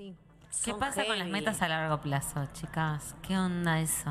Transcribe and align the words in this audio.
Sí. 0.00 0.16
¿Qué 0.64 0.70
Son 0.72 0.80
pasa 0.80 1.04
con 1.04 1.18
las 1.18 1.28
metas 1.28 1.60
a 1.60 1.68
largo 1.68 1.98
plazo, 2.00 2.46
chicas? 2.54 3.14
¿Qué 3.20 3.36
onda 3.36 3.80
eso? 3.80 4.10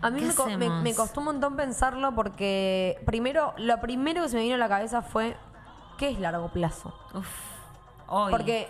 A 0.00 0.10
mí 0.10 0.20
¿Qué 0.20 0.26
me, 0.28 0.34
co- 0.34 0.46
me- 0.82 0.94
costó 0.94 1.20
un 1.20 1.26
montón 1.26 1.56
pensarlo 1.56 2.14
porque 2.14 3.00
primero, 3.04 3.52
lo 3.58 3.80
primero 3.80 4.22
que 4.22 4.28
se 4.30 4.36
me 4.36 4.42
vino 4.42 4.54
a 4.54 4.58
la 4.58 4.68
cabeza 4.68 5.02
fue, 5.02 5.36
¿qué 5.98 6.08
es 6.10 6.18
largo 6.20 6.48
plazo? 6.48 6.98
Uf. 7.14 7.28
Hoy. 8.08 8.30
Porque, 8.30 8.68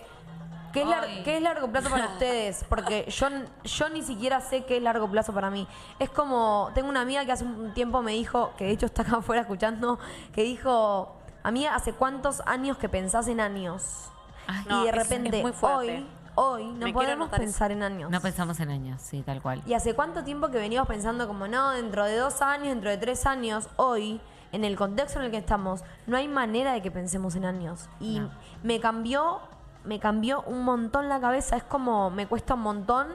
¿qué 0.72 0.82
es, 0.82 0.88
lar- 0.88 1.04
Hoy. 1.04 1.22
qué 1.22 1.36
es 1.36 1.42
largo 1.42 1.68
plazo 1.70 1.88
para 1.88 2.06
ustedes? 2.12 2.64
Porque 2.68 3.06
yo, 3.08 3.28
yo 3.64 3.88
ni 3.90 4.02
siquiera 4.02 4.40
sé 4.40 4.64
qué 4.64 4.76
es 4.78 4.82
largo 4.82 5.08
plazo 5.08 5.32
para 5.32 5.50
mí. 5.50 5.66
Es 6.00 6.10
como, 6.10 6.70
tengo 6.74 6.88
una 6.88 7.00
amiga 7.02 7.24
que 7.24 7.30
hace 7.32 7.44
un 7.44 7.72
tiempo 7.74 8.02
me 8.02 8.12
dijo, 8.12 8.52
que 8.58 8.64
de 8.64 8.70
hecho 8.72 8.86
está 8.86 9.02
acá 9.02 9.16
afuera 9.18 9.42
escuchando, 9.42 9.98
que 10.32 10.42
dijo, 10.42 11.16
amiga, 11.44 11.74
¿hace 11.76 11.92
cuántos 11.94 12.42
años 12.46 12.76
que 12.76 12.88
pensás 12.88 13.28
en 13.28 13.38
años? 13.40 14.10
Ay, 14.46 14.64
No, 14.68 14.82
y 14.82 14.86
de 14.86 14.92
repente, 14.92 15.36
es 15.38 15.42
muy 15.42 15.52
fuerte. 15.52 15.96
hoy, 15.96 16.06
hoy, 16.36 16.64
no 16.66 16.72
Me 16.72 16.78
quiero 16.78 16.94
podemos 16.94 17.14
anotar 17.26 17.40
eso. 17.40 17.46
pensar 17.52 17.72
en 17.72 17.82
años. 17.82 18.10
No 18.10 18.20
pensamos 18.20 18.58
en 18.60 18.70
años, 18.70 19.00
sí, 19.02 19.22
tal 19.22 19.40
cual. 19.42 19.62
¿Y 19.66 19.74
hace 19.74 19.94
cuánto 19.94 20.24
tiempo 20.24 20.48
que 20.50 20.58
venimos 20.58 20.86
pensando 20.86 21.26
como 21.26 21.46
no, 21.48 21.70
dentro 21.70 22.04
de 22.04 22.16
dos 22.16 22.42
años, 22.42 22.68
dentro 22.68 22.90
de 22.90 22.96
tres 22.98 23.26
años, 23.26 23.68
hoy, 23.76 24.20
en 24.52 24.64
el 24.64 24.76
contexto 24.76 25.18
en 25.18 25.26
el 25.26 25.30
que 25.30 25.38
estamos, 25.38 25.82
no 26.06 26.16
hay 26.16 26.28
manera 26.28 26.72
de 26.72 26.82
que 26.82 26.90
pensemos 26.90 27.34
en 27.36 27.44
años? 27.44 27.88
Y 28.00 28.20
No. 28.20 28.30
me 28.62 28.80
cambió, 28.80 29.40
me 29.84 29.98
cambió 30.00 30.42
un 30.42 30.64
montón 30.64 31.08
la 31.08 31.20
cabeza, 31.20 31.56
es 31.56 31.64
como 31.64 32.10
me 32.10 32.26
cuesta 32.26 32.54
un 32.54 32.60
montón 32.60 33.08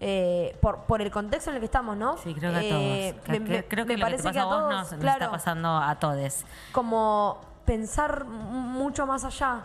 eh, 0.00 0.56
por, 0.60 0.80
por 0.80 1.00
el 1.00 1.10
contexto 1.10 1.50
en 1.50 1.56
el 1.56 1.60
que 1.60 1.66
estamos, 1.66 1.96
¿no? 1.96 2.16
Sí, 2.18 2.34
creo 2.34 2.50
que 2.52 2.58
a 2.58 2.62
Eh, 2.62 3.12
todos. 3.24 3.40
Me- 3.40 3.64
creo 3.64 3.86
que 3.86 3.96
me 3.96 3.98
lo 3.98 4.06
que 4.06 4.16
te 4.16 4.22
parece 4.22 4.22
pasa 4.24 4.42
a 4.42 4.44
vos 4.44 4.60
nos, 4.70 4.90
nos 4.92 5.00
claro, 5.00 5.18
está 5.24 5.30
pasando 5.30 5.68
a 5.78 5.94
todos. 5.98 6.44
como 6.72 7.40
pensar 7.64 8.24
m- 8.26 8.34
mucho 8.36 9.06
más 9.06 9.24
allá, 9.24 9.60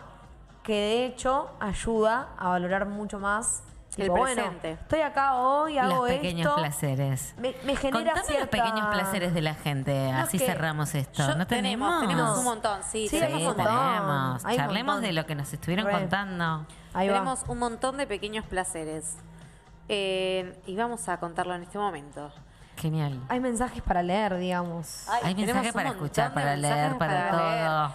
que 0.62 0.72
de 0.74 1.06
hecho 1.06 1.50
ayuda 1.60 2.28
a 2.38 2.48
valorar 2.48 2.86
mucho 2.86 3.18
más. 3.18 3.62
El 3.96 4.04
tipo, 4.04 4.18
bueno, 4.18 4.34
presente. 4.44 4.70
estoy 4.72 5.00
acá 5.00 5.34
hoy, 5.34 5.74
Los 5.74 5.82
hago 5.92 6.04
pequeños 6.06 6.46
esto. 6.46 6.56
placeres. 6.60 7.34
Me, 7.38 7.54
me 7.64 7.74
genera 7.74 8.12
Contame 8.12 8.22
cierta... 8.26 8.56
los 8.56 8.64
pequeños 8.66 8.86
placeres 8.94 9.34
de 9.34 9.42
la 9.42 9.54
gente, 9.54 10.12
No, 10.12 10.18
así 10.20 10.38
que 10.38 10.46
cerramos 10.46 10.94
esto. 10.94 11.26
Yo- 11.26 11.34
¿No 11.34 11.46
tenemos, 11.48 12.00
tenemos 12.06 12.38
un 12.38 12.44
montón, 12.44 12.80
sí, 12.84 13.08
Sí, 13.08 13.18
tenemos 13.18 13.40
un 13.40 13.46
montón. 13.48 13.66
tenemos. 13.66 14.42
Charlemos 14.44 14.94
montón. 14.94 15.02
de 15.02 15.12
lo 15.12 15.26
que 15.26 15.34
nos 15.34 15.52
estuvieron 15.52 15.86
Re. 15.86 15.92
contando. 15.92 16.66
Ahí 16.94 17.08
va. 17.08 17.14
Tenemos 17.14 17.44
un 17.48 17.58
montón 17.58 17.96
de 17.96 18.06
pequeños 18.06 18.44
placeres. 18.46 19.16
Eh, 19.88 20.56
y 20.66 20.76
vamos 20.76 21.08
a 21.08 21.18
contarlo 21.18 21.54
en 21.56 21.62
este 21.64 21.76
momento. 21.78 22.30
Genial. 22.76 23.20
Hay 23.28 23.40
mensajes 23.40 23.82
para 23.82 24.02
leer, 24.04 24.36
digamos. 24.38 25.08
Ay, 25.08 25.20
Hay 25.24 25.34
mensajes 25.34 25.72
para 25.72 25.88
escuchar, 25.90 26.32
para 26.32 26.54
leer, 26.56 26.74
mensajes 26.92 26.98
para, 26.98 27.30
todo. 27.88 27.94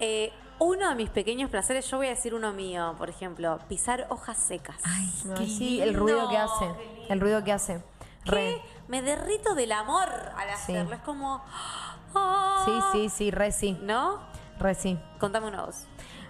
Eh, 0.00 0.32
uno 0.60 0.88
de 0.90 0.94
mis 0.94 1.10
pequeños 1.10 1.50
placeres, 1.50 1.90
yo 1.90 1.96
voy 1.96 2.06
a 2.06 2.10
decir 2.10 2.34
uno 2.34 2.52
mío, 2.52 2.94
por 2.96 3.08
ejemplo, 3.10 3.58
pisar 3.68 4.06
hojas 4.10 4.38
secas. 4.38 4.76
Ay, 4.84 5.12
No, 5.24 5.34
qué 5.34 5.46
sí, 5.46 5.80
el 5.80 5.94
ruido 5.94 6.28
que 6.28 6.36
hace. 6.38 6.70
El 7.08 7.20
ruido 7.20 7.42
que 7.42 7.52
hace. 7.52 7.82
¿Qué? 8.24 8.30
Re. 8.30 8.62
Me 8.86 9.02
derrito 9.02 9.54
del 9.54 9.72
amor 9.72 10.08
al 10.36 10.48
Sí. 10.48 10.72
hacerlo. 10.76 10.94
Es 10.94 11.00
como. 11.02 11.42
ah, 12.14 12.62
Sí, 12.64 12.72
sí, 12.92 13.08
sí, 13.08 13.30
re 13.30 13.50
sí. 13.52 13.78
¿No? 13.82 14.18
Re 14.58 14.74
sí. 14.74 14.98
Contame 15.18 15.48
una 15.48 15.64
voz. 15.64 15.86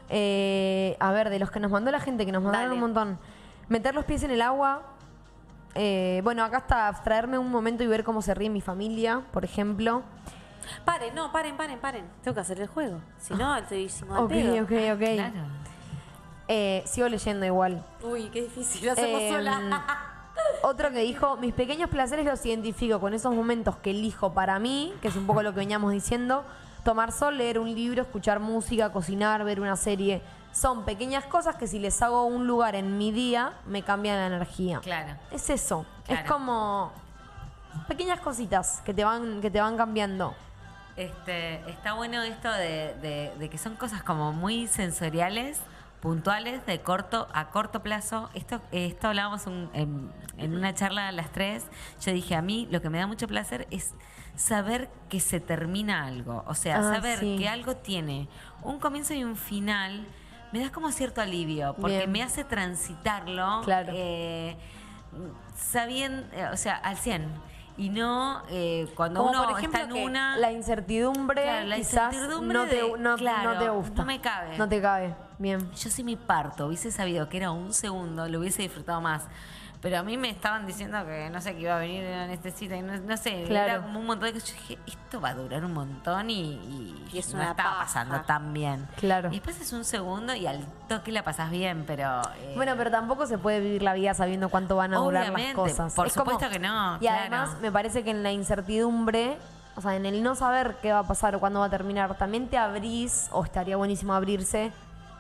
Eh, 0.09 0.97
a 1.01 1.13
ver, 1.13 1.31
de 1.31 1.39
los 1.39 1.51
que 1.51 1.61
nos 1.61 1.71
mandó 1.71 1.91
la 1.91 2.01
gente, 2.01 2.25
que 2.27 2.33
nos 2.33 2.43
mandaron 2.43 2.69
Dale. 2.71 2.75
un 2.75 2.81
montón. 2.81 3.19
Meter 3.69 3.95
los 3.95 4.05
pies 4.05 4.23
en 4.23 4.31
el 4.31 4.43
agua. 4.43 4.83
Eh, 5.75 6.21
bueno, 6.25 6.43
acá 6.45 6.59
está 6.59 6.89
abstraerme 6.89 7.39
un 7.39 7.51
momento 7.51 7.83
y 7.85 7.87
ver 7.87 8.03
cómo 8.05 8.23
se 8.23 8.35
ríe 8.35 8.51
mi 8.51 8.61
familia, 8.61 9.23
por 9.33 9.45
ejemplo. 9.45 10.03
Paren, 10.85 11.15
no, 11.15 11.31
paren, 11.33 11.57
paren, 11.57 11.79
paren. 11.79 12.05
Tengo 12.23 12.35
que 12.35 12.41
hacer 12.41 12.61
el 12.61 12.69
juego. 12.69 13.01
Si 13.19 13.35
no, 13.35 13.57
estoy 13.57 13.83
hicimos 13.83 14.17
al 14.19 14.25
Ok, 14.25 14.31
pedo. 14.31 14.55
ok, 14.65 14.71
ok. 14.95 15.15
Claro. 15.15 15.61
Eh, 16.49 16.83
sigo 16.87 17.09
leyendo 17.09 17.47
igual. 17.47 17.85
Uy, 18.03 18.29
qué 18.31 18.43
difícil 18.43 18.85
lo 18.87 18.93
hacemos 18.93 19.21
Eh, 19.21 19.31
sola. 19.33 19.85
Otro 20.63 20.91
que 20.91 21.01
dijo, 21.01 21.37
mis 21.37 21.53
pequeños 21.55 21.91
placeres 21.91 22.25
los 22.27 22.45
identifico 22.47 22.99
con 23.01 23.15
esos 23.15 23.35
momentos 23.35 23.77
que 23.77 23.91
elijo 23.91 24.33
para 24.33 24.59
mí, 24.59 24.93
que 25.03 25.09
es 25.09 25.17
un 25.17 25.27
poco 25.27 25.43
lo 25.43 25.53
que 25.53 25.59
veníamos 25.61 25.93
diciendo, 25.93 26.45
tomar 26.85 27.13
sol, 27.13 27.37
leer 27.37 27.59
un 27.59 27.73
libro, 27.75 28.03
escuchar 28.03 28.41
música, 28.41 28.91
cocinar, 28.91 29.45
ver 29.45 29.61
una 29.61 29.77
serie. 29.77 30.23
Son 30.53 30.85
pequeñas 30.85 31.25
cosas 31.27 31.55
que 31.57 31.67
si 31.67 31.79
les 31.79 32.01
hago 32.03 32.25
un 32.25 32.47
lugar 32.47 32.75
en 32.75 32.99
mi 32.99 33.13
día, 33.13 33.53
me 33.67 33.83
cambian 33.83 34.17
la 34.17 34.27
energía. 34.27 34.81
Claro. 34.81 35.15
Es 35.31 35.51
eso, 35.51 35.85
es 36.09 36.19
Claro. 36.21 36.33
como 36.33 36.93
pequeñas 37.87 38.19
cositas 38.21 38.81
que 38.85 38.93
te 38.95 39.05
van, 39.05 39.41
que 39.41 39.51
te 39.51 39.61
van 39.61 39.77
cambiando. 39.77 40.35
Este, 41.01 41.55
está 41.71 41.95
bueno 41.95 42.21
esto 42.23 42.53
de, 42.53 42.95
de- 43.01 43.33
de 43.39 43.49
que 43.49 43.57
son 43.57 43.75
cosas 43.77 44.03
como 44.03 44.33
muy 44.35 44.67
sensoriales, 44.67 45.59
puntuales, 46.01 46.65
de 46.67 46.83
corto 46.83 47.27
a 47.33 47.49
corto 47.49 47.83
plazo. 47.83 48.29
Esto, 48.35 48.61
esto 48.71 49.09
hablábamos 49.09 49.47
un- 49.47 49.71
en, 49.73 50.11
en 50.37 50.55
una 50.55 50.75
charla 50.75 51.09
a 51.09 51.13
las 51.13 51.33
tres. 51.33 51.65
Yo 52.03 52.13
dije, 52.13 52.35
a 52.35 52.43
mí 52.43 52.69
lo 52.71 52.83
que 52.83 52.91
me 52.91 52.99
da 52.99 53.07
mucho 53.07 53.27
placer 53.29 53.67
es 53.71 53.95
saber 54.37 54.91
que 55.09 55.21
se 55.21 55.41
termina 55.41 56.05
algo. 56.07 56.45
O 56.47 56.55
sea, 56.55 56.77
Ah, 56.81 56.95
saber 56.95 57.19
sí. 57.21 57.37
que 57.39 57.49
algo 57.49 57.77
tiene 57.77 58.29
un 58.63 58.79
comienzo 58.79 59.15
y 59.15 59.25
un 59.25 59.37
final. 59.37 60.07
Me 60.53 60.61
da 60.61 60.71
como 60.71 60.93
cierto 60.93 61.23
alivio, 61.23 61.75
porque 61.81 61.97
Bien. 61.99 62.13
me 62.13 62.23
hace 62.23 62.45
transitarlo 62.45 63.63
Claro. 63.65 63.93
eh, 63.97 64.55
sabiendo, 65.57 66.27
eh, 66.37 66.47
o 66.53 66.57
sea, 66.57 66.77
al 66.77 66.97
100. 66.99 67.27
Y 67.81 67.89
no 67.89 68.43
eh, 68.51 68.93
cuando 68.95 69.21
Como 69.21 69.31
uno 69.31 69.45
por 69.49 69.59
ejemplo 69.59 69.81
está 69.81 69.95
en 69.97 70.03
una... 70.05 70.37
La 70.37 70.53
incertidumbre, 70.53 71.43
Claro, 71.43 71.67
la 71.67 71.77
quizás 71.77 72.13
incertidumbre 72.13 72.59
no, 72.59 72.65
te, 72.67 72.75
de- 72.77 72.99
no, 72.99 73.17
claro, 73.17 73.55
no 73.55 73.59
te 73.59 73.69
gusta. 73.71 73.95
no 73.95 74.05
me 74.05 74.21
cabe. 74.21 74.59
No 74.59 74.69
te 74.69 74.83
cabe. 74.83 75.15
Bien. 75.39 75.71
Yo 75.73 75.89
si 75.89 76.05
mi 76.05 76.17
parto 76.17 76.67
hubiese 76.67 76.91
sabido 76.91 77.31
que 77.31 77.39
era 77.39 77.51
un 77.53 77.73
segundo, 77.73 78.29
lo 78.29 78.41
hubiese 78.41 78.61
disfrutado 78.61 79.01
más. 79.01 79.25
Pero 79.83 79.99
a 79.99 80.03
mí 80.03 80.19
me 80.19 80.29
estaban 80.29 80.67
diciendo 80.67 80.99
que 81.07 81.31
no 81.31 81.41
sé, 81.41 81.55
que 81.55 81.63
iba 81.63 81.75
a 81.75 81.79
venir 81.79 82.05
en 82.05 82.19
anestesia 82.19 82.77
y 82.77 82.83
no, 82.83 82.99
no 82.99 83.17
sé, 83.17 83.45
Claro. 83.49 83.73
era 83.73 83.83
como 83.83 83.99
un 84.01 84.07
montón 84.07 84.27
de 84.29 84.35
cosas. 84.35 84.51
Yo 84.51 84.55
dije, 84.61 84.79
esto 84.87 85.21
va 85.23 85.31
a 85.31 85.35
durar 85.35 85.65
un 85.65 85.73
montón 85.73 86.29
y, 86.29 86.35
y, 86.53 87.09
Y 87.15 87.19
es 87.19 87.31
no 87.33 87.41
una 87.41 87.53
estaba 87.53 87.71
paja. 87.71 87.81
pasando 87.85 88.21
tan 88.23 88.53
bien. 88.53 88.87
Claro. 88.97 89.29
Y 89.31 89.37
después 89.37 89.59
es 89.59 89.73
un 89.73 89.85
segundo 89.87 90.35
y 90.35 90.47
al 90.47 90.67
toque 90.87 91.13
la 91.13 91.25
pasas 91.25 91.51
bien, 91.51 91.85
pero... 91.87 92.21
eh, 92.37 92.53
Bueno, 92.57 92.75
pero 92.77 92.91
tampoco 92.91 93.27
se 93.27 93.39
puede 93.39 93.61
vivir 93.61 93.83
la 93.83 93.95
vida 93.95 94.13
sabiendo 94.13 94.51
cuánto 94.51 94.77
van 94.77 94.93
a 94.93 94.99
durar 94.99 95.31
las 95.33 95.55
cosas. 95.55 95.95
por 95.95 96.07
Es 96.09 96.13
como- 96.15 96.33
supuesto 96.33 96.53
que 96.53 96.59
no, 96.59 96.97
Y 96.97 96.99
claro. 97.01 97.21
además 97.21 97.57
me 97.63 97.73
parece 97.73 98.05
que 98.05 98.11
en 98.11 98.23
la 98.23 98.33
incertidumbre, 98.33 99.39
o 99.77 99.81
sea, 99.81 99.97
en 99.97 100.05
el 100.05 100.23
no 100.23 100.35
saber 100.35 100.77
qué 100.83 100.93
va 100.93 100.99
a 100.99 101.05
pasar 101.07 101.35
o 101.37 101.41
cuándo 101.41 101.61
va 101.61 101.67
a 101.67 101.71
terminar, 101.71 102.19
también 102.19 102.49
te 102.49 102.59
abrís, 102.59 103.31
o 103.33 103.45
estaría 103.45 103.79
buenísimo 103.79 104.13
abrirse, 104.13 104.73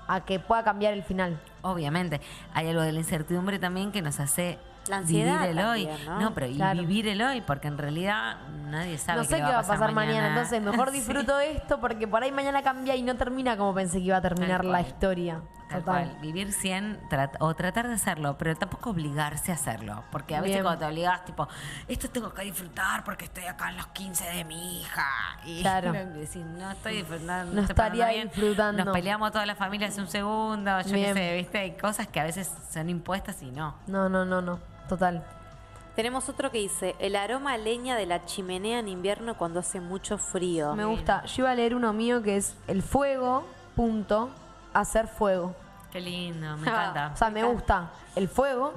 a 0.06 0.20
que 0.20 0.38
pueda 0.38 0.62
cambiar 0.64 0.92
el 0.92 1.02
final. 1.02 1.40
Obviamente, 1.62 2.20
hay 2.54 2.68
algo 2.68 2.82
de 2.82 2.92
la 2.92 2.98
incertidumbre 3.00 3.58
también 3.58 3.92
que 3.92 4.02
nos 4.02 4.20
hace 4.20 4.58
La 4.88 4.98
ansiedad 4.98 5.42
vivir 5.42 5.58
el 5.58 5.64
hoy. 5.66 5.88
¿no? 6.18 6.32
pero 6.34 6.46
y 6.46 6.58
vivir 6.78 7.08
el 7.08 7.22
hoy, 7.22 7.40
porque 7.42 7.68
en 7.68 7.78
realidad 7.78 8.36
nadie 8.70 8.98
sabe 8.98 9.18
no 9.18 9.24
sé 9.24 9.36
qué 9.36 9.42
va 9.42 9.58
a 9.60 9.62
pasar 9.62 9.92
mañana, 9.92 10.28
entonces 10.28 10.62
mejor 10.62 10.90
Sí. 10.92 10.98
disfruto 10.98 11.38
esto 11.40 11.80
porque 11.80 12.08
por 12.08 12.22
ahí 12.22 12.32
mañana 12.32 12.62
cambia 12.62 12.96
y 12.96 13.02
no 13.02 13.16
termina 13.16 13.56
como 13.56 13.74
pensé 13.74 13.98
que 13.98 14.04
iba 14.04 14.16
a 14.16 14.22
terminar 14.22 14.64
la 14.64 14.80
historia. 14.80 15.40
Tal 15.70 15.80
Total. 15.84 16.08
cual, 16.08 16.20
vivir 16.20 16.52
100 16.52 16.98
trat- 17.08 17.36
o 17.38 17.54
tratar 17.54 17.86
de 17.86 17.94
hacerlo, 17.94 18.36
pero 18.36 18.56
tampoco 18.56 18.90
obligarse 18.90 19.52
a 19.52 19.54
hacerlo. 19.54 20.02
Porque 20.10 20.34
a 20.34 20.40
veces 20.40 20.56
Bien. 20.56 20.64
cuando 20.64 20.80
te 20.80 20.86
obligas, 20.92 21.24
tipo, 21.24 21.46
esto 21.86 22.10
tengo 22.10 22.34
que 22.34 22.42
disfrutar 22.42 23.04
porque 23.04 23.26
estoy 23.26 23.44
acá 23.44 23.70
en 23.70 23.76
los 23.76 23.86
15 23.88 24.24
de 24.24 24.44
mi 24.44 24.80
hija. 24.80 25.06
Y 25.44 25.60
Claro. 25.60 25.92
decís, 26.14 26.44
no 26.44 26.70
estoy 26.72 26.96
disfrutando. 26.96 27.54
No 27.54 27.62
estaría 27.62 28.08
bien. 28.08 28.28
disfrutando. 28.28 28.84
Nos 28.84 28.92
peleamos 28.92 29.30
toda 29.30 29.46
la 29.46 29.54
familia 29.54 29.86
hace 29.88 30.00
un 30.00 30.08
segundo, 30.08 30.80
yo 30.80 30.92
qué 30.92 31.14
sé, 31.14 31.36
¿viste? 31.36 31.58
Hay 31.58 31.76
cosas 31.76 32.08
que 32.08 32.18
a 32.18 32.24
veces 32.24 32.52
son 32.72 32.90
impuestas 32.90 33.40
y 33.42 33.50
no. 33.52 33.76
No, 33.86 34.08
no, 34.08 34.24
no, 34.24 34.42
no. 34.42 34.58
Total. 34.88 35.22
Tenemos 35.94 36.28
otro 36.28 36.50
que 36.50 36.58
dice, 36.58 36.96
el 36.98 37.14
aroma 37.14 37.52
a 37.52 37.58
leña 37.58 37.94
de 37.96 38.06
la 38.06 38.24
chimenea 38.24 38.78
en 38.78 38.88
invierno 38.88 39.36
cuando 39.36 39.60
hace 39.60 39.80
mucho 39.80 40.18
frío. 40.18 40.74
Me 40.74 40.84
gusta. 40.84 41.24
Yo 41.26 41.42
iba 41.44 41.50
a 41.50 41.54
leer 41.54 41.74
uno 41.74 41.92
mío 41.92 42.22
que 42.22 42.36
es 42.38 42.56
el 42.68 42.82
fuego, 42.82 43.46
punto, 43.76 44.30
hacer 44.74 45.08
fuego. 45.08 45.54
Qué 45.92 46.00
lindo, 46.00 46.56
me 46.56 46.68
Ah. 46.70 46.70
encanta. 46.72 47.10
O 47.14 47.16
sea, 47.16 47.30
me 47.30 47.42
gusta 47.44 47.90
el 48.16 48.28
fuego 48.28 48.74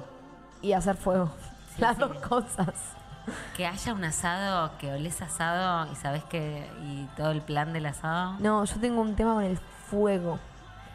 y 0.62 0.72
hacer 0.72 0.96
fuego. 0.96 1.30
Sí, 1.74 1.80
Las 1.80 1.94
sí. 1.96 2.00
dos 2.00 2.16
cosas. 2.20 2.68
Que 3.56 3.66
haya 3.66 3.94
un 3.94 4.04
asado, 4.04 4.76
que 4.78 4.92
olés 4.92 5.22
asado 5.22 5.90
y 5.90 5.96
sabes 5.96 6.24
que. 6.24 6.70
y 6.82 7.08
todo 7.16 7.30
el 7.30 7.40
plan 7.40 7.72
del 7.72 7.86
asado. 7.86 8.34
No, 8.38 8.64
yo 8.64 8.76
tengo 8.80 9.00
un 9.00 9.16
tema 9.16 9.34
con 9.34 9.44
el 9.44 9.58
fuego. 9.90 10.38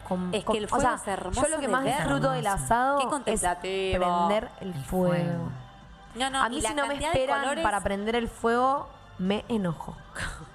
Con- 0.06 0.32
Es 0.34 0.44
que 0.44 0.58
el 0.58 0.64
o 0.64 0.68
fuego 0.68 0.82
sea, 0.84 0.94
es 0.94 1.06
hermoso 1.08 1.42
Yo 1.42 1.48
lo 1.48 1.60
que 1.60 1.68
más 1.68 1.84
ver. 1.84 1.96
disfruto 1.96 2.30
del 2.32 2.46
asado 2.46 2.98
Qué 3.24 3.32
es 3.32 3.40
prender 3.40 4.48
el, 4.60 4.68
El 4.68 4.74
fuego. 4.84 5.08
fuego. 5.14 5.50
No, 6.16 6.30
no, 6.30 6.42
a 6.42 6.48
mí 6.48 6.60
si 6.60 6.74
no 6.74 6.86
me 6.86 6.94
esperan 6.94 7.42
colores- 7.42 7.62
para 7.62 7.80
prender 7.80 8.16
el 8.16 8.28
fuego, 8.28 8.88
me 9.18 9.44
enojo. 9.48 9.96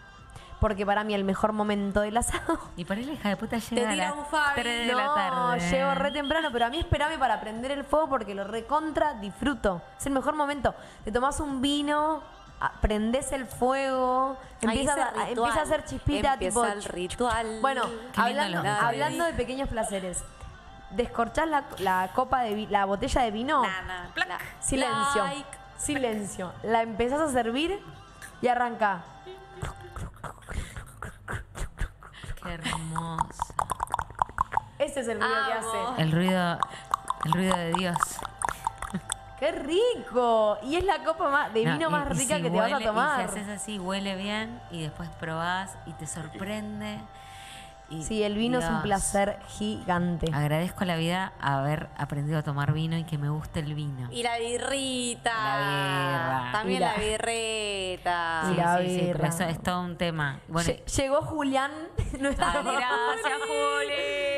Porque 0.65 0.83
para 0.83 1.03
mí 1.03 1.13
el 1.13 1.23
mejor 1.23 1.53
momento 1.53 2.01
del 2.01 2.17
asado 2.17 2.57
Y 2.75 2.85
por 2.85 2.97
ahí 2.97 3.03
la 3.05 3.13
hija 3.13 3.29
de 3.29 3.37
puta 3.37 3.59
llega 3.59 3.87
a 3.87 3.93
tira 3.93 4.09
las 4.09 4.17
un 4.17 4.25
Fabi. 4.25 4.61
3 4.61 4.87
de 4.87 4.93
la 4.95 5.05
no, 5.05 5.13
tarde. 5.13 5.69
llego 5.69 5.93
re 5.93 6.09
temprano, 6.11 6.49
pero 6.51 6.65
a 6.65 6.69
mí 6.71 6.79
espérame 6.79 7.19
para 7.19 7.39
prender 7.39 7.69
el 7.71 7.83
fuego 7.83 8.09
porque 8.09 8.33
lo 8.33 8.45
recontra 8.45 9.13
disfruto. 9.13 9.83
Es 9.99 10.07
el 10.07 10.13
mejor 10.13 10.33
momento. 10.35 10.73
Te 11.03 11.11
tomás 11.11 11.39
un 11.39 11.61
vino, 11.61 12.23
a- 12.59 12.71
prendés 12.81 13.31
el 13.31 13.45
fuego, 13.45 14.39
empieza, 14.59 14.93
a, 15.15 15.29
empieza 15.29 15.59
a 15.59 15.61
hacer 15.61 15.85
chispita 15.85 16.33
Empieza 16.33 16.61
tipo. 16.61 16.65
el 16.65 16.83
ritual. 16.83 17.59
Bueno, 17.61 17.83
hablando, 18.15 18.67
hablando 18.67 19.23
de 19.25 19.33
pequeños 19.33 19.69
placeres. 19.69 20.23
descorchás 20.89 21.47
la, 21.47 21.65
la 21.77 22.09
copa 22.15 22.41
de 22.41 22.65
la 22.71 22.85
botella 22.85 23.21
de 23.21 23.29
vino. 23.29 23.61
La- 24.15 24.39
Silencio. 24.61 25.23
like. 25.25 25.45
Silencio. 25.77 26.53
La 26.63 26.81
empezás 26.81 27.19
a 27.21 27.29
servir 27.29 27.79
y 28.41 28.47
arranca. 28.47 29.03
Hermoso. 32.55 33.53
Ese 34.79 34.99
es 35.01 35.07
el 35.07 35.19
ruido 35.21 35.35
que 35.47 35.53
hace. 35.53 36.01
El 36.01 36.11
ruido, 36.11 36.57
el 37.25 37.31
ruido 37.31 37.55
de 37.57 37.73
Dios. 37.73 37.97
¡Qué 39.39 39.51
rico! 39.51 40.57
Y 40.63 40.75
es 40.77 40.83
la 40.85 41.03
copa 41.03 41.29
más, 41.29 41.53
de 41.53 41.65
No, 41.65 41.73
vino 41.73 41.89
y- 41.89 41.91
más 41.91 42.05
y 42.07 42.13
rica 42.13 42.37
si 42.37 42.41
que 42.43 42.49
te 42.49 42.57
vas 42.57 42.71
a 42.71 42.75
huele- 42.77 42.81
Y 42.83 42.85
tomar. 42.87 43.17
si 43.29 43.39
haces 43.39 43.49
así, 43.49 43.79
huele 43.79 44.15
bien 44.15 44.61
y 44.71 44.81
después 44.83 45.09
probás 45.19 45.77
y 45.85 45.91
te 45.93 46.07
sorprende. 46.07 46.99
Y 47.89 48.03
Sí, 48.03 48.23
el 48.23 48.35
vino 48.35 48.57
es 48.59 48.65
un 48.67 48.81
placer 48.81 49.37
gigante. 49.47 50.31
Agradezco 50.33 50.83
a 50.83 50.85
la 50.87 50.95
vida 50.95 51.33
haber 51.39 51.87
aprendido 51.97 52.39
a 52.39 52.41
tomar 52.43 52.73
vino 52.73 52.97
y 52.97 53.03
que 53.03 53.17
me 53.19 53.29
guste 53.29 53.59
el 53.59 53.75
vino. 53.75 54.07
Y 54.11 54.23
la 54.23 54.37
birrita. 54.39 55.31
La 55.33 55.57
birra. 55.67 56.49
También 56.51 56.81
la- 56.81 56.93
la, 56.93 57.03
birreta. 57.03 58.41
Y 58.45 58.49
Sí, 58.49 58.57
la 58.57 58.77
sí, 58.79 58.89
sí, 58.89 58.95
pero 59.01 59.13
birra. 59.19 59.27
eso 59.29 59.43
es 59.43 59.61
todo 59.61 59.81
un 59.81 59.97
tema. 59.97 60.39
Bueno, 60.47 60.69
Lle- 60.69 60.83
Llegó 60.95 61.21
Julián, 61.21 61.71
Ay, 61.97 62.17
gracias, 62.19 63.39
Juli. 63.47 64.34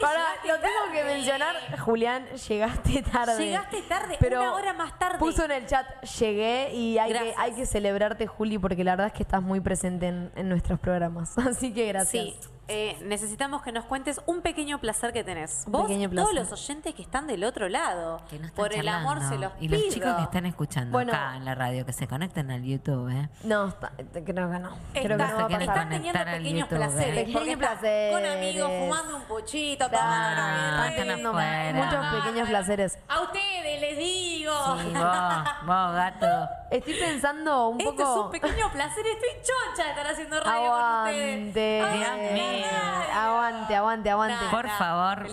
Para, 0.00 0.24
lo 0.46 0.58
tengo 0.60 0.92
que 0.92 1.04
mencionar, 1.04 1.56
Julián, 1.78 2.26
llegaste 2.48 3.02
tarde. 3.02 3.44
Llegaste 3.44 3.82
tarde, 3.82 4.16
Pero 4.18 4.40
una 4.40 4.54
hora 4.54 4.72
más 4.72 4.98
tarde. 4.98 5.18
Puso 5.18 5.44
en 5.44 5.52
el 5.52 5.66
chat, 5.66 5.86
llegué 6.18 6.72
y 6.74 6.98
hay, 6.98 7.12
que, 7.12 7.34
hay 7.36 7.52
que 7.52 7.66
celebrarte, 7.66 8.26
Juli, 8.26 8.58
porque 8.58 8.84
la 8.84 8.92
verdad 8.92 9.08
es 9.08 9.12
que 9.12 9.22
estás 9.22 9.42
muy 9.42 9.60
presente 9.60 10.08
en, 10.08 10.32
en 10.36 10.48
nuestros 10.48 10.78
programas. 10.80 11.36
Así 11.38 11.72
que 11.72 11.86
gracias. 11.88 12.24
Sí, 12.24 12.36
eh, 12.72 12.96
necesitamos 13.02 13.62
que 13.62 13.72
nos 13.72 13.84
cuentes 13.84 14.20
un 14.26 14.42
pequeño 14.42 14.78
placer 14.80 15.12
que 15.12 15.24
tenés. 15.24 15.64
Un 15.66 15.72
Vos, 15.72 15.82
pequeño 15.82 16.08
todos 16.08 16.30
placer. 16.30 16.50
los 16.50 16.52
oyentes 16.52 16.94
que 16.94 17.02
están 17.02 17.26
del 17.26 17.42
otro 17.44 17.68
lado. 17.68 18.22
Que 18.30 18.38
no 18.38 18.46
están 18.46 18.56
por 18.56 18.72
el 18.72 18.88
amor 18.88 19.18
charlando. 19.18 19.34
se 19.36 19.38
los 19.42 19.52
Y 19.60 19.68
pido. 19.68 19.80
los 19.84 19.94
chicos 19.94 20.14
que 20.16 20.22
están 20.22 20.46
escuchando 20.46 20.92
Bueno. 20.92 21.12
acá 21.12 21.36
en 21.36 21.44
la 21.44 21.54
radio, 21.54 21.84
que 21.84 21.92
se 21.92 22.06
conecten 22.06 22.50
al 22.50 22.62
YouTube, 22.62 23.08
¿eh? 23.10 23.28
No, 23.42 23.68
está- 23.68 23.92
creo 24.12 24.24
que 24.24 24.32
no. 24.32 24.44
Creo 24.50 24.56
que 24.92 25.00
Están, 25.00 25.18
no 25.18 25.24
va 25.36 25.42
a 25.44 25.48
pasar. 25.48 25.62
están 25.62 25.88
teniendo 25.90 26.24
pequeños 26.24 26.60
YouTube, 26.70 26.78
placeres. 26.78 27.16
¿eh? 27.28 27.30
porque 27.32 27.38
Pequeños 27.56 27.58
placeres. 27.58 28.12
Con 28.14 28.26
amigos, 28.26 28.70
fumando 28.78 29.16
un 29.16 29.22
puchito, 29.24 29.88
Claro, 29.88 30.94
tomando 30.96 31.30
una 31.30 31.30
afuera. 31.30 31.72
Muchos 31.84 32.22
pequeños 32.24 32.48
placeres. 32.48 32.98
A 33.08 33.20
ustedes 33.22 33.80
les 33.80 33.98
digo. 33.98 34.52
Sí, 34.80 34.92
vos, 34.92 35.44
vos, 35.66 35.94
gato. 35.94 36.48
Estoy 36.70 36.94
pensando 36.94 37.68
un 37.68 37.80
Esto 37.80 37.92
es 37.92 37.98
poco... 38.08 38.24
un 38.26 38.30
pequeño 38.30 38.70
placer. 38.72 39.04
Estoy 39.06 39.28
choncha 39.42 39.84
de 39.84 39.90
estar 39.90 40.06
haciendo 40.06 40.40
radio 40.40 40.70
con 40.70 40.80
Aguante. 40.80 41.44
ustedes. 41.48 41.92
Dios 41.92 42.32
mío. 42.32 42.59
Aguante, 42.64 43.74
aguante, 43.76 44.10
aguante. 44.10 44.36
Por 44.50 44.68
favor, 44.68 45.26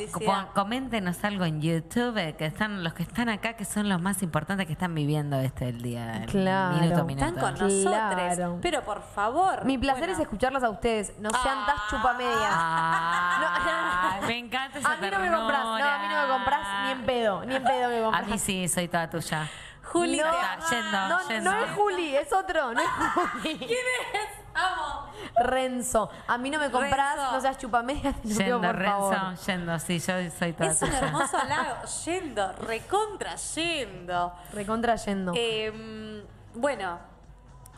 coméntenos 0.54 1.24
algo 1.24 1.46
en 1.46 1.62
YouTube, 1.62 2.36
que 2.38 2.46
están 2.46 2.84
los 2.84 2.94
que 2.94 3.04
están 3.04 3.30
acá, 3.30 3.54
que 3.54 3.66
son 3.66 3.88
los 3.90 4.02
más 4.02 4.22
importantes 4.24 4.66
que 4.66 4.74
están 4.74 4.94
viviendo 4.96 5.40
este 5.40 5.70
el 5.70 5.82
día. 5.82 6.24
el 6.24 6.26
Claro. 6.28 6.78
Minuto 6.78 7.02
a 7.02 7.04
minuto. 7.04 7.26
Están 7.26 7.40
con 7.42 7.54
Claro. 7.56 7.68
nosotros. 7.74 8.60
Pero 8.62 8.82
por 8.84 9.02
favor. 9.02 9.66
Mi 9.66 9.78
placer 9.78 10.00
bueno. 10.06 10.14
es 10.14 10.20
escucharlas 10.20 10.64
a 10.64 10.70
ustedes. 10.70 11.14
No 11.20 11.30
sean 11.30 11.66
tas 11.66 11.82
chupamedias. 11.90 12.38
Ah, 12.52 14.18
No. 14.22 14.28
me 14.28 14.38
encanta 14.38 14.80
esa 14.80 14.94
A 14.94 14.98
mí 14.98 15.10
no 15.10 15.20
me 15.20 15.32
compras, 15.32 15.64
no, 15.64 15.76
a 15.76 15.98
mí 16.00 16.08
no 16.10 16.22
me 16.24 16.34
compras 16.34 16.60
ni 16.86 16.92
en 16.92 17.06
pedo, 17.06 17.46
ni 17.46 17.56
en 17.56 17.64
pedo 17.64 17.90
me 17.90 17.98
A 18.00 18.04
compras. 18.04 18.28
mí 18.28 18.38
sí, 18.38 18.68
soy 18.68 18.88
toda 18.88 19.10
tuya. 19.10 19.48
Juli, 19.92 20.18
no, 20.18 20.26
Está 20.32 20.58
yendo, 20.70 21.08
no, 21.08 21.28
yendo. 21.28 21.52
no 21.52 21.58
es 21.66 21.72
Juli, 21.72 22.16
es 22.16 22.34
otro, 22.34 22.74
no 22.74 22.82
es 22.82 22.88
Juli. 22.90 23.58
¿Quién 23.58 23.70
es? 24.14 24.46
Amo. 24.54 25.08
Renzo, 25.36 26.10
a 26.28 26.38
mí 26.38 26.50
no 26.50 26.60
me 26.60 26.72
compras, 26.72 27.16
Renzo. 27.16 27.32
no 27.32 27.42
seas 27.42 27.58
chupamedias, 27.58 28.16
pido 28.18 28.38
Yendo, 28.40 28.62
por 28.62 28.84
favor. 28.84 29.14
Renzo, 29.16 29.46
yendo, 29.46 29.80
sí, 29.80 30.00
yo 30.00 30.14
soy 30.32 30.54
toda 30.54 30.72
Es 30.72 30.82
un 30.82 30.92
hermoso 30.94 31.38
halago. 31.42 31.76
Yendo, 32.06 32.52
recontra 32.54 33.36
yendo. 33.36 34.34
Recontra 34.54 34.96
yendo. 34.96 35.34
Eh, 35.36 36.24
bueno, 36.56 37.00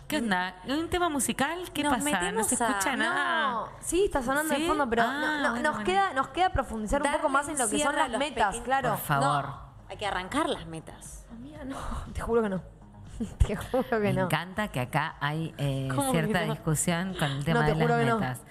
¿Qué 0.08 0.18
onda? 0.18 0.56
¿Un 0.68 0.90
tema 0.90 1.08
musical? 1.08 1.70
¿Qué 1.72 1.84
Nos 1.84 1.94
pasa? 2.02 2.32
No 2.32 2.44
se 2.44 2.64
a- 2.64 2.68
escucha 2.70 2.96
nada. 2.96 3.50
No, 3.52 3.70
sí, 3.80 4.06
está 4.06 4.24
sonando 4.24 4.56
¿Sí? 4.56 4.62
de 4.62 4.68
fondo, 4.68 4.90
pero 4.90 5.04
Ah, 5.04 5.12
no- 5.20 5.20
no- 5.20 5.50
bueno, 5.52 5.64
nos, 5.64 5.72
bueno. 5.76 5.86
Queda, 5.86 6.14
nos 6.14 6.28
queda 6.30 6.50
profundizar 6.50 7.02
un 7.04 7.12
poco 7.12 7.30
más 7.30 7.48
en 7.48 7.58
lo 7.60 7.70
que 7.70 7.78
son 7.84 7.96
las 7.96 8.10
metas, 8.12 8.48
pequeños- 8.56 8.64
claro. 8.66 8.90
Por 8.92 9.00
favor. 9.00 9.46
no, 9.46 9.62
hay 9.90 9.98
que 9.98 10.08
arrancar 10.08 10.50
las 10.50 10.66
metas. 10.66 11.26
No, 11.66 11.76
te 12.14 12.22
juro 12.22 12.42
que 12.42 12.50
no. 12.50 12.62
Te 13.46 13.56
juro 13.56 13.84
que 13.90 13.98
Me 14.00 14.14
no. 14.14 14.26
encanta 14.26 14.70
que 14.70 14.80
acá 14.80 15.16
hay 15.20 15.54
eh, 15.58 15.90
¿Cómo 15.94 16.12
cierta 16.12 16.46
no? 16.46 16.54
discusión 16.54 17.14
con 17.20 17.30
el 17.32 17.44
tema 17.44 17.60
No, 17.62 17.66
te 17.66 17.74
de 17.76 17.86
las 17.88 18.06
no. 18.08 18.16
metas. 18.20 18.42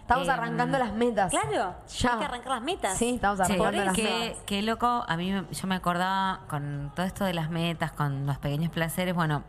Estamos 0.00 0.24
Em, 0.28 0.34
arrancando 0.34 0.78
las 0.78 0.92
metas. 0.92 1.30
Claro, 1.30 1.74
Ya. 1.88 2.12
hay 2.12 2.18
que 2.18 2.24
arrancar 2.24 2.52
las 2.52 2.62
metas. 2.62 2.98
Sí, 2.98 3.14
estamos 3.16 3.40
arrancando 3.40 3.84
las 3.84 3.94
qué, 3.94 4.02
metas. 4.02 4.42
qué 4.46 4.62
loco, 4.62 5.04
a 5.06 5.16
mí 5.16 5.30
me- 5.32 5.46
yo 5.52 5.66
me 5.68 5.74
acordaba 5.76 6.40
con 6.48 6.92
todo 6.94 7.06
esto 7.06 7.24
de 7.24 7.34
las 7.34 7.50
metas, 7.50 7.92
con 7.92 8.26
los 8.26 8.38
pequeños 8.38 8.70
placeres, 8.72 9.14
bueno, 9.14 9.42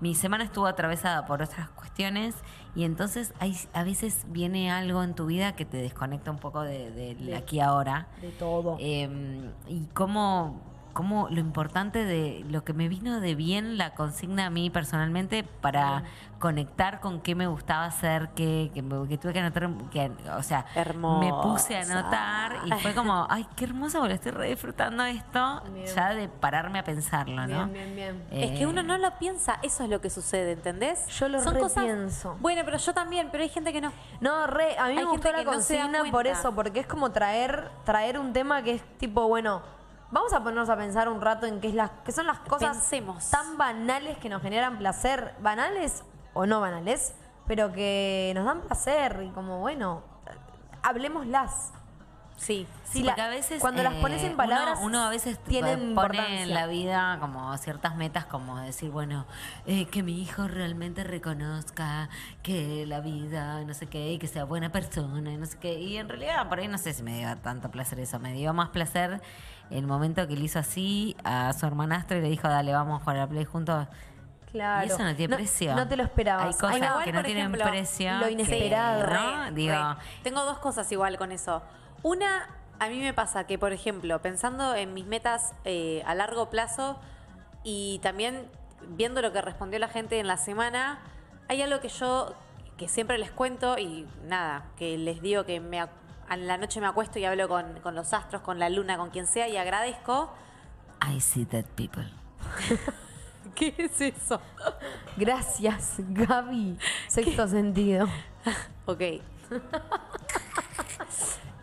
mi 0.00 0.14
semana 0.14 0.44
estuvo 0.44 0.66
atravesada 0.66 1.26
por 1.26 1.42
otras 1.42 1.68
cuestiones 1.70 2.34
y 2.74 2.84
entonces 2.84 3.32
hay, 3.38 3.56
a 3.74 3.84
veces 3.84 4.24
viene 4.28 4.70
algo 4.72 5.02
en 5.02 5.14
tu 5.14 5.26
vida 5.26 5.52
que 5.54 5.64
te 5.64 5.76
desconecta 5.76 6.30
un 6.30 6.38
poco 6.38 6.62
de, 6.62 6.90
del 6.90 7.26
De- 7.26 7.36
aquí 7.36 7.60
ahora. 7.60 8.08
De 8.20 8.30
todo. 8.30 8.76
Eh, 8.80 9.50
y 9.68 9.86
cómo, 9.94 10.60
cómo 10.92 11.28
lo 11.30 11.40
importante 11.40 12.04
de 12.04 12.44
lo 12.48 12.64
que 12.64 12.72
me 12.72 12.88
vino 12.88 13.20
de 13.20 13.34
bien 13.34 13.78
la 13.78 13.94
consigna 13.94 14.46
a 14.46 14.50
mí 14.50 14.70
personalmente 14.70 15.44
para 15.44 16.04
conectar 16.42 16.98
con 16.98 17.20
qué 17.20 17.36
me 17.36 17.46
gustaba 17.46 17.84
hacer, 17.84 18.30
que, 18.30 18.72
que, 18.74 18.82
tuve 18.82 19.32
que 19.32 19.38
anotar, 19.38 19.70
que, 19.92 20.10
o 20.36 20.42
sea, 20.42 20.66
me 20.74 21.32
puse 21.40 21.76
a 21.76 21.82
anotar 21.82 22.62
y 22.66 22.72
fue 22.80 22.94
como, 22.94 23.26
ay, 23.30 23.46
qué 23.54 23.64
hermoso, 23.64 24.00
porque 24.00 24.14
estoy 24.14 24.32
re 24.32 24.48
disfrutando 24.48 25.04
esto, 25.04 25.62
Bien. 25.72 25.86
ya 25.86 26.12
de 26.14 26.28
pararme 26.28 26.80
a 26.80 26.84
pensarlo, 26.84 27.46
¿no? 27.46 27.68
Bien, 27.68 27.94
bien, 27.94 27.94
bien. 27.94 28.24
Es 28.32 28.58
que 28.58 28.64
Eh, 28.64 28.66
uno 28.66 28.82
no 28.82 28.98
lo 28.98 29.16
piensa, 29.18 29.60
eso 29.62 29.84
es 29.84 29.90
lo 29.90 30.00
que 30.00 30.10
sucede, 30.10 30.50
¿entendés? 30.50 31.06
Yo 31.06 31.28
lo 31.28 31.40
repienso. 31.40 32.36
Bueno, 32.40 32.62
pero 32.64 32.76
yo 32.76 32.92
también, 32.92 33.28
pero 33.30 33.44
hay 33.44 33.48
gente 33.48 33.72
que 33.72 33.80
no. 33.80 33.92
No, 34.20 34.48
re, 34.48 34.76
a 34.78 34.88
mí 34.88 34.90
Hay 34.90 34.96
me 34.96 35.04
gustó 35.04 35.28
gente 35.28 35.38
la 35.38 35.44
no 35.44 35.52
consigna 35.52 36.04
por 36.10 36.26
eso, 36.26 36.52
porque 36.56 36.80
es 36.80 36.86
como 36.88 37.12
traer, 37.12 37.70
traer 37.84 38.18
un 38.18 38.32
tema 38.32 38.62
que 38.62 38.72
es 38.74 38.82
tipo, 38.98 39.28
bueno, 39.28 39.62
vamos 40.12 40.32
a 40.32 40.38
ponernos 40.40 40.68
a 40.68 40.76
pensar 40.76 41.08
un 41.08 41.20
rato 41.20 41.46
en 41.46 41.60
qué 41.60 41.68
es 41.68 41.74
las, 41.74 41.90
qué 42.04 42.12
son 42.12 42.26
las 42.28 42.38
cosas 42.38 42.76
Pensemos. 42.76 43.30
tan 43.30 43.58
banales 43.58 44.16
que 44.18 44.28
nos 44.28 44.40
generan 44.42 44.78
placer, 44.78 45.34
banales 45.40 46.04
o 46.34 46.46
no 46.46 46.60
banales, 46.60 47.14
pero 47.48 47.72
que 47.72 48.30
nos 48.36 48.44
dan 48.44 48.60
placer 48.60 49.24
y 49.28 49.30
como, 49.30 49.58
bueno, 49.58 50.02
hablemoslas. 50.82 51.72
Sí. 52.36 52.66
Sí, 52.84 53.02
la- 53.02 53.12
porque 53.12 53.22
a 53.22 53.28
veces 53.28 53.60
cuando 53.60 53.82
las 53.84 53.94
pones 53.94 54.20
en 54.22 54.28
uno- 54.28 54.36
palabras, 54.36 54.78
uno, 54.82 55.02
a 55.04 55.08
veces 55.10 55.38
tienen 55.44 55.94
pone 55.94 56.42
en 56.42 56.52
la 56.52 56.66
vida 56.66 57.18
como 57.20 57.56
ciertas 57.56 57.94
metas 57.94 58.24
como 58.26 58.58
decir 58.58 58.90
bueno 58.90 59.26
eh, 59.64 59.86
que 59.86 60.02
mi 60.02 60.20
hijo 60.20 60.48
realmente 60.48 61.04
reconozca 61.04 62.08
que 62.42 62.84
la 62.86 63.00
vida 63.00 63.60
no 63.64 63.72
sé 63.74 63.86
qué 63.86 64.12
y 64.12 64.18
que 64.18 64.26
sea 64.26 64.44
buena 64.44 64.70
persona 64.72 65.32
y 65.32 65.36
no 65.38 65.46
sé 65.46 65.56
qué 65.58 65.78
y 65.80 65.96
en 65.98 66.08
realidad 66.08 66.48
por 66.48 66.58
ahí 66.58 66.68
no 66.68 66.76
sé 66.78 66.92
si 66.92 67.02
me 67.02 67.16
dio 67.18 67.34
tanto 67.38 67.70
placer 67.70 67.98
eso 68.00 68.18
me 68.18 68.32
dio 68.34 68.52
más 68.52 68.68
placer 68.70 69.22
el 69.72 69.86
momento 69.86 70.26
que 70.28 70.36
le 70.36 70.44
hizo 70.44 70.58
así 70.58 71.16
a 71.24 71.52
su 71.52 71.66
hermanastro 71.66 72.18
y 72.18 72.20
le 72.20 72.28
dijo 72.28 72.48
dale 72.48 72.72
vamos 72.72 73.00
a 73.00 73.04
jugar 73.04 73.16
a 73.16 73.20
la 73.20 73.26
play 73.28 73.44
juntos 73.44 73.86
Claro. 74.50 74.86
y 74.86 74.90
eso 74.90 75.02
no 75.02 75.16
tiene 75.16 75.34
precio 75.34 75.74
No 75.74 75.88
te 75.88 75.96
lo 75.96 76.02
esperabas. 76.02 76.44
hay 76.44 76.52
cosas 76.52 76.74
Ay, 76.74 76.80
no, 76.82 76.86
igual, 76.88 77.04
que 77.04 77.12
no 77.12 77.22
tienen 77.22 77.38
ejemplo, 77.46 77.64
precio 77.64 78.12
lo 78.18 78.26
que, 78.26 78.32
inesperado. 78.32 79.00
¿no? 79.00 79.06
Re, 79.46 79.52
digo 79.52 79.74
re. 79.74 79.96
Tengo 80.22 80.44
dos 80.44 80.58
cosas 80.58 80.92
igual 80.92 81.16
con 81.16 81.32
eso. 81.32 81.62
Una, 82.02 82.48
a 82.78 82.88
mí 82.88 83.00
me 83.00 83.14
pasa 83.14 83.44
que, 83.46 83.58
por 83.58 83.72
ejemplo, 83.72 84.20
pensando 84.20 84.74
en 84.74 84.92
mis 84.92 85.06
metas 85.06 85.54
eh, 85.64 86.02
a 86.04 86.14
largo 86.14 86.50
plazo 86.50 86.98
y 87.64 87.98
también 88.02 88.46
viendo 88.88 89.22
lo 89.22 89.32
que 89.32 89.40
respondió 89.40 89.78
la 89.78 89.88
gente 89.88 90.18
en 90.20 90.26
la 90.26 90.36
semana, 90.36 90.98
hay 91.48 91.62
algo 91.62 91.80
que 91.80 91.88
yo, 91.88 92.34
que 92.76 92.88
siempre 92.88 93.16
les 93.16 93.30
cuento 93.30 93.78
y 93.78 94.06
nada, 94.26 94.64
que 94.76 94.98
les 94.98 95.22
digo 95.22 95.44
que 95.46 95.60
me, 95.60 95.82
a 96.32 96.36
la 96.36 96.56
noche 96.56 96.80
me 96.80 96.86
acuesto 96.86 97.18
y 97.18 97.24
hablo 97.24 97.48
con, 97.48 97.80
con 97.80 97.94
los 97.94 98.12
astros, 98.12 98.42
con 98.42 98.58
la 98.58 98.68
luna, 98.70 98.96
con 98.96 99.10
quien 99.10 99.26
sea 99.26 99.48
y 99.48 99.56
agradezco. 99.56 100.32
I 101.06 101.20
see 101.20 101.44
dead 101.44 101.64
people 101.74 102.08
¿Qué 103.54 103.74
es 103.76 104.00
eso? 104.00 104.40
Gracias, 105.16 105.94
Gaby. 105.98 106.78
Sexto 107.08 107.48
sentido. 107.48 108.08
Ok. 108.86 109.00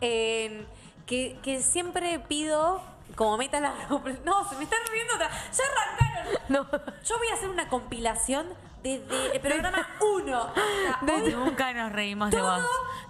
En- 0.01 0.67
que, 1.05 1.39
que 1.43 1.61
siempre 1.61 2.19
pido 2.19 2.81
como 3.15 3.38
meta 3.38 3.57
a 3.57 3.61
largo 3.61 4.01
plazo- 4.03 4.19
No, 4.23 4.47
se 4.47 4.55
me 4.55 4.63
están 4.63 4.79
riendo. 4.91 5.15
otra- 5.15 5.29
Ya 5.51 5.63
arrancaron. 5.65 6.39
No. 6.49 6.65
Yo 7.03 7.17
voy 7.17 7.27
a 7.29 7.33
hacer 7.33 7.49
una 7.49 7.67
compilación 7.67 8.47
desde 8.83 9.36
el 9.36 9.41
programa 9.41 9.88
1 10.00 10.53
hasta 10.93 11.13
hoy. 11.13 11.33
Nunca 11.33 11.74
nos 11.74 11.91
reímos 11.91 12.31
de 12.31 12.41
vos. 12.41 12.62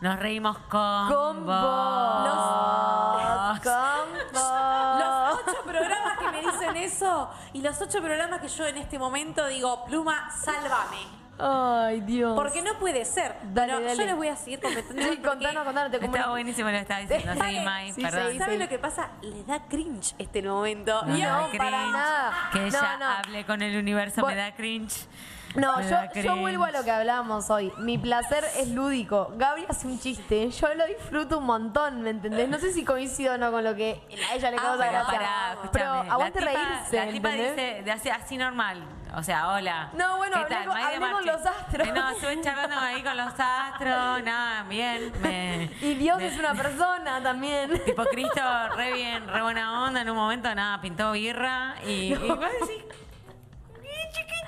Nos 0.01 0.19
reímos 0.19 0.57
con, 0.69 1.07
Con 1.07 1.45
vos. 1.45 3.59
Con 3.63 4.33
vos. 4.33 4.99
Los 4.99 5.39
ocho 5.47 5.61
programas 5.65 6.17
que 6.19 6.31
me 6.31 6.41
dicen 6.41 6.75
eso 6.77 7.29
y 7.53 7.61
los 7.61 7.79
ocho 7.81 8.01
programas 8.01 8.41
que 8.41 8.47
yo 8.47 8.65
en 8.65 8.77
este 8.77 8.97
momento 8.99 9.47
digo, 9.47 9.85
Pluma, 9.85 10.29
sálvame. 10.31 11.19
Ay, 11.41 12.01
Dios. 12.01 12.33
Porque 12.35 12.61
no 12.61 12.77
puede 12.79 13.05
ser. 13.05 13.33
Dale, 13.53 13.71
Pero 13.73 13.85
dale. 13.85 13.97
yo 13.97 14.05
les 14.07 14.15
voy 14.17 14.27
a 14.27 14.35
seguir 14.35 14.59
comentando. 14.59 15.01
Sí, 15.03 15.17
contanos, 15.19 15.63
contanos. 15.63 15.91
Te 15.91 15.99
como 15.99 16.13
Está 16.13 16.29
buenísimo 16.31 16.67
lo 16.69 16.75
que 16.75 16.81
estaba 16.81 16.99
diciendo. 17.07 17.31
Sí, 17.33 17.39
¿Sabe? 17.39 17.61
Mai, 17.61 17.93
Sí, 17.93 18.01
perdón. 18.01 18.31
sí, 18.33 18.39
¿Saben 18.39 18.59
lo 18.59 18.67
que 18.67 18.77
pasa? 18.79 19.07
Le 19.21 19.43
da 19.45 19.59
cringe 19.69 20.15
este 20.17 20.41
momento. 20.41 21.01
No, 21.05 21.15
no, 21.17 21.41
no, 21.41 21.47
cringe. 21.47 21.57
para 21.57 21.85
nada. 21.91 22.33
Que 22.51 22.59
No, 22.59 22.65
ella 22.65 22.97
no. 22.97 23.05
hable 23.05 23.45
con 23.45 23.61
el 23.61 23.77
universo 23.77 24.21
Bueno. 24.21 24.35
me 24.35 24.41
da 24.49 24.53
cringe. 24.55 25.07
No, 25.55 25.75
yo, 26.21 26.35
vuelvo 26.37 26.63
a 26.65 26.71
lo 26.71 26.83
que 26.83 26.91
hablábamos 26.91 27.49
hoy. 27.49 27.73
Mi 27.77 27.97
placer 27.97 28.43
es 28.57 28.69
lúdico. 28.69 29.33
Gaby 29.35 29.65
hace 29.67 29.87
un 29.87 29.99
chiste. 29.99 30.49
Yo 30.51 30.73
lo 30.75 30.85
disfruto 30.85 31.39
un 31.39 31.45
montón, 31.45 32.01
¿me 32.03 32.11
entendés? 32.11 32.47
No 32.49 32.59
sé 32.59 32.71
si 32.71 32.85
coincido 32.85 33.33
o 33.33 33.37
no 33.37 33.51
con 33.51 33.63
lo 33.63 33.75
que 33.75 33.99
a 34.29 34.35
ella 34.35 34.51
le 34.51 34.57
Ah, 34.57 34.61
causa 34.61 34.85
gracia. 34.91 35.13
Pará, 35.19 35.57
pero. 35.71 36.03
La 36.03 36.11
aguante 36.13 36.39
tipa- 36.39 36.51
reírse, 36.51 37.05
La 37.05 37.11
tipa 37.11 37.31
¿entendés? 37.31 37.55
dice 37.55 37.81
de 37.83 37.91
así, 37.91 38.09
así 38.09 38.37
normal. 38.37 38.83
O 39.15 39.23
sea, 39.23 39.49
hola. 39.49 39.89
No, 39.93 40.17
bueno, 40.17 40.37
con 40.45 40.67
Marchi. 40.99 41.25
los 41.27 41.43
astros. 41.45 41.87
Eh, 41.87 41.91
no, 41.93 42.09
estuve 42.11 42.41
charlando 42.41 42.75
ahí 42.77 43.01
con 43.01 43.17
los 43.17 43.33
astros. 43.39 44.23
Nada, 44.23 44.63
bien. 44.69 45.11
Me, 45.23 45.63
Y 45.81 45.95
Dios 45.95 46.17
me- 46.19 46.27
es 46.27 46.37
una 46.37 46.53
persona 46.53 47.21
también. 47.23 47.81
Tipo 47.85 48.03
Cristo, 48.05 48.41
re 48.75 48.93
bien, 48.93 49.27
re 49.27 49.41
buena 49.41 49.83
onda. 49.83 50.01
En 50.01 50.09
un 50.11 50.15
momento, 50.15 50.53
nada, 50.53 50.79
pintó 50.79 51.11
birra. 51.13 51.73
Y, 51.87 51.89
y 52.13 52.15
vos 52.15 52.39
decís, 52.39 52.83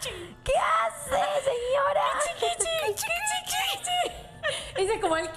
¿Qué 0.01 0.53
hace, 0.57 1.09
señora? 1.43 2.01
Ese 4.75 4.93
es 4.95 5.01
como 5.01 5.17
el 5.17 5.29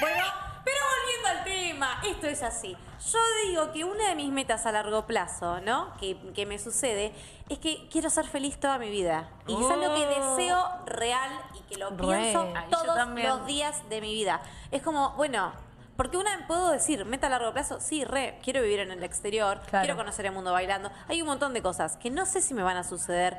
Bueno, 0.00 0.24
pero 0.64 0.76
volviendo 0.98 1.28
al 1.28 1.44
tema, 1.44 2.00
esto 2.04 2.26
es 2.26 2.42
así. 2.42 2.76
Yo 3.12 3.18
digo 3.46 3.72
que 3.72 3.84
una 3.84 4.08
de 4.08 4.14
mis 4.14 4.30
metas 4.32 4.66
a 4.66 4.72
largo 4.72 5.06
plazo, 5.06 5.60
¿no? 5.60 5.96
Que, 5.98 6.16
que 6.32 6.44
me 6.46 6.58
sucede, 6.58 7.12
es 7.48 7.58
que 7.58 7.88
quiero 7.88 8.10
ser 8.10 8.26
feliz 8.26 8.58
toda 8.58 8.78
mi 8.78 8.90
vida. 8.90 9.28
Y 9.46 9.54
es 9.54 9.70
algo 9.70 9.94
que 9.94 10.06
Oh. 10.06 10.36
deseo 10.36 10.68
real 10.86 11.30
y 11.54 11.60
que 11.72 11.78
lo 11.78 11.90
Re. 11.90 11.96
pienso 11.98 12.52
Ay, 12.56 12.68
todos 12.70 13.08
los 13.16 13.46
días 13.46 13.88
de 13.88 14.00
mi 14.00 14.12
vida. 14.12 14.40
Es 14.70 14.82
como, 14.82 15.10
bueno, 15.12 15.52
porque 16.00 16.16
una 16.16 16.30
puedo 16.46 16.70
decir, 16.70 17.04
meta 17.04 17.26
a 17.26 17.30
largo 17.30 17.52
plazo, 17.52 17.78
sí, 17.78 18.06
re, 18.06 18.38
quiero 18.42 18.62
vivir 18.62 18.78
en 18.80 18.90
el 18.90 19.02
exterior, 19.04 19.60
Claro. 19.68 19.84
quiero 19.84 19.98
conocer 19.98 20.24
el 20.24 20.32
mundo 20.32 20.50
bailando. 20.50 20.90
Hay 21.08 21.20
un 21.20 21.28
montón 21.28 21.52
de 21.52 21.60
cosas 21.60 21.98
que 21.98 22.08
no 22.08 22.24
sé 22.24 22.40
si 22.40 22.54
me 22.54 22.62
van 22.62 22.78
a 22.78 22.84
suceder, 22.84 23.36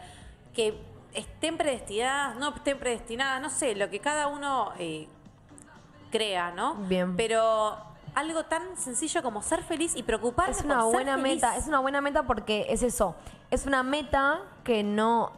que 0.53 0.79
estén 1.15 1.57
predestinadas, 1.57 2.35
no 2.35 2.53
estén 2.53 2.77
predestinadas, 2.77 3.41
no 3.41 3.49
sé, 3.49 3.73
lo 3.73 3.89
que 3.89 3.99
cada 3.99 4.27
uno 4.27 4.73
eh, 4.77 5.07
crea, 6.11 6.51
¿no? 6.51 6.75
Bien. 6.75 7.15
Pero 7.15 7.77
algo 8.13 8.43
tan 8.45 8.77
sencillo 8.77 9.23
como 9.23 9.41
ser 9.41 9.63
feliz 9.63 9.95
y 9.95 10.03
preocuparme 10.03 10.51
Es 10.51 10.61
una 10.63 10.81
por 10.81 10.91
ser 10.91 10.93
buena 10.93 11.15
feliz. 11.17 11.33
meta, 11.37 11.57
es 11.57 11.65
una 11.67 11.79
buena 11.79 11.99
meta 11.99 12.21
porque 12.27 12.67
es 12.69 12.83
eso. 12.83 13.15
Es 13.49 13.65
una 13.65 13.81
meta 13.81 14.39
que 14.63 14.83
no 14.83 15.31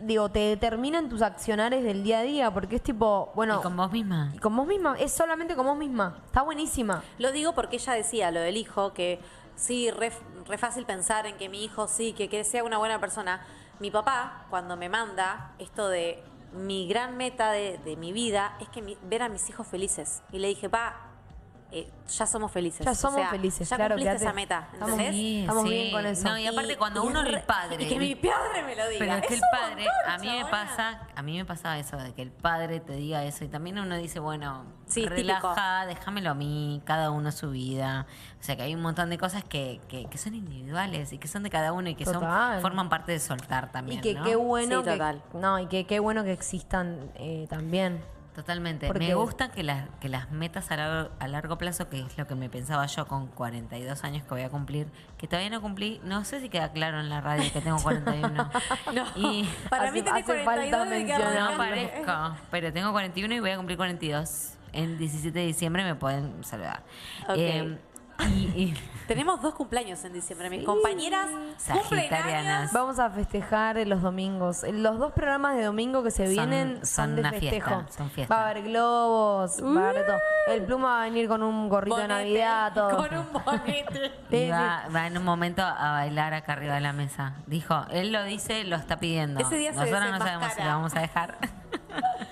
digo, 0.00 0.28
te 0.30 0.38
determina 0.40 0.98
en 0.98 1.08
tus 1.08 1.22
accionares 1.22 1.82
del 1.82 2.02
día 2.04 2.20
a 2.20 2.22
día, 2.22 2.50
porque 2.52 2.76
es 2.76 2.82
tipo, 2.82 3.32
bueno, 3.34 3.58
y 3.58 3.62
con 3.62 3.76
vos 3.76 3.90
misma. 3.90 4.30
y 4.34 4.38
con 4.38 4.54
vos 4.56 4.66
misma, 4.66 4.96
es 4.98 5.12
solamente 5.12 5.56
con 5.56 5.66
vos 5.66 5.76
misma. 5.76 6.22
Está 6.26 6.42
buenísima. 6.42 7.02
Lo 7.18 7.32
digo 7.32 7.54
porque 7.54 7.76
ella 7.76 7.94
decía 7.94 8.30
lo 8.30 8.40
del 8.40 8.56
hijo, 8.56 8.92
que 8.94 9.20
sí, 9.56 9.90
re, 9.90 10.12
re 10.46 10.58
fácil 10.58 10.86
pensar 10.86 11.26
en 11.26 11.36
que 11.36 11.48
mi 11.48 11.64
hijo 11.64 11.88
sí, 11.88 12.12
que, 12.12 12.28
que 12.28 12.44
sea 12.44 12.62
una 12.64 12.78
buena 12.78 13.00
persona. 13.00 13.40
Mi 13.80 13.90
papá, 13.90 14.46
cuando 14.50 14.76
me 14.76 14.88
manda 14.88 15.52
esto 15.58 15.88
de 15.88 16.22
mi 16.52 16.88
gran 16.88 17.16
meta 17.16 17.50
de, 17.52 17.78
de 17.84 17.96
mi 17.96 18.12
vida, 18.12 18.56
es 18.60 18.68
que 18.70 18.80
mi- 18.82 18.96
ver 19.02 19.22
a 19.22 19.28
mis 19.28 19.48
hijos 19.50 19.66
felices. 19.66 20.22
Y 20.32 20.38
le 20.38 20.48
dije, 20.48 20.68
pa, 20.70 21.07
eh, 21.70 21.90
ya 22.08 22.26
somos 22.26 22.50
felices. 22.50 22.84
Ya 22.84 22.92
O 22.92 22.94
somos 22.94 23.16
sea, 23.20 23.28
felices, 23.28 23.68
Ya 23.68 23.76
claro, 23.76 23.96
cumpliste 23.96 24.24
esa 24.24 24.32
meta, 24.32 24.68
Estamos- 24.72 24.96
bien 24.98 25.46
con 25.92 26.06
eso. 26.06 26.28
No, 26.28 26.38
y 26.38 26.46
aparte 26.46 26.76
cuando 26.76 27.02
uno 27.04 27.20
es 27.22 27.28
el 27.28 27.42
padre. 27.42 27.82
Y 27.84 27.88
que 27.88 27.98
mi 27.98 28.14
padre 28.14 28.62
me 28.64 28.74
lo 28.74 28.88
diga. 28.88 28.98
Pero 28.98 29.14
es 29.16 29.26
que 29.26 29.34
el 29.34 29.40
padre, 29.52 29.84
montón, 29.84 30.10
a 30.12 30.18
mí 30.18 30.28
me 30.42 30.50
pasa, 30.50 31.00
a 31.14 31.22
mí 31.22 31.36
me 31.36 31.44
pasa 31.44 31.78
eso, 31.78 31.96
de 31.98 32.14
que 32.14 32.22
el 32.22 32.30
padre 32.30 32.80
te 32.80 32.94
diga 32.94 33.22
eso 33.24 33.44
y 33.44 33.48
también 33.48 33.78
uno 33.78 33.96
dice, 33.96 34.18
bueno, 34.20 34.64
Sí, 34.86 35.04
relaja, 35.04 35.84
déjamelo 35.86 36.30
a 36.30 36.34
mí, 36.34 36.80
cada 36.86 37.10
uno 37.10 37.30
su 37.32 37.50
vida. 37.50 38.06
O 38.40 38.42
sea 38.42 38.56
que 38.56 38.62
hay 38.62 38.74
un 38.74 38.80
montón 38.80 39.10
de 39.10 39.18
cosas 39.18 39.44
que, 39.44 39.80
que, 39.88 40.06
que 40.06 40.16
son 40.16 40.34
individuales 40.34 41.12
y 41.12 41.18
que 41.18 41.28
son 41.28 41.42
de 41.42 41.50
cada 41.50 41.72
uno 41.74 41.90
y 41.90 41.94
que 41.94 42.06
son 42.06 42.22
forman 42.62 42.88
parte 42.88 43.12
de 43.12 43.20
soltar 43.20 43.70
también. 43.70 43.98
Y 43.98 44.00
que 44.00 44.14
¿no? 44.14 44.24
qué 44.24 44.36
bueno 44.36 44.78
Sí, 44.78 44.84
que, 44.84 44.90
total. 44.92 45.22
no, 45.34 45.58
y 45.58 45.66
que 45.66 45.84
qué 45.86 46.00
bueno 46.00 46.24
que 46.24 46.32
existan 46.32 47.10
eh, 47.16 47.46
también. 47.50 48.02
Totalmente. 48.38 48.86
Porque- 48.86 49.08
Me 49.08 49.14
gusta 49.14 49.50
que 49.50 49.64
las, 49.64 49.88
que 50.00 50.08
las 50.08 50.30
metas 50.30 50.70
a 50.70 50.76
largo, 50.76 51.10
a 51.18 51.26
largo 51.26 51.58
plazo, 51.58 51.88
que 51.88 51.98
es 52.02 52.16
lo 52.16 52.28
que 52.28 52.36
me 52.36 52.48
pensaba 52.48 52.86
yo 52.86 53.08
con 53.08 53.26
42 53.26 54.04
años 54.04 54.22
que 54.22 54.28
voy 54.30 54.42
a 54.42 54.48
cumplir, 54.48 54.86
que 55.18 55.26
todavía 55.26 55.50
no 55.50 55.60
cumplí, 55.60 56.00
no 56.04 56.24
sé 56.24 56.40
si 56.40 56.48
queda 56.48 56.70
claro 56.70 57.00
en 57.00 57.08
la 57.08 57.20
radio 57.20 57.52
que 57.52 57.60
tengo 57.60 57.78
41. 57.82 58.48
No. 58.94 59.04
Y 59.16 59.42
Para 59.68 59.84
Hace- 59.88 59.92
mí 59.92 60.02
tenés 60.02 60.22
hace 60.22 60.44
42 60.44 60.70
falta 60.70 60.84
de 60.84 61.04
que 61.04 61.12
mencionar. 61.12 61.50
no 61.50 61.56
parezco, 61.58 62.36
pero 62.52 62.72
tengo 62.72 62.92
41 62.92 63.34
y 63.34 63.40
voy 63.40 63.50
a 63.50 63.56
cumplir 63.56 63.76
42. 63.76 64.54
El 64.72 64.98
17 64.98 65.36
de 65.36 65.46
diciembre 65.46 65.82
me 65.82 65.94
pueden 65.96 66.44
saludar. 66.44 66.82
Ok. 67.26 67.34
Eh, 67.38 67.78
y, 68.26 68.62
y- 68.62 68.74
Tenemos 69.06 69.40
dos 69.40 69.54
cumpleaños 69.54 70.04
en 70.04 70.12
diciembre. 70.12 70.50
Mis 70.50 70.66
compañeras 70.66 71.28
Sagitarianas. 71.56 72.60
cumplen 72.64 72.68
Vamos 72.74 72.98
a 72.98 73.08
festejar 73.08 73.76
los 73.86 74.02
domingos. 74.02 74.64
Los 74.70 74.98
dos 74.98 75.12
programas 75.12 75.56
de 75.56 75.64
domingo 75.64 76.02
que 76.02 76.10
se 76.10 76.26
Son- 76.26 76.34
vienen 76.34 76.76
son, 76.78 76.86
son 76.86 77.14
de 77.14 77.20
una 77.22 77.30
festejo. 77.30 77.70
fiesta, 77.70 77.92
son 77.96 78.10
fiesta. 78.10 78.34
Va 78.34 78.40
a 78.42 78.50
haber 78.50 78.64
globos, 78.64 79.62
va 79.64 79.86
a 79.86 79.90
haber 79.90 80.04
todo. 80.06 80.18
El 80.48 80.62
pluma 80.64 80.88
va 80.88 81.00
a 81.00 81.04
venir 81.04 81.26
con 81.28 81.42
un 81.42 81.68
gorrito 81.70 81.96
de 81.96 82.02
Bonete, 82.02 82.22
Navidad, 82.22 82.72
todo. 82.74 82.96
Con 82.96 83.16
un 83.18 83.32
bonete. 83.32 84.12
Y 84.30 84.50
va, 84.50 84.88
va 84.94 85.06
en 85.06 85.16
un 85.16 85.24
momento 85.24 85.62
a 85.62 85.92
bailar 85.92 86.34
acá 86.34 86.52
arriba 86.52 86.74
de 86.74 86.80
la 86.82 86.92
mesa. 86.92 87.32
Dijo, 87.46 87.86
él 87.90 88.12
lo 88.12 88.22
dice, 88.24 88.64
lo 88.64 88.76
está 88.76 88.98
pidiendo. 88.98 89.40
Ese 89.40 89.56
día 89.56 89.72
se 89.72 89.78
Nosotros 89.80 90.10
no 90.10 90.18
sabemos 90.18 90.52
si 90.52 90.60
lo 90.62 90.68
vamos 90.68 90.94
a 90.94 91.00
dejar. 91.00 91.38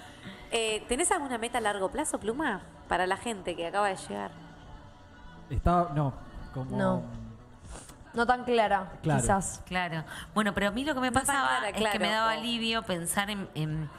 Eh, 0.52 0.85
¿Tenés 0.88 1.11
alguna 1.11 1.37
meta 1.38 1.59
a 1.59 1.61
largo 1.61 1.90
plazo, 1.90 2.19
Pluma? 2.19 2.62
Para 2.88 3.07
la 3.07 3.16
gente 3.16 3.57
que 3.57 3.66
acaba 3.66 3.88
de 3.88 3.97
llegar. 3.97 4.31
Estaba, 5.50 5.93
no, 5.95 6.12
como... 6.53 6.76
No. 6.76 7.03
No 8.15 8.26
tan 8.26 8.45
clara, 8.45 8.93
Claro. 9.03 9.21
quizás. 9.21 9.62
Claro. 9.67 10.03
Bueno, 10.35 10.55
pero 10.55 10.69
a 10.69 10.71
mí 10.71 10.85
lo 10.85 10.95
que 10.95 11.00
me 11.00 11.11
tan 11.12 11.23
pasaba 11.26 11.49
clara, 11.49 11.69
es 11.69 11.75
que 11.75 11.81
claro. 11.81 12.00
me 12.00 12.09
daba 12.11 12.31
alivio 12.33 12.83
pensar 12.83 13.29
en, 13.29 13.47
en- 13.55 13.91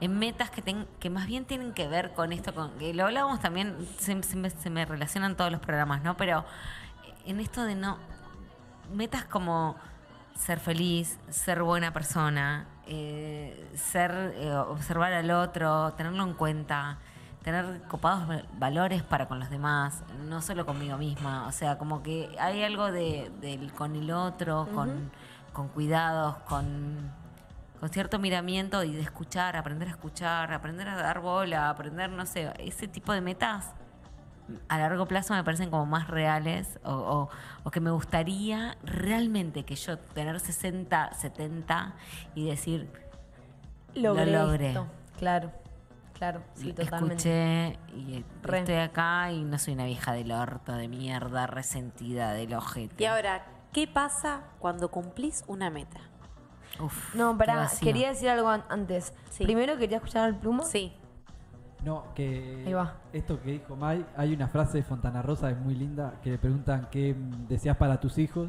en 0.00 0.18
metas 0.18 0.50
que, 0.50 0.60
ten- 0.60 0.86
que 1.00 1.08
más 1.08 1.26
bien 1.26 1.44
tienen 1.46 1.72
que 1.72 1.88
ver 1.88 2.12
con 2.12 2.32
esto, 2.32 2.52
con, 2.54 2.70
que 2.72 2.92
lo 2.92 3.04
hablábamos 3.06 3.40
también, 3.40 3.76
se, 3.98 4.20
se 4.24 4.36
me, 4.36 4.50
se 4.50 4.68
me 4.68 4.84
relacionan 4.84 5.36
todos 5.36 5.50
los 5.50 5.60
programas, 5.60 6.02
¿no? 6.02 6.16
Pero 6.18 6.44
en 7.24 7.40
esto 7.40 7.62
de 7.64 7.74
no... 7.74 7.96
Metas 8.92 9.24
como 9.24 9.76
ser 10.34 10.60
feliz, 10.60 11.18
ser 11.30 11.62
buena 11.62 11.92
persona, 11.94 12.66
eh, 12.86 13.70
ser 13.74 14.34
eh, 14.36 14.52
observar 14.54 15.12
al 15.14 15.30
otro, 15.30 15.92
tenerlo 15.94 16.24
en 16.24 16.34
cuenta, 16.34 16.98
tener 17.42 17.82
copados 17.88 18.28
va- 18.30 18.42
valores 18.58 19.02
para 19.02 19.26
con 19.26 19.38
los 19.40 19.50
demás, 19.50 20.02
no 20.28 20.40
solo 20.42 20.64
conmigo 20.66 20.96
misma. 20.96 21.46
O 21.46 21.52
sea, 21.52 21.78
como 21.78 22.02
que 22.02 22.34
hay 22.38 22.62
algo 22.62 22.90
de, 22.92 23.30
del 23.40 23.72
con 23.72 23.96
el 23.96 24.10
otro, 24.12 24.68
con, 24.74 25.10
con 25.52 25.68
cuidados, 25.68 26.36
con, 26.48 27.10
con 27.80 27.88
cierto 27.90 28.18
miramiento 28.18 28.84
y 28.84 28.92
de 28.92 29.00
escuchar, 29.02 29.56
aprender 29.56 29.88
a 29.88 29.90
escuchar, 29.92 30.52
aprender 30.52 30.88
a 30.88 30.96
dar 30.96 31.20
bola, 31.20 31.68
aprender, 31.70 32.10
no 32.10 32.26
sé, 32.26 32.52
ese 32.58 32.86
tipo 32.88 33.12
de 33.12 33.20
metas 33.20 33.72
a 34.68 34.76
largo 34.76 35.06
plazo 35.06 35.34
me 35.34 35.42
parecen 35.44 35.70
como 35.70 35.86
más 35.86 36.08
reales 36.08 36.78
o, 36.84 36.92
o- 36.92 37.28
o 37.64 37.70
que 37.70 37.80
me 37.80 37.90
gustaría 37.90 38.76
realmente 38.84 39.64
que 39.64 39.74
yo 39.76 39.98
tener 39.98 40.38
60, 40.40 41.12
70 41.14 41.94
y 42.34 42.46
decir, 42.46 42.88
Logré 43.94 44.26
lo 44.26 44.46
logré. 44.46 44.68
esto. 44.68 44.86
Claro, 45.18 45.50
claro, 46.22 46.42
sí, 46.54 46.72
totalmente. 46.72 47.14
Escuché 47.14 47.78
y 47.96 48.24
Re. 48.44 48.58
estoy 48.60 48.76
acá 48.76 49.32
y 49.32 49.42
no 49.42 49.58
soy 49.58 49.74
una 49.74 49.86
vieja 49.86 50.12
del 50.12 50.30
orto, 50.30 50.72
de 50.72 50.86
mierda, 50.86 51.48
resentida, 51.48 52.32
del 52.32 52.54
ojete. 52.54 53.02
Y 53.02 53.06
ahora, 53.06 53.44
¿qué 53.72 53.88
pasa 53.88 54.42
cuando 54.60 54.88
cumplís 54.88 55.42
una 55.48 55.68
meta? 55.68 55.98
Uf, 56.80 57.12
No, 57.16 57.36
pará, 57.36 57.68
quería 57.80 58.10
decir 58.10 58.28
algo 58.28 58.48
an- 58.48 58.64
antes. 58.68 59.12
Sí. 59.30 59.42
Primero 59.42 59.76
quería 59.78 59.96
escuchar 59.96 60.24
al 60.26 60.36
pluma. 60.38 60.62
Sí. 60.64 60.92
No, 61.84 62.14
que 62.14 62.62
Ahí 62.64 62.72
va. 62.72 62.94
esto 63.12 63.42
que 63.42 63.50
dijo 63.50 63.74
Mai, 63.74 64.06
hay 64.16 64.32
una 64.32 64.46
frase 64.46 64.78
de 64.78 64.84
Fontana 64.84 65.20
Rosa 65.22 65.50
es 65.50 65.58
muy 65.58 65.74
linda 65.74 66.14
que 66.22 66.30
le 66.30 66.38
preguntan 66.38 66.86
qué 66.92 67.16
deseas 67.48 67.76
para 67.76 67.98
tus 67.98 68.18
hijos 68.18 68.48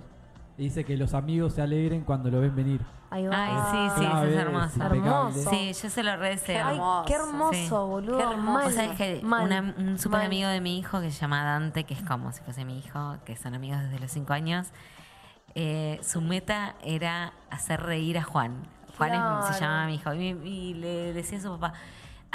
y 0.58 0.64
dice 0.64 0.84
que 0.86 0.96
los 0.98 1.14
amigos 1.14 1.54
se 1.54 1.62
alegren 1.62 2.02
cuando 2.04 2.30
lo 2.30 2.40
ven 2.42 2.56
venir. 2.56 2.82
Ahí 3.10 3.28
va. 3.28 3.36
Ay, 3.36 3.90
sí, 3.92 3.96
sí, 4.00 4.04
eso 4.06 4.12
Clave, 4.12 4.30
es 4.34 4.38
hermoso. 4.38 4.66
impecable. 4.76 4.98
Hermoso. 5.00 5.50
Sí, 5.50 5.74
yo 5.74 5.90
se 5.90 6.04
lo 6.04 6.18
re 6.18 6.30
deseo. 6.30 6.66
Ay, 6.66 6.80
qué 7.06 7.14
hermoso, 7.14 7.54
Sí. 7.54 7.70
boludo. 7.70 8.18
Qué 8.18 8.24
hermoso. 8.24 8.42
Mal, 8.52 8.64
Vos 8.66 8.74
sabés 8.74 8.98
que 8.98 9.22
mal, 9.24 9.46
una- 9.46 9.76
un 9.78 10.00
súper 10.00 10.20
mal. 10.20 10.26
amigo 10.28 10.50
de 10.50 10.62
mi 10.62 10.80
hijo 10.80 11.00
que 11.00 11.12
se 11.12 11.20
llama 11.22 11.44
Dante, 11.44 11.84
que 11.84 11.94
es 11.94 12.02
como 12.02 12.32
si 12.32 12.42
fuese 12.42 12.66
mi 12.66 12.80
hijo, 12.80 13.18
que 13.26 13.36
son 13.36 13.54
amigos 13.56 13.82
desde 13.84 14.00
los 14.00 14.10
cinco 14.12 14.34
años, 14.34 14.72
eh, 15.56 16.00
su 16.02 16.22
meta 16.22 16.76
era 16.84 17.34
hacer 17.52 17.82
reír 17.82 18.18
a 18.18 18.24
Juan. 18.24 18.64
Juan 18.98 19.12
es- 19.12 19.18
Claro. 19.20 19.54
se 19.54 19.60
llama 19.60 19.86
mi 19.88 19.96
hijo. 19.96 20.14
Y, 20.14 20.28
y 20.44 20.74
le 20.76 21.14
decía 21.14 21.38
a 21.38 21.42
su 21.42 21.50
papá, 21.52 21.74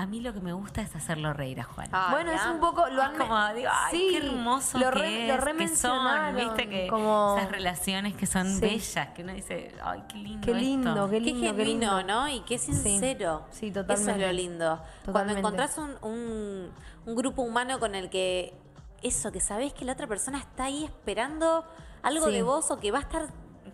a 0.01 0.07
mí 0.07 0.21
lo 0.21 0.33
que 0.33 0.41
me 0.41 0.53
gusta 0.53 0.81
es 0.81 0.95
hacerlo 0.95 1.33
reír 1.33 1.59
a 1.61 1.65
Juan. 1.65 1.89
Ay, 1.91 2.13
bueno, 2.13 2.31
es 2.31 2.47
un 2.47 2.61
poco 2.61 2.87
lo 2.89 3.03
Es 3.03 3.09
han 3.09 3.19
como, 3.19 3.53
digo, 3.53 3.69
ay, 3.73 3.91
sí, 3.99 4.09
qué 4.13 4.27
hermoso 4.29 4.79
lo 4.79 4.91
que 4.93 4.99
re- 4.99 5.23
es, 5.29 5.37
lo 5.45 5.57
que 5.57 5.69
son, 5.77 6.37
viste 6.37 6.69
que 6.69 6.87
como 6.87 7.35
esas 7.37 7.51
relaciones 7.51 8.15
que 8.15 8.27
son 8.27 8.47
Sí. 8.47 8.61
bellas, 8.61 9.09
que 9.09 9.23
uno 9.25 9.33
dice, 9.33 9.75
ay, 9.83 10.05
qué 10.09 10.19
lindo 10.19 10.47
qué 10.47 10.55
lindo, 10.55 10.91
esto". 10.95 11.11
qué 11.11 11.21
lindo, 11.21 11.41
qué 11.41 11.47
genuino, 11.49 11.99
lindo. 11.99 12.03
¿no? 12.15 12.29
Y 12.29 12.41
qué 12.43 12.59
sincero. 12.59 13.45
Sí, 13.51 13.67
Eso 13.67 13.81
totalmente. 13.81 14.13
es 14.23 14.27
lo 14.29 14.33
lindo. 14.33 14.77
Cuando 14.77 15.05
Totalmente. 15.05 15.39
encontrás 15.41 15.79
un, 15.79 15.97
un- 16.03 16.71
un 17.05 17.15
grupo 17.17 17.43
humano 17.43 17.81
con 17.81 17.97
el 17.97 18.09
que 18.09 18.55
eso, 19.03 19.33
que 19.33 19.41
sabés 19.41 19.73
que 19.75 19.85
la 19.85 19.95
otra 19.95 20.07
persona 20.07 20.39
está 20.39 20.65
ahí 20.65 20.85
esperando 20.85 21.65
algo 22.05 22.27
Sí. 22.27 22.33
de 22.33 22.43
vos 22.45 22.71
o 22.71 22.79
que 22.79 22.93
va 22.93 22.99
a 22.99 23.03
estar 23.03 23.27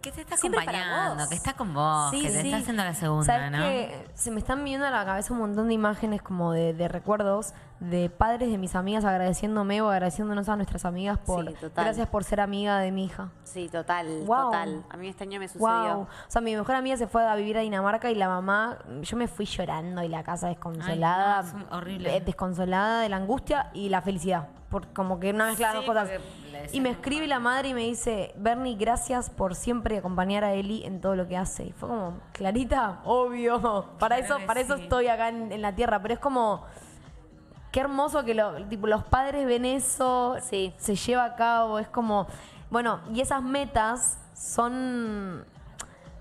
Que 0.04 0.12
te 0.12 0.20
está 0.20 0.36
Siempre 0.36 0.60
acompañando, 0.60 1.28
que 1.28 1.34
está 1.34 1.54
con 1.54 1.72
vos, 1.74 2.10
Sí, 2.10 2.20
que 2.20 2.28
te 2.28 2.40
sí. 2.42 2.46
está 2.48 2.58
haciendo 2.58 2.84
la 2.84 2.94
segunda, 2.94 3.24
¿Sabes 3.24 3.50
¿no? 3.50 3.58
que 3.64 4.06
Se 4.14 4.30
me 4.30 4.38
están 4.38 4.62
viendo 4.62 4.86
a 4.86 4.90
la 4.90 5.04
cabeza 5.04 5.32
un 5.32 5.38
montón 5.40 5.68
de 5.68 5.74
imágenes 5.74 6.20
como 6.22 6.52
de, 6.52 6.74
de 6.74 6.88
recuerdos 6.88 7.54
de 7.90 8.08
padres 8.10 8.50
de 8.50 8.58
mis 8.58 8.74
amigas 8.74 9.04
agradeciéndome 9.04 9.80
o 9.82 9.88
agradeciéndonos 9.90 10.48
a 10.48 10.56
nuestras 10.56 10.84
amigas 10.84 11.18
por 11.18 11.46
Sí, 11.48 11.54
total. 11.60 11.84
gracias 11.84 12.08
por 12.08 12.24
ser 12.24 12.40
amiga 12.40 12.78
de 12.78 12.90
mi 12.92 13.04
hija. 13.04 13.28
Sí, 13.44 13.68
total, 13.68 14.06
Wow. 14.26 14.44
total. 14.46 14.84
A 14.90 14.96
mí 14.96 15.08
este 15.08 15.24
año 15.24 15.38
me 15.40 15.48
sucedió. 15.48 15.66
Wow. 15.94 16.00
O 16.02 16.08
sea, 16.28 16.40
mi 16.40 16.56
mejor 16.56 16.74
amiga 16.76 16.96
se 16.96 17.06
fue 17.06 17.26
a 17.26 17.34
vivir 17.36 17.56
a 17.58 17.60
Dinamarca 17.60 18.10
y 18.10 18.14
la 18.14 18.28
mamá, 18.28 18.78
yo 19.02 19.16
me 19.16 19.28
fui 19.28 19.46
llorando 19.46 20.02
y 20.02 20.08
la 20.08 20.22
casa 20.22 20.48
desconsolada. 20.48 21.40
Ay, 21.40 21.64
no, 21.70 21.76
horrible. 21.76 22.16
eh, 22.16 22.20
Desconsolada 22.20 23.00
de 23.00 23.08
la 23.08 23.16
angustia 23.16 23.70
y 23.74 23.88
la 23.88 24.02
felicidad. 24.02 24.48
Por, 24.70 24.88
como 24.88 25.20
que 25.20 25.30
una 25.30 25.46
mezcla 25.46 25.68
de 25.72 25.72
Sí, 25.80 25.86
dos 25.86 25.86
cosas. 25.86 26.10
Y 26.72 26.80
me 26.80 26.90
escribe 26.90 27.26
la 27.28 27.38
madre 27.38 27.68
y 27.68 27.74
me 27.74 27.82
dice, 27.82 28.32
Bernie, 28.36 28.74
gracias 28.76 29.30
por 29.30 29.54
siempre 29.54 29.98
acompañar 29.98 30.42
a 30.42 30.54
Eli 30.54 30.84
en 30.84 31.00
todo 31.00 31.14
lo 31.14 31.28
que 31.28 31.36
hace. 31.36 31.66
Y 31.66 31.72
fue 31.72 31.88
como, 31.88 32.18
Clarita, 32.32 33.00
obvio. 33.04 33.60
Para 34.00 34.16
Claro 34.16 34.36
eso, 34.38 34.46
para 34.46 34.60
eso 34.60 34.74
estoy 34.74 35.06
acá 35.08 35.28
en, 35.28 35.52
en 35.52 35.62
la 35.62 35.74
tierra. 35.76 36.00
Pero 36.02 36.14
es 36.14 36.20
como. 36.20 36.64
Qué 37.74 37.80
hermoso 37.80 38.24
que 38.24 38.34
lo- 38.34 38.54
tipo, 38.66 38.86
los 38.86 39.02
padres 39.02 39.44
ven 39.48 39.64
eso, 39.64 40.36
Sí. 40.40 40.72
se 40.78 40.94
lleva 40.94 41.24
a 41.24 41.34
cabo, 41.34 41.80
es 41.80 41.88
como, 41.88 42.28
bueno, 42.70 43.00
y 43.12 43.20
esas 43.20 43.42
metas 43.42 44.16
son, 44.32 45.44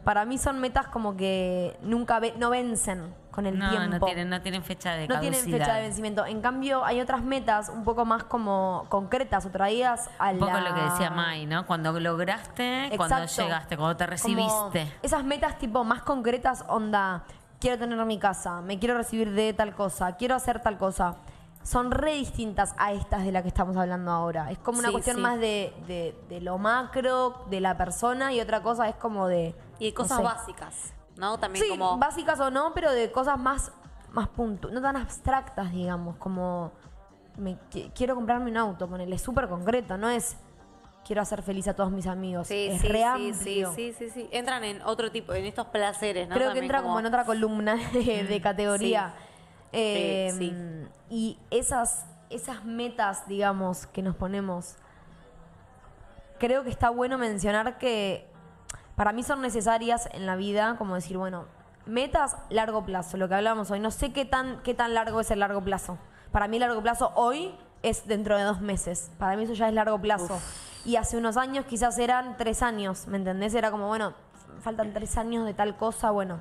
para 0.04 0.26
mí 0.26 0.40
son 0.40 0.60
metas 0.60 0.88
como 0.88 1.16
que 1.16 1.78
nunca 1.84 2.20
ve- 2.20 2.34
no 2.40 2.50
vencen 2.50 3.14
con 3.30 3.46
el 3.46 3.60
no, 3.60 3.70
tiempo. 3.70 4.00
no 4.00 4.00
tienen, 4.04 4.30
no 4.32 4.42
tienen 4.42 4.64
fecha 4.64 4.94
de 4.94 5.08
No 5.08 5.20
tienen 5.20 5.40
fecha 5.42 5.76
de 5.76 5.82
vencimiento. 5.82 6.26
En 6.26 6.42
cambio, 6.42 6.84
hay 6.84 7.00
otras 7.00 7.22
metas 7.22 7.70
un 7.70 7.84
poco 7.84 8.04
más 8.04 8.24
como 8.24 8.88
concretas 8.90 9.46
o 9.46 9.52
traídas 9.52 10.10
a 10.18 10.32
Un 10.32 10.40
poco 10.40 10.54
la- 10.54 10.62
lo 10.70 10.74
que 10.74 10.82
decía 10.82 11.12
Mai, 11.12 11.46
¿no? 11.46 11.68
Cuando 11.68 12.00
lograste, 12.00 12.92
cuando 12.98 13.26
llegaste, 13.26 13.78
cuando 13.78 13.96
te 13.96 14.06
Como 14.06 14.12
recibiste. 14.12 14.92
esas 15.04 15.24
metas 15.24 15.60
tipo 15.60 15.84
más 15.84 16.02
concretas, 16.02 16.66
onda, 16.68 17.26
quiero 17.60 17.78
tener 17.78 18.04
mi 18.06 18.18
casa, 18.18 18.62
me 18.62 18.80
quiero 18.80 18.98
recibir 18.98 19.32
de 19.34 19.54
tal 19.54 19.76
cosa, 19.76 20.16
quiero 20.16 20.34
hacer 20.34 20.60
tal 20.60 20.80
cosa. 20.80 21.16
Son 21.64 21.92
re 21.92 22.14
distintas 22.16 22.76
a 22.78 22.92
estas 22.92 23.24
de 23.24 23.32
las 23.32 23.42
que 23.42 23.48
estamos 23.48 23.78
hablando 23.78 24.12
ahora. 24.12 24.52
Es 24.52 24.58
como 24.60 24.80
una 24.80 24.90
Sí, 24.90 24.94
cuestión 24.94 25.16
sí. 25.18 25.22
más 25.22 25.40
de, 25.40 25.74
de- 25.88 26.16
de 26.30 26.42
lo 26.42 26.58
macro, 26.58 27.46
de 27.50 27.62
la 27.62 27.78
persona, 27.78 28.34
y 28.34 28.42
otra 28.42 28.62
cosa 28.62 28.90
es 28.90 28.96
como 28.96 29.28
de... 29.28 29.56
Y 29.80 29.86
de 29.86 29.92
no 29.92 29.96
cosas 29.96 30.18
sé. 30.18 30.24
básicas, 30.24 30.94
¿no? 31.16 31.38
También 31.40 31.64
Sí, 31.64 31.70
como... 31.72 31.98
básicas 31.98 32.40
o 32.42 32.52
no, 32.52 32.74
pero 32.74 32.92
de 32.92 33.12
cosas 33.12 33.40
más, 33.40 33.72
más 34.12 34.28
puntu 34.28 34.70
no 34.72 34.82
tan 34.82 34.98
abstractas, 34.98 35.72
digamos, 35.72 36.18
como 36.18 36.72
me 37.38 37.58
qui- 37.72 37.92
quiero 37.96 38.14
comprarme 38.16 38.52
un 38.52 38.58
auto, 38.58 38.88
ponele 38.90 39.18
súper 39.18 39.48
concreto, 39.48 39.98
no 39.98 40.10
es 40.10 40.36
quiero 41.06 41.22
hacer 41.22 41.42
feliz 41.44 41.68
a 41.68 41.74
todos 41.76 41.92
mis 41.92 42.08
amigos. 42.08 42.48
Sí, 42.48 42.68
es 42.70 42.82
sí, 42.82 42.88
re 42.90 43.04
sí, 43.18 43.34
sí, 43.34 43.64
sí, 43.76 43.94
sí, 43.98 44.10
sí. 44.10 44.30
Entran 44.32 44.64
en 44.64 44.82
otro 44.84 45.12
tipo, 45.12 45.34
en 45.34 45.46
estos 45.46 45.68
placeres, 45.68 46.28
¿no? 46.30 46.36
Creo 46.36 46.54
que 46.54 46.60
entra 46.60 46.82
como... 46.82 47.00
en 47.00 47.06
otra 47.06 47.26
columna 47.26 47.76
de, 47.94 48.24
de 48.26 48.42
categoría. 48.42 49.14
Eh, 49.74 50.30
Eh, 50.30 50.34
sí. 50.38 50.56
Y 51.10 51.38
esas, 51.52 52.06
esas 52.30 52.64
metas, 52.64 53.28
digamos, 53.28 53.88
que 53.88 54.02
nos 54.02 54.16
ponemos, 54.16 54.76
creo 56.40 56.64
que 56.64 56.70
está 56.70 56.90
bueno 56.90 57.18
mencionar 57.18 57.78
que 57.78 58.28
para 58.96 59.12
mí 59.12 59.24
son 59.24 59.42
necesarias 59.42 60.08
en 60.14 60.26
la 60.26 60.36
vida, 60.36 60.76
como 60.78 60.96
decir, 60.96 61.18
bueno, 61.18 61.46
metas 61.86 62.38
largo 62.50 62.86
plazo, 62.86 63.18
lo 63.18 63.28
que 63.28 63.36
hablamos 63.36 63.72
hoy. 63.72 63.80
No 63.80 63.92
sé 63.92 64.14
qué 64.14 64.26
tan, 64.26 64.62
qué 64.64 64.74
tan 64.74 64.94
largo 64.94 65.20
es 65.20 65.32
el 65.32 65.40
largo 65.40 65.62
plazo. 65.62 65.98
Para 66.32 66.48
mí 66.48 66.60
largo 66.60 66.82
plazo 66.82 67.12
hoy 67.16 67.54
es 67.82 68.08
dentro 68.08 68.38
de 68.38 68.44
dos 68.44 68.62
meses. 68.62 69.12
Para 69.18 69.36
mí 69.36 69.44
eso 69.44 69.54
ya 69.54 69.68
es 69.68 69.74
largo 69.74 70.00
plazo. 70.00 70.40
Y 70.86 70.96
hace 70.98 71.18
unos 71.18 71.38
años 71.38 71.66
quizás 71.66 71.98
eran 71.98 72.38
tres 72.38 72.62
años, 72.62 73.08
¿me 73.08 73.18
entendés? 73.18 73.54
Era 73.54 73.72
como, 73.72 73.88
bueno, 73.88 74.14
faltan 74.62 74.94
tres 74.94 75.18
años 75.18 75.46
de 75.46 75.54
tal 75.54 75.76
cosa, 75.78 76.12
bueno. 76.12 76.40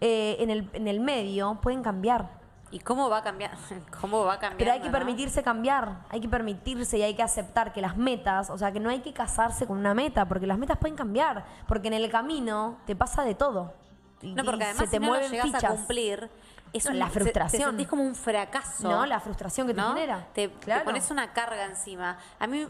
eh, 0.00 0.36
en, 0.40 0.50
el, 0.50 0.68
en 0.72 0.88
el 0.88 1.00
medio 1.00 1.58
pueden 1.62 1.82
cambiar. 1.82 2.28
¿Y 2.70 2.80
cómo 2.80 3.08
va 3.08 3.18
a 3.18 3.22
cambiar? 3.22 3.52
¿Cómo 4.00 4.24
va 4.24 4.34
a 4.34 4.38
cambiar? 4.38 4.58
Pero 4.58 4.72
hay 4.72 4.80
que 4.80 4.90
permitirse 4.90 5.42
cambiar, 5.42 6.00
hay 6.10 6.20
que 6.20 6.28
permitirse 6.28 6.98
y 6.98 7.02
hay 7.02 7.14
que 7.14 7.22
aceptar 7.22 7.72
que 7.72 7.80
las 7.80 7.96
metas, 7.96 8.50
o 8.50 8.58
sea, 8.58 8.72
que 8.72 8.80
no 8.80 8.90
hay 8.90 9.00
que 9.00 9.12
casarse 9.12 9.66
con 9.66 9.78
una 9.78 9.94
meta, 9.94 10.26
porque 10.26 10.46
las 10.46 10.58
metas 10.58 10.76
pueden 10.78 10.96
cambiar, 10.96 11.44
porque 11.68 11.88
en 11.88 11.94
el 11.94 12.10
camino 12.10 12.78
te 12.86 12.96
pasa 12.96 13.22
de 13.22 13.34
todo. 13.34 13.72
Y- 14.22 14.34
No, 14.34 14.44
porque 14.44 14.64
además 14.64 14.84
se 14.84 14.90
te 14.90 14.96
si 14.96 14.98
no 14.98 15.06
lo 15.06 15.12
mueven 15.12 15.30
llegas 15.30 15.46
fichas. 15.46 15.64
a 15.64 15.68
cumplir, 15.68 16.30
es 16.72 16.84
No, 16.86 16.90
un- 16.90 16.98
la 16.98 17.06
se- 17.06 17.12
frustración. 17.12 17.62
Te 17.62 17.66
sentís 17.68 17.86
como 17.86 18.02
un 18.02 18.14
fracaso. 18.16 18.88
No, 18.90 19.06
la 19.06 19.20
frustración 19.20 19.66
que 19.68 19.74
te 19.74 19.80
¿no? 19.80 19.94
genera. 19.94 20.26
Te, 20.34 20.48
te 20.48 20.80
pones 20.80 21.10
una 21.10 21.32
carga 21.32 21.64
encima. 21.66 22.18
A 22.40 22.46
mí, 22.46 22.66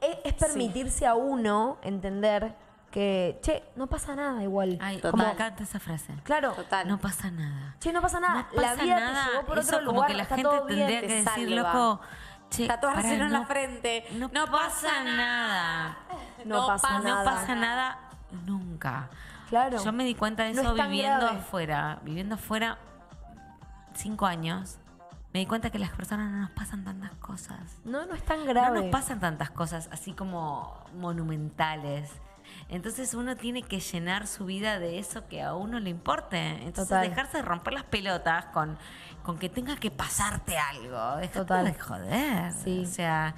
Es, 0.00 0.16
es 0.24 0.34
permitirse 0.34 1.06
a 1.06 1.14
uno 1.14 1.76
entender 1.82 2.54
que, 2.92 3.40
che, 3.42 3.64
no 3.74 3.88
pasa 3.88 4.14
nada 4.14 4.40
igual. 4.42 4.78
Ay, 4.80 4.98
Total. 5.00 5.26
me 5.26 5.32
encanta 5.32 5.62
esa 5.64 5.80
frase. 5.80 6.14
Claro, 6.22 6.52
total. 6.52 6.86
No 6.86 6.98
pasa 7.00 7.30
nada. 7.32 7.74
che, 7.80 7.92
no 7.92 8.00
pasa 8.00 8.20
nada. 8.20 8.46
No 8.54 8.62
pasa 8.62 8.76
la 8.76 8.82
vida 8.84 9.00
nada. 9.00 9.24
te 9.24 9.30
llevó 9.32 9.46
por 9.46 9.58
Eso 9.58 9.76
otro 9.76 9.86
como 9.86 9.96
lugar, 9.96 10.10
que 10.10 10.16
la 10.16 10.22
está 10.22 10.36
gente 10.36 10.50
todo 10.50 10.64
bien. 10.66 10.78
tendría 10.78 11.00
que 11.00 11.06
te 11.08 11.14
decir, 11.24 11.48
salva. 11.56 11.72
loco, 11.74 12.00
che, 12.50 12.66
Tatuárselo 12.68 13.24
en 13.24 13.32
la 13.32 13.46
frente. 13.46 14.04
No, 14.12 14.28
No 14.32 14.46
pasa 14.46 15.02
nada. 15.04 15.96
No 16.44 16.66
pasa 16.68 16.82
pasa 16.88 16.98
nada. 17.00 17.24
No 17.24 17.30
pasa 17.30 17.54
nada 17.56 17.98
nunca. 18.46 19.08
Claro. 19.48 19.82
Yo 19.84 19.92
me 19.92 20.04
di 20.04 20.14
cuenta 20.14 20.44
de 20.44 20.54
No 20.54 20.60
eso 20.62 20.76
es 20.76 20.82
viviendo 20.88 21.18
grave. 21.26 21.38
afuera. 21.38 21.98
Viviendo 22.02 22.34
afuera 22.36 22.78
cinco 23.94 24.26
años. 24.26 24.78
Me 25.32 25.40
di 25.40 25.46
cuenta 25.46 25.70
que 25.70 25.78
las 25.78 25.90
personas 25.90 26.30
no 26.30 26.40
nos 26.40 26.50
pasan 26.50 26.84
tantas 26.84 27.12
cosas. 27.16 27.78
No, 27.84 28.04
no 28.04 28.14
es 28.14 28.22
tan 28.22 28.44
grave. 28.46 28.76
No 28.78 28.82
nos 28.82 28.90
pasan 28.92 29.18
tantas 29.20 29.50
cosas 29.50 29.88
así 29.90 30.12
como 30.12 30.74
monumentales. 30.94 32.10
Entonces 32.72 33.12
uno 33.12 33.36
tiene 33.36 33.62
que 33.62 33.80
llenar 33.80 34.26
su 34.26 34.46
vida 34.46 34.78
de 34.78 34.98
eso 34.98 35.28
que 35.28 35.42
a 35.42 35.54
uno 35.54 35.78
le 35.78 35.90
importe. 35.90 36.38
Entonces 36.38 36.88
Total. 36.88 37.06
dejarse 37.06 37.36
de 37.36 37.42
romper 37.42 37.74
las 37.74 37.84
pelotas 37.84 38.46
con, 38.46 38.78
con 39.22 39.38
que 39.38 39.50
tenga 39.50 39.76
que 39.76 39.90
pasarte 39.90 40.56
algo. 40.56 41.16
Dejate 41.16 41.38
Total. 41.38 41.64
de 41.66 41.74
joder. 41.74 42.52
Sí. 42.52 42.80
O 42.82 42.86
sea, 42.86 43.34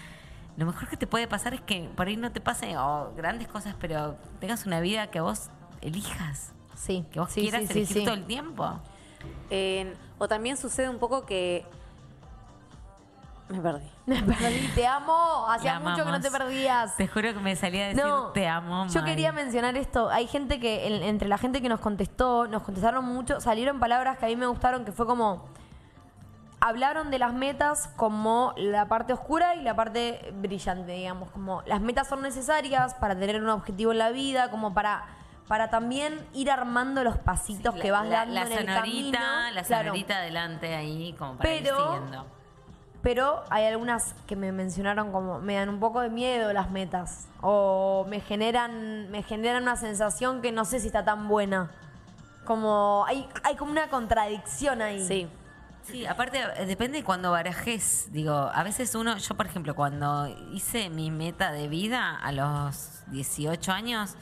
lo 0.57 0.66
mejor 0.66 0.88
que 0.88 0.97
te 0.97 1.09
puede 1.09 1.27
pasar 1.27 1.53
es 1.53 1.61
que 1.61 1.90
por 1.97 2.07
ahí 2.07 2.16
no 2.16 2.31
te 2.31 2.40
pasen 2.40 2.77
oh, 2.77 3.12
grandes 3.16 3.49
cosas, 3.49 3.75
pero 3.81 4.16
tengas 4.38 4.66
una 4.66 4.79
vida 4.79 5.11
que 5.11 5.20
vos 5.20 5.51
elijas. 5.81 6.53
Sí, 6.77 7.05
Que 7.11 7.18
vos 7.18 7.33
sí, 7.33 7.40
quieras 7.40 7.64
sí, 7.66 7.79
elegir 7.79 8.05
todo 8.05 8.14
el 8.14 8.27
tiempo. 8.27 8.81
o 10.18 10.29
también 10.29 10.57
sucede 10.57 10.88
un 10.88 10.99
poco 10.99 11.27
que... 11.27 11.66
Me 13.48 13.61
perdí. 13.61 13.90
Me 14.07 14.22
perdí, 14.22 14.68
te 14.74 14.87
amo. 14.87 15.46
Hacía 15.48 15.78
mucho 15.78 16.04
que 16.04 16.11
no 16.11 16.20
te 16.20 16.30
perdías. 16.30 16.96
Te 16.96 17.07
juro 17.09 17.33
que 17.35 17.40
me 17.40 17.54
salía 17.57 17.85
a 17.85 17.88
decir 17.88 18.04
te 18.33 18.48
amo. 18.48 18.87
Yo 18.88 19.02
Mai". 19.02 19.11
quería 19.11 19.33
mencionar 19.33 19.76
esto. 19.76 20.09
Hay 20.11 20.26
gente 20.26 20.59
que, 20.61 20.87
en- 20.87 21.02
entre 21.02 21.28
la 21.28 21.37
gente 21.38 21.61
que 21.61 21.68
nos 21.68 21.80
contestó, 21.80 22.46
nos 22.46 22.62
contestaron 22.62 23.04
mucho, 23.04 23.40
salieron 23.40 23.78
palabras 23.80 24.16
que 24.18 24.24
a 24.24 24.28
mí 24.28 24.37
me 24.37 24.46
gustaron, 24.46 24.85
que 24.85 24.92
fue 24.92 25.07
como. 25.07 25.44
Hablaron 26.61 27.11
de 27.11 27.18
las 27.18 27.35
metas 27.35 27.88
como 27.96 28.54
la 28.57 28.88
parte 28.88 29.12
oscura 29.12 29.54
y 29.57 29.61
la 29.62 29.76
parte 29.76 30.33
brillante, 30.37 30.92
digamos. 30.92 31.30
Como 31.30 31.61
las 31.66 31.83
metas 31.83 32.09
son 32.09 32.22
necesarias 32.22 32.94
para 32.94 33.14
tener 33.18 33.42
un 33.42 33.50
objetivo 33.50 33.92
en 33.92 33.98
la 33.98 34.09
vida, 34.11 34.50
como 34.50 34.72
para, 34.72 35.04
para 35.46 35.68
también 35.68 36.26
ir 36.33 36.50
armando 36.50 37.04
los 37.04 37.18
pasitos 37.18 37.74
Sí, 37.74 37.80
que 37.83 37.90
la- 37.90 37.98
vas 37.98 38.09
la, 38.09 38.16
dando 38.20 38.35
la 38.35 38.42
en 38.46 38.52
el 38.52 38.64
camino. 38.66 39.18
la 39.52 39.62
Claro. 39.62 39.85
sonorita 39.88 40.16
adelante 40.16 40.74
ahí, 40.74 41.14
como 41.18 41.37
para 41.37 41.52
ir 41.52 41.66
siguiendo. 41.66 42.26
Pero 43.05 43.45
hay 43.51 43.67
algunas 43.67 44.14
que 44.27 44.35
me 44.35 44.51
mencionaron 44.51 45.12
como 45.12 45.38
me 45.38 45.55
dan 45.55 45.69
un 45.69 45.79
poco 45.79 46.01
de 46.01 46.09
miedo 46.09 46.53
las 46.53 46.71
metas 46.71 47.29
o 47.43 48.07
me 48.09 48.21
generan 48.21 49.11
me 49.11 49.23
generan 49.23 49.62
una 49.62 49.77
sensación 49.77 50.40
que 50.40 50.51
no 50.51 50.64
sé 50.64 50.81
si 50.81 50.88
está 50.88 51.05
tan 51.05 51.29
buena. 51.29 51.71
Como 52.45 53.05
hay 53.07 53.29
hay 53.45 53.55
como 53.57 53.71
una 53.71 53.88
contradicción 53.88 54.83
ahí. 54.83 55.07
Sí. 55.07 55.29
Sí, 55.83 56.07
aparte 56.07 56.40
eh, 56.57 56.64
depende 56.64 56.97
de 56.97 57.05
cuando 57.05 57.31
barajes. 57.31 58.09
Digo, 58.11 58.33
a 58.33 58.62
veces 58.62 58.95
uno, 58.95 59.19
yo 59.19 59.35
por 59.37 59.45
ejemplo, 59.45 59.75
cuando 59.75 60.27
hice 60.53 60.88
mi 60.88 61.11
meta 61.11 61.53
de 61.53 61.69
vida 61.69 62.17
a 62.17 62.33
los 62.33 63.03
18 63.09 63.71
años, 63.71 64.14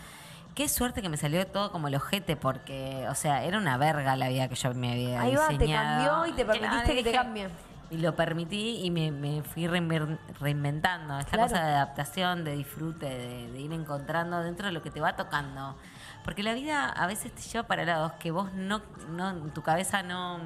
qué 0.57 0.68
suerte 0.68 1.03
que 1.03 1.09
me 1.09 1.16
salió 1.16 1.47
todo 1.47 1.71
como 1.71 1.87
el 1.87 1.95
ojete, 1.95 2.35
porque, 2.35 3.07
o 3.09 3.14
sea, 3.14 3.45
era 3.45 3.59
una 3.59 3.77
verga 3.77 4.16
la 4.16 4.29
vida 4.29 4.49
que 4.49 4.57
yo 4.57 4.75
me 4.75 4.90
había 4.90 5.21
Ahí 5.21 5.37
va, 5.37 5.47
te 5.47 5.53
diseñado. 5.53 6.23
cambió 6.23 6.35
y 6.35 6.37
te 6.37 6.45
permitiste 6.45 6.95
que 6.97 7.05
te 7.05 7.12
cambie. 7.12 7.49
Y 7.92 7.98
lo 7.98 8.16
permití 8.16 8.81
y 8.83 8.90
me, 8.90 9.12
me 9.12 9.42
fui 9.42 9.66
reinventando. 9.68 11.18
Esta 11.18 11.33
Claro. 11.33 11.48
cosa 11.50 11.64
de 11.64 11.72
adaptación, 11.74 12.42
de 12.44 12.57
disfrute, 12.57 13.07
de, 13.07 13.52
de 13.52 13.61
ir 13.61 13.72
encontrando 13.72 14.40
dentro 14.42 14.66
de 14.66 14.72
lo 14.72 14.83
que 14.83 14.90
te 14.90 15.00
va 15.00 15.14
tocando. 15.14 15.76
Porque 16.24 16.42
la 16.42 16.55
vida 16.55 16.88
a 16.88 17.07
veces 17.07 17.33
te 17.35 17.42
lleva 17.42 17.66
para 17.66 17.85
lados 17.85 18.12
que 18.14 18.31
vos 18.31 18.52
no, 18.55 18.81
no 19.11 19.35
tu 19.52 19.62
cabeza 19.62 20.02
no, 20.02 20.38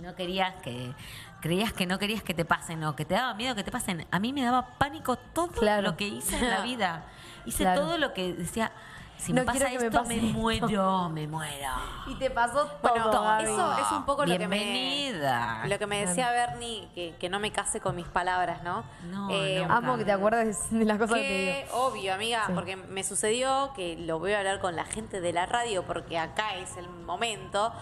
no 0.00 0.14
querías 0.14 0.54
que 0.62 0.92
creías 1.40 1.72
que 1.72 1.86
no 1.86 1.98
querías 1.98 2.22
que 2.22 2.34
te 2.34 2.44
pasen 2.44 2.82
o 2.84 2.94
que 2.96 3.04
te 3.04 3.14
daba 3.14 3.34
miedo 3.34 3.54
que 3.54 3.64
te 3.64 3.70
pasen. 3.72 4.06
A 4.10 4.18
mí 4.18 4.32
me 4.32 4.42
daba 4.44 4.78
pánico 4.78 5.16
todo 5.16 5.48
Claro. 5.48 5.82
lo 5.82 5.96
que 5.96 6.06
hice 6.08 6.38
en 6.38 6.50
la 6.50 6.60
vida. 6.62 7.04
Hice 7.44 7.64
Claro. 7.64 7.80
todo 7.82 7.98
lo 7.98 8.12
que 8.12 8.32
decía, 8.34 8.70
si 9.18 9.32
No 9.32 9.40
me 9.42 9.46
pasa 9.46 9.68
me 9.68 9.74
esto, 9.76 9.90
pase 9.98 10.08
me, 10.16 10.26
esto. 10.28 10.38
muero, 10.38 11.08
me 11.08 11.26
muero. 11.26 11.68
Y 12.06 12.14
te 12.16 12.30
pasó 12.30 12.70
Bueno, 12.82 13.10
todo. 13.10 13.22
Gaby. 13.24 13.44
eso 13.44 13.78
es 13.78 13.92
un 13.92 14.04
poco 14.04 14.24
lo 14.26 14.36
que 14.38 14.46
me 14.48 15.12
lo 15.66 15.78
que 15.78 15.86
me 15.86 16.06
decía 16.06 16.30
Bernie, 16.30 16.88
que, 16.94 17.16
que 17.18 17.28
no 17.28 17.40
me 17.40 17.50
case 17.52 17.80
con 17.80 17.96
mis 17.96 18.06
palabras, 18.06 18.62
¿no? 18.62 18.84
No, 19.10 19.28
Eh, 19.30 19.60
nunca. 19.60 19.76
Amo 19.76 19.96
que 19.96 20.04
te 20.04 20.12
acuerdes 20.12 20.70
de 20.70 20.84
las 20.84 20.98
cosas 20.98 21.16
que 21.16 21.22
te 21.22 21.28
Que 21.28 21.64
digo. 21.66 21.76
obvio, 21.86 22.14
amiga, 22.14 22.44
Sí. 22.46 22.52
porque 22.54 22.76
me 22.76 23.02
sucedió 23.04 23.72
que 23.74 23.96
lo 23.96 24.18
voy 24.18 24.32
a 24.32 24.38
hablar 24.38 24.60
con 24.60 24.76
la 24.76 24.84
gente 24.84 25.20
de 25.20 25.32
la 25.32 25.46
radio, 25.46 25.84
porque 25.84 26.18
acá 26.18 26.54
es 26.56 26.76
el 26.76 26.88
momento, 26.88 27.72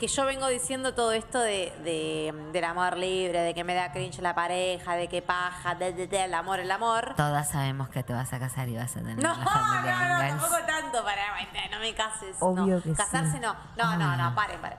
que 0.00 0.08
yo 0.08 0.24
vengo 0.24 0.48
diciendo 0.48 0.94
todo 0.94 1.12
esto 1.12 1.38
de, 1.38 1.72
de- 1.84 2.34
del 2.52 2.64
amor 2.64 2.96
libre, 2.96 3.40
de 3.42 3.54
que 3.54 3.62
me 3.64 3.74
da 3.74 3.92
cringe 3.92 4.20
la 4.22 4.34
pareja, 4.34 4.94
de 4.96 5.08
que 5.08 5.20
paja, 5.20 5.74
de, 5.74 5.92
de- 5.92 6.06
de- 6.08 6.24
el 6.24 6.32
amor, 6.34 6.58
el 6.58 6.70
amor. 6.70 7.14
Todas 7.16 7.50
sabemos 7.50 7.90
que 7.90 8.02
te 8.02 8.12
vas 8.14 8.32
a 8.32 8.38
casar 8.38 8.68
y 8.70 8.76
vas 8.76 8.96
a 8.96 9.00
tener 9.00 9.22
No, 9.22 9.36
no, 9.36 9.44
familia 9.44 9.92
no, 9.98 10.04
Ingalls. 10.24 10.40
tampoco 10.42 10.66
tanto, 10.66 11.04
para, 11.04 11.22
no 11.70 11.78
me 11.78 11.94
cases. 11.94 12.36
Obvio 12.40 12.76
no. 12.76 12.82
que 12.82 12.94
Casarse 12.94 13.32
sí. 13.32 13.40
no. 13.40 13.54
No, 13.76 13.96
no, 13.98 14.16
no, 14.16 14.34
paren, 14.34 14.60
paren. 14.62 14.78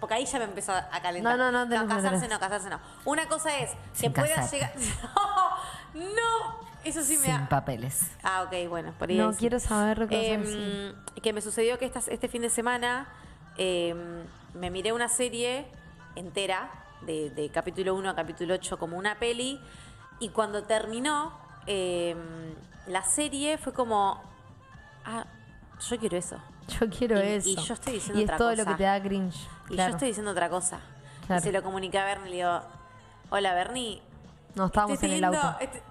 Porque 0.00 0.14
ahí 0.14 0.26
ya 0.26 0.38
me 0.38 0.44
empezó 0.44 0.72
a 0.72 1.00
calentar. 1.00 1.38
No, 1.38 1.50
no, 1.52 1.64
no, 1.64 1.68
que 1.88 1.94
casarse 1.94 2.28
no, 2.28 2.38
casarse 2.40 2.68
no. 2.68 2.80
Una 3.04 3.26
cosa 3.28 3.56
es 3.58 3.70
que 3.70 3.76
Sin 3.92 4.12
puedas 4.12 4.30
casarte. 4.30 4.56
llegar. 4.56 4.72
No, 5.94 6.04
no, 6.04 6.56
eso 6.84 7.02
sí 7.02 7.16
me 7.16 7.24
Sin 7.26 7.38
da. 7.38 7.48
papeles. 7.48 8.02
Ah, 8.22 8.42
ok, 8.42 8.68
bueno, 8.68 8.92
por 8.98 9.08
ahí. 9.08 9.16
No, 9.16 9.32
quiero 9.32 9.58
saber 9.58 9.98
lo 9.98 10.06
que 10.08 10.16
vas 10.16 10.24
a 10.26 10.50
decir. 10.50 10.96
Que 11.22 11.32
me 11.32 11.40
sucedió 11.40 11.78
que 11.78 11.86
estas- 11.86 12.08
este 12.08 12.28
fin 12.28 12.42
de 12.42 12.50
semana 12.50 13.08
em, 13.56 14.22
me 14.58 14.70
miré 14.70 14.92
una 14.92 15.08
serie 15.08 15.66
entera, 16.16 16.70
de, 17.02 17.30
de 17.30 17.48
capítulo 17.50 17.94
1 17.94 18.10
a 18.10 18.14
capítulo 18.14 18.54
8, 18.54 18.78
como 18.78 18.96
una 18.96 19.18
peli, 19.18 19.60
y 20.18 20.30
cuando 20.30 20.64
terminó 20.64 21.32
em, 21.66 22.18
la 22.86 23.02
serie 23.02 23.56
fue 23.58 23.72
como. 23.72 24.20
Ah, 25.04 25.24
yo 25.88 25.98
quiero 25.98 26.16
eso. 26.16 26.38
Yo 26.66 26.88
quiero 26.90 27.18
y- 27.22 27.28
eso. 27.28 27.48
y 27.48 27.56
yo 27.56 27.74
estoy 27.74 27.94
diciendo 27.94 28.20
Y 28.20 28.24
es 28.24 28.28
otra 28.28 28.36
todo 28.38 28.54
lo 28.54 28.64
que 28.66 28.74
te 28.74 28.82
da 28.82 29.00
cringe. 29.00 29.36
Y 29.70 29.74
claro. 29.74 29.90
yo 29.90 29.96
estoy 29.96 30.08
diciendo 30.08 30.32
otra 30.32 30.48
cosa. 30.50 30.80
Claro. 31.26 31.40
Y 31.40 31.44
se 31.44 31.52
lo 31.52 31.62
comuniqué 31.62 31.98
a 31.98 32.04
Bernie 32.04 32.26
y 32.26 32.30
le 32.30 32.36
digo: 32.38 32.60
Hola, 33.30 33.54
Bernie. 33.54 34.02
No, 34.54 34.66
estábamos 34.66 35.02
en 35.02 35.12
el 35.12 35.24
auto. 35.24 35.56
este- 35.60 35.82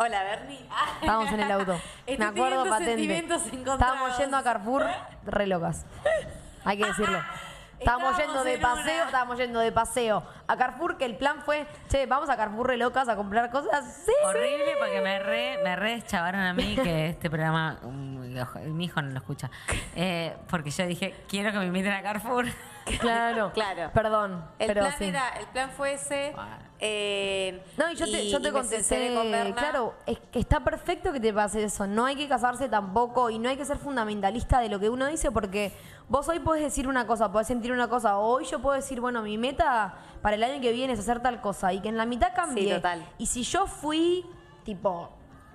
Hola, 0.00 0.22
Bernie. 0.22 0.60
Estábamos 1.00 1.32
en 1.32 1.40
el 1.40 1.50
auto. 1.50 1.80
Me 2.06 2.24
acuerdo 2.24 2.64
patente. 2.68 3.18
Estábamos 3.18 4.16
yendo 4.18 4.36
a 4.36 4.42
Carrefour 4.42 4.86
re 5.24 5.46
locas. 5.46 5.86
Hay 6.64 6.78
que 6.78 6.86
decirlo. 6.86 7.20
Estábamos 7.78 8.10
Estábamos 8.18 8.18
yendo 8.18 8.44
de 8.44 8.58
paseo, 8.58 8.94
una. 8.94 9.04
estábamos 9.04 9.38
yendo 9.38 9.60
de 9.60 9.72
paseo 9.72 10.22
a 10.46 10.56
Carrefour, 10.56 10.96
que 10.96 11.04
el 11.04 11.16
plan 11.16 11.42
fue, 11.42 11.66
che, 11.88 12.06
vamos 12.06 12.28
a 12.28 12.36
Carrefour 12.36 12.66
re 12.66 12.76
locas 12.76 13.08
a 13.08 13.16
comprar 13.16 13.50
cosas. 13.50 14.02
Sí. 14.04 14.12
Horrible 14.24 14.74
porque 14.78 15.00
me 15.00 15.18
re, 15.20 15.58
me 15.62 15.76
re 15.76 15.92
deschavaron 15.92 16.40
a 16.40 16.52
mí 16.54 16.76
que 16.82 17.08
este 17.10 17.30
programa, 17.30 17.78
um, 17.82 18.34
lo- 18.34 18.46
mi 18.74 18.86
hijo 18.86 19.00
no 19.00 19.10
lo 19.10 19.18
escucha. 19.18 19.50
Eh, 19.94 20.36
porque 20.50 20.70
yo 20.70 20.86
dije, 20.86 21.14
quiero 21.28 21.52
que 21.52 21.58
me 21.58 21.66
inviten 21.66 21.92
a 21.92 22.02
Carrefour. 22.02 22.46
Claro, 23.00 23.52
Claro. 23.52 23.90
Perdón, 23.92 24.44
El 24.58 24.66
pero 24.68 24.80
plan 24.82 24.94
sí. 24.98 25.04
era, 25.04 25.28
el 25.38 25.46
plan 25.48 25.70
fue 25.70 25.94
ese. 25.94 26.34
eh, 26.80 27.62
No, 27.76 27.90
y 27.90 27.96
yo 27.96 28.06
te, 28.06 28.28
yo 28.28 28.40
te 28.40 28.48
y 28.48 28.52
me 28.52 28.62
sinceré 28.64 29.14
contesté, 29.14 29.54
claro, 29.54 29.94
es 30.06 30.18
que 30.32 30.38
está 30.38 30.60
perfecto 30.60 31.12
que 31.12 31.20
te 31.20 31.32
pase 31.32 31.62
eso, 31.64 31.86
no 31.86 32.04
hay 32.04 32.16
que 32.16 32.28
casarse 32.28 32.68
tampoco 32.68 33.30
y 33.30 33.38
no 33.38 33.48
hay 33.48 33.56
que 33.56 33.64
ser 33.64 33.78
fundamentalista 33.78 34.60
de 34.60 34.68
lo 34.68 34.78
que 34.78 34.88
uno 34.88 35.06
dice 35.06 35.30
porque 35.30 35.72
vos 36.08 36.28
hoy 36.28 36.38
podés 36.40 36.62
decir 36.62 36.86
una 36.88 37.06
cosa, 37.06 37.30
podés 37.32 37.48
sentir 37.48 37.72
una 37.72 37.88
cosa, 37.88 38.18
hoy 38.18 38.44
yo 38.44 38.60
puedo 38.60 38.76
decir, 38.76 39.00
bueno, 39.00 39.22
mi 39.22 39.38
meta 39.38 39.94
para 40.22 40.36
el 40.36 40.42
año 40.44 40.60
que 40.60 40.72
viene 40.72 40.92
es 40.92 41.00
hacer 41.00 41.20
tal 41.20 41.40
cosa 41.40 41.72
y 41.72 41.80
que 41.80 41.88
en 41.88 41.96
la 41.96 42.06
mitad 42.06 42.32
cambie. 42.34 42.64
Sí, 42.68 42.70
total. 42.74 43.04
Y 43.18 43.26
si 43.26 43.42
yo 43.42 43.66
fui, 43.66 44.24
tipo, 44.64 45.10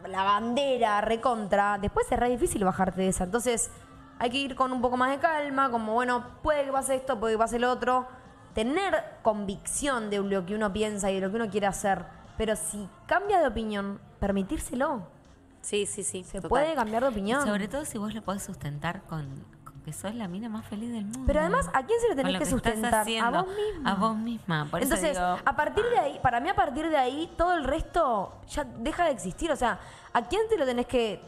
la 0.07 0.23
bandera, 0.23 0.99
recontra, 1.01 1.77
después 1.79 2.05
es 2.11 2.19
re 2.19 2.29
difícil 2.29 2.63
bajarte 2.65 3.01
de 3.01 3.07
esa. 3.07 3.23
Entonces, 3.23 3.71
hay 4.19 4.29
que 4.29 4.37
ir 4.37 4.55
con 4.55 4.71
un 4.71 4.81
poco 4.81 4.97
más 4.97 5.11
de 5.11 5.19
calma, 5.19 5.69
como, 5.69 5.93
bueno, 5.93 6.23
puede 6.41 6.65
que 6.65 6.71
pase 6.71 6.95
esto, 6.95 7.19
puede 7.19 7.33
que 7.33 7.37
pase 7.39 7.59
lo 7.59 7.71
otro. 7.71 8.07
Tener 8.53 9.03
convicción 9.21 10.09
de 10.09 10.19
lo 10.19 10.45
que 10.45 10.55
uno 10.55 10.71
piensa 10.71 11.09
y 11.11 11.15
de 11.15 11.21
lo 11.21 11.29
que 11.29 11.37
uno 11.37 11.49
quiere 11.49 11.67
hacer. 11.67 12.05
Pero 12.37 12.55
si 12.55 12.87
cambia 13.07 13.39
de 13.39 13.47
opinión, 13.47 13.99
permitírselo. 14.19 15.07
Sí, 15.61 15.85
sí, 15.85 16.03
sí. 16.03 16.23
Se 16.23 16.37
total. 16.37 16.49
puede 16.49 16.75
cambiar 16.75 17.03
de 17.03 17.09
opinión. 17.09 17.45
Sobre 17.45 17.67
todo 17.67 17.85
si 17.85 17.97
vos 17.97 18.13
lo 18.13 18.21
podés 18.21 18.43
sustentar 18.43 19.01
con, 19.03 19.27
con 19.63 19.81
que 19.81 19.93
sos 19.93 20.13
la 20.13 20.27
mina 20.27 20.49
más 20.49 20.65
feliz 20.65 20.91
del 20.91 21.05
mundo. 21.05 21.23
Pero 21.25 21.39
además, 21.39 21.69
¿a 21.73 21.83
quién 21.85 21.99
se 21.99 22.09
lo 22.09 22.15
Con 22.15 22.23
tenés 22.25 22.39
que 22.39 22.45
sustentar? 22.45 22.93
A 22.93 23.01
haciendo. 23.01 23.43
vos 23.43 23.55
misma. 23.55 23.91
A 23.91 23.95
vos 23.95 24.17
misma. 24.17 24.67
Por 24.69 24.81
eso 24.81 24.93
Entonces, 24.93 25.17
digo, 25.17 25.37
a 25.45 25.55
partir 25.55 25.85
de 25.85 25.97
ahí, 25.97 26.19
para 26.21 26.39
mí 26.39 26.49
a 26.49 26.55
partir 26.55 26.89
de 26.89 26.97
ahí, 26.97 27.31
todo 27.37 27.55
el 27.55 27.63
resto 27.63 28.33
ya 28.49 28.63
deja 28.63 29.05
de 29.05 29.11
existir. 29.11 29.51
O 29.51 29.55
sea, 29.55 29.79
¿a 30.11 30.21
quién 30.23 30.47
te 30.49 30.57
lo 30.57 30.65
tenés 30.65 30.85
que 30.85 31.21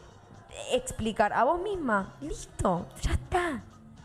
explicar? 0.72 1.32
A 1.32 1.44
vos 1.44 1.60
misma. 1.60 2.14
Listo, 2.20 2.86
ya 3.02 3.12
está. 3.12 3.62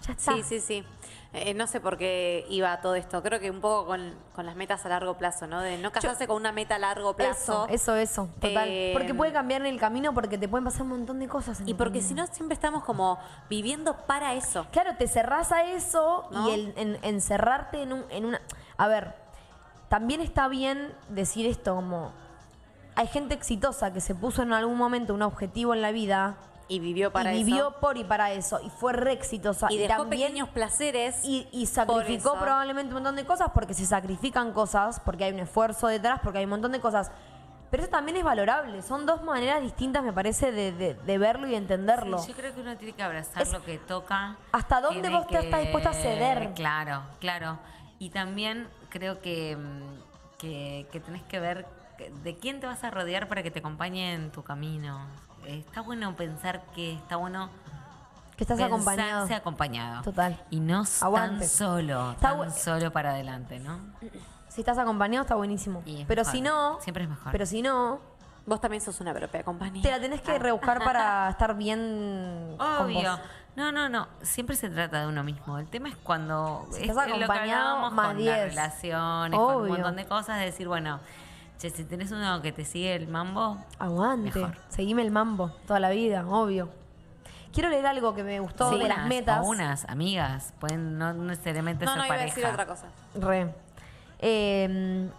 Ya 0.08 0.14
está. 0.14 0.34
Sí, 0.34 0.44
sí, 0.44 0.60
sí. 0.60 0.86
Eh, 1.34 1.54
no 1.54 1.66
sé 1.66 1.80
por 1.80 1.96
qué 1.98 2.46
iba 2.50 2.82
todo 2.82 2.96
esto. 2.96 3.24
Creo 3.24 3.40
que 3.40 3.50
un 3.50 3.62
poco 3.62 3.86
con, 3.86 4.14
con 4.36 4.46
las 4.46 4.56
metas 4.58 4.86
a 4.86 4.90
largo 4.90 5.18
plazo, 5.18 5.48
¿no? 5.48 5.62
De 5.62 5.78
no 5.78 5.92
casarse 5.94 6.28
con 6.28 6.36
una 6.36 6.52
meta 6.52 6.76
a 6.76 6.80
largo 6.80 7.16
plazo. 7.16 7.68
Eso, 7.70 7.94
eso, 7.94 7.96
eso, 7.96 8.30
total. 8.42 8.68
Eh, 8.68 8.90
porque 8.94 9.14
puede 9.14 9.32
cambiar 9.32 9.62
en 9.62 9.68
el 9.68 9.80
camino 9.80 10.14
porque 10.14 10.38
te 10.38 10.50
pueden 10.50 10.66
pasar 10.66 10.82
un 10.82 10.90
montón 10.90 11.20
de 11.20 11.30
cosas. 11.30 11.62
en 11.62 11.70
Y 11.70 11.74
porque 11.74 12.02
si 12.02 12.14
no, 12.16 12.28
siempre 12.28 12.54
estamos 12.56 12.84
como 12.84 13.18
viviendo 13.50 13.96
para 14.08 14.34
eso. 14.34 14.68
Claro, 14.72 14.96
te 14.98 15.08
cerrás 15.08 15.54
a 15.54 15.64
eso 15.64 16.28
¿No? 16.32 16.50
y 16.50 16.54
el, 16.54 16.74
en, 16.76 17.00
encerrarte 17.04 17.82
en, 17.84 17.94
un- 17.94 18.06
en 18.10 18.26
una... 18.26 18.42
A 18.76 18.88
ver, 18.90 19.16
también 19.88 20.20
está 20.20 20.50
bien 20.50 20.94
decir 21.08 21.46
esto 21.46 21.76
como... 21.76 22.12
Hay 22.96 23.08
gente 23.08 23.34
exitosa 23.34 23.94
que 23.94 24.02
se 24.02 24.16
puso 24.16 24.42
en 24.44 24.54
algún 24.54 24.78
momento 24.78 25.14
un 25.14 25.22
objetivo 25.22 25.74
en 25.74 25.82
la 25.82 25.92
vida 25.92 26.36
Y 26.68 26.80
vivió 26.80 27.12
para 27.12 27.34
y 27.34 27.38
eso. 27.38 27.46
vivió 27.46 27.72
por 27.80 27.98
y 27.98 28.04
para 28.04 28.32
eso 28.32 28.60
y 28.64 28.70
fue 28.70 28.94
re 28.94 29.14
exitosa. 29.14 29.68
y 29.72 29.78
dejó 29.78 30.02
también- 30.04 30.22
pequeños 30.30 30.50
placeres. 30.50 31.20
y, 31.24 31.48
y 31.52 31.66
sacrificó 31.68 32.38
probablemente 32.40 32.90
un 32.90 32.96
montón 32.96 33.16
de 33.16 33.26
cosas 33.26 33.50
porque 33.54 33.74
se 33.74 33.86
sacrifican 33.86 34.52
cosas, 34.54 35.00
porque 35.00 35.24
hay 35.26 35.34
un 35.34 35.40
esfuerzo 35.40 35.88
detrás, 35.88 36.20
porque 36.24 36.40
hay 36.40 36.44
un 36.46 36.52
montón 36.52 36.72
de 36.74 36.80
cosas. 36.82 37.12
Pero 37.70 37.84
eso 37.84 37.90
también 37.90 38.18
es 38.18 38.24
valorable. 38.26 38.82
Son 38.82 39.06
dos 39.06 39.24
maneras 39.24 39.62
distintas, 39.62 40.04
me 40.04 40.12
parece, 40.12 40.52
de, 40.52 40.74
de- 40.74 40.94
de 40.94 41.18
verlo 41.18 41.48
y 41.48 41.56
entenderlo. 41.56 42.20
Sí, 42.20 42.28
yo 42.32 42.36
creo 42.36 42.54
que 42.54 42.60
uno 42.60 42.76
tiene 42.76 42.94
que 42.94 43.02
abrazar 43.04 43.42
Es- 43.44 43.54
lo 43.54 43.64
que 43.64 43.78
toca. 43.78 44.36
¿Hasta 44.52 44.82
dónde 44.82 45.10
vos 45.10 45.26
te 45.28 45.40
estás 45.40 45.62
dispuesta 45.62 45.92
a 45.92 45.94
ceder? 45.94 46.54
Claro, 46.54 47.04
claro. 47.22 47.60
Y 47.98 48.10
también 48.10 48.68
creo 48.90 49.22
que, 49.22 49.56
mm, 49.56 50.11
que, 50.42 50.88
que 50.92 51.00
tenés 51.00 51.24
que 51.24 51.40
ver 51.40 51.66
de 52.24 52.36
quién 52.38 52.60
te 52.60 52.66
vas 52.68 52.84
a 52.84 52.90
rodear 52.92 53.28
para 53.28 53.44
que 53.44 53.52
te 53.52 53.60
acompañe 53.60 54.14
en 54.16 54.32
tu 54.32 54.44
camino. 54.44 55.06
Está 55.46 55.82
bueno 55.82 56.16
pensar 56.16 56.62
que 56.76 56.94
está 56.94 57.16
bueno 57.16 57.50
que 58.36 58.44
estás 58.44 58.60
acompañado. 58.60 59.28
acompañado. 59.36 60.02
Total. 60.02 60.44
Y 60.50 60.60
no 60.60 60.84
Aguante. 61.02 61.40
tan 61.42 61.48
solo, 61.48 62.12
Está 62.14 62.36
tan 62.38 62.52
solo 62.52 62.92
para 62.92 63.12
adelante, 63.12 63.60
¿no? 63.60 63.80
Si 64.50 64.62
estás 64.62 64.78
acompañado 64.80 65.22
está 65.22 65.36
buenísimo. 65.36 65.84
Y 65.86 66.02
es 66.02 66.08
Pero 66.08 66.22
mejor. 66.22 66.32
si 66.34 66.42
no, 66.42 66.80
Siempre 66.82 67.04
es 67.04 67.10
mejor. 67.10 67.32
pero 67.32 67.46
si 67.46 67.62
no, 67.62 68.00
Vos 68.44 68.60
también 68.60 68.82
sos 68.82 69.00
una 69.00 69.14
propia 69.14 69.44
compañía. 69.44 69.84
te 69.84 69.92
la 69.92 70.00
tenés 70.00 70.22
que 70.22 70.38
rebuscar 70.40 70.84
para 70.84 71.30
estar 71.30 71.56
bien 71.56 72.56
con 72.58 72.86
Obvio. 72.88 73.12
vos. 73.12 73.20
No, 73.56 73.72
no, 73.72 73.90
no. 73.90 74.08
Siempre 74.22 74.56
se 74.56 74.70
trata 74.70 75.02
de 75.02 75.08
uno 75.08 75.24
mismo. 75.24 75.58
El 75.58 75.68
tema 75.68 75.90
es 75.90 75.96
cuando 75.98 76.66
Si 76.72 76.84
es, 76.84 76.90
estás 76.90 77.06
es 77.06 77.12
lo 77.12 77.18
que 77.18 77.24
acompañado, 77.26 77.62
hablábamos 77.70 77.94
más 77.94 78.08
con 78.08 78.18
10. 78.18 78.30
las 78.38 78.50
relaciones, 78.50 79.40
con 79.40 79.56
un 79.56 79.68
montón 79.70 79.96
de 79.98 80.06
cosas, 80.06 80.40
de 80.40 80.46
decir, 80.46 80.68
bueno, 80.68 81.00
che, 81.60 81.70
si 81.70 81.84
tenés 81.84 82.12
uno 82.12 82.42
que 82.42 82.52
te 82.52 82.64
sigue 82.66 82.96
el 82.96 83.08
mambo, 83.08 83.58
Aguante. 83.78 84.40
Mejor. 84.40 84.58
Seguime 84.70 85.02
el 85.02 85.12
mambo 85.12 85.50
toda 85.68 85.80
la 85.80 85.90
vida, 85.90 86.26
obvio. 86.28 86.70
Quiero 87.52 87.70
leer 87.70 87.86
algo 87.86 88.16
que 88.16 88.24
me 88.24 88.40
gustó 88.40 88.72
de 88.78 88.88
las 88.88 89.06
metas. 89.08 89.46
o 89.46 89.50
unas 89.50 89.84
amigas, 89.90 90.54
pueden 90.60 90.98
no 90.98 91.12
necesariamente 91.14 91.84
no, 91.84 91.92
ser 91.92 92.00
no, 92.00 92.06
iba 92.06 92.16
a 92.16 92.18
pareja. 92.18 92.36
decir 92.36 92.50
otra 92.50 92.66
cosa. 92.66 92.88
Re. 93.16 93.54
Eh, 94.20 95.10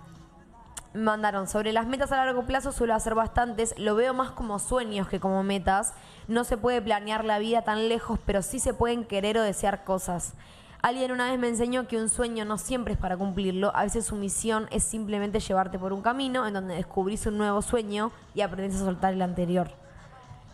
mandaron 0.95 1.49
sobre 1.49 1.73
las 1.73 1.87
metas 1.87 2.13
a 2.13 2.17
largo 2.17 2.45
plazo, 2.45 2.73
suelo 2.73 2.95
hacer 2.95 3.15
bastantes. 3.15 3.75
Lo 3.79 3.95
veo 3.95 4.15
más 4.15 4.31
como 4.31 4.59
sueños 4.59 5.09
que 5.09 5.21
como 5.21 5.43
metas. 5.43 5.95
No 6.29 6.45
se 6.45 6.57
puede 6.57 6.83
planear 6.83 7.25
la 7.25 7.39
vida 7.39 7.63
tan 7.63 7.89
lejos, 7.89 8.19
pero 8.27 8.43
sí 8.43 8.59
se 8.59 8.75
pueden 8.75 9.05
querer 9.05 9.39
o 9.39 9.43
desear 9.43 9.85
cosas. 9.85 10.35
Alguien 10.83 11.13
una 11.13 11.31
vez 11.31 11.39
me 11.39 11.49
enseñó 11.49 11.87
que 11.87 11.97
un 11.97 12.09
sueño 12.09 12.45
no 12.45 12.59
siempre 12.59 12.95
es 12.95 12.99
para 12.99 13.17
cumplirlo. 13.17 13.71
A 13.77 13.85
veces 13.85 14.05
su 14.07 14.17
misión 14.17 14.67
es 14.73 14.83
simplemente 14.83 15.39
llevarte 15.39 15.79
por 15.79 15.93
un 15.93 16.03
camino 16.03 16.47
en 16.47 16.55
donde 16.55 16.75
descubrís 16.75 17.25
un 17.27 17.39
nuevo 17.39 17.63
sueño 17.63 18.11
y 18.35 18.41
aprendes 18.41 18.81
a 18.81 18.85
soltar 18.85 19.15
el 19.15 19.23
anterior. 19.23 19.69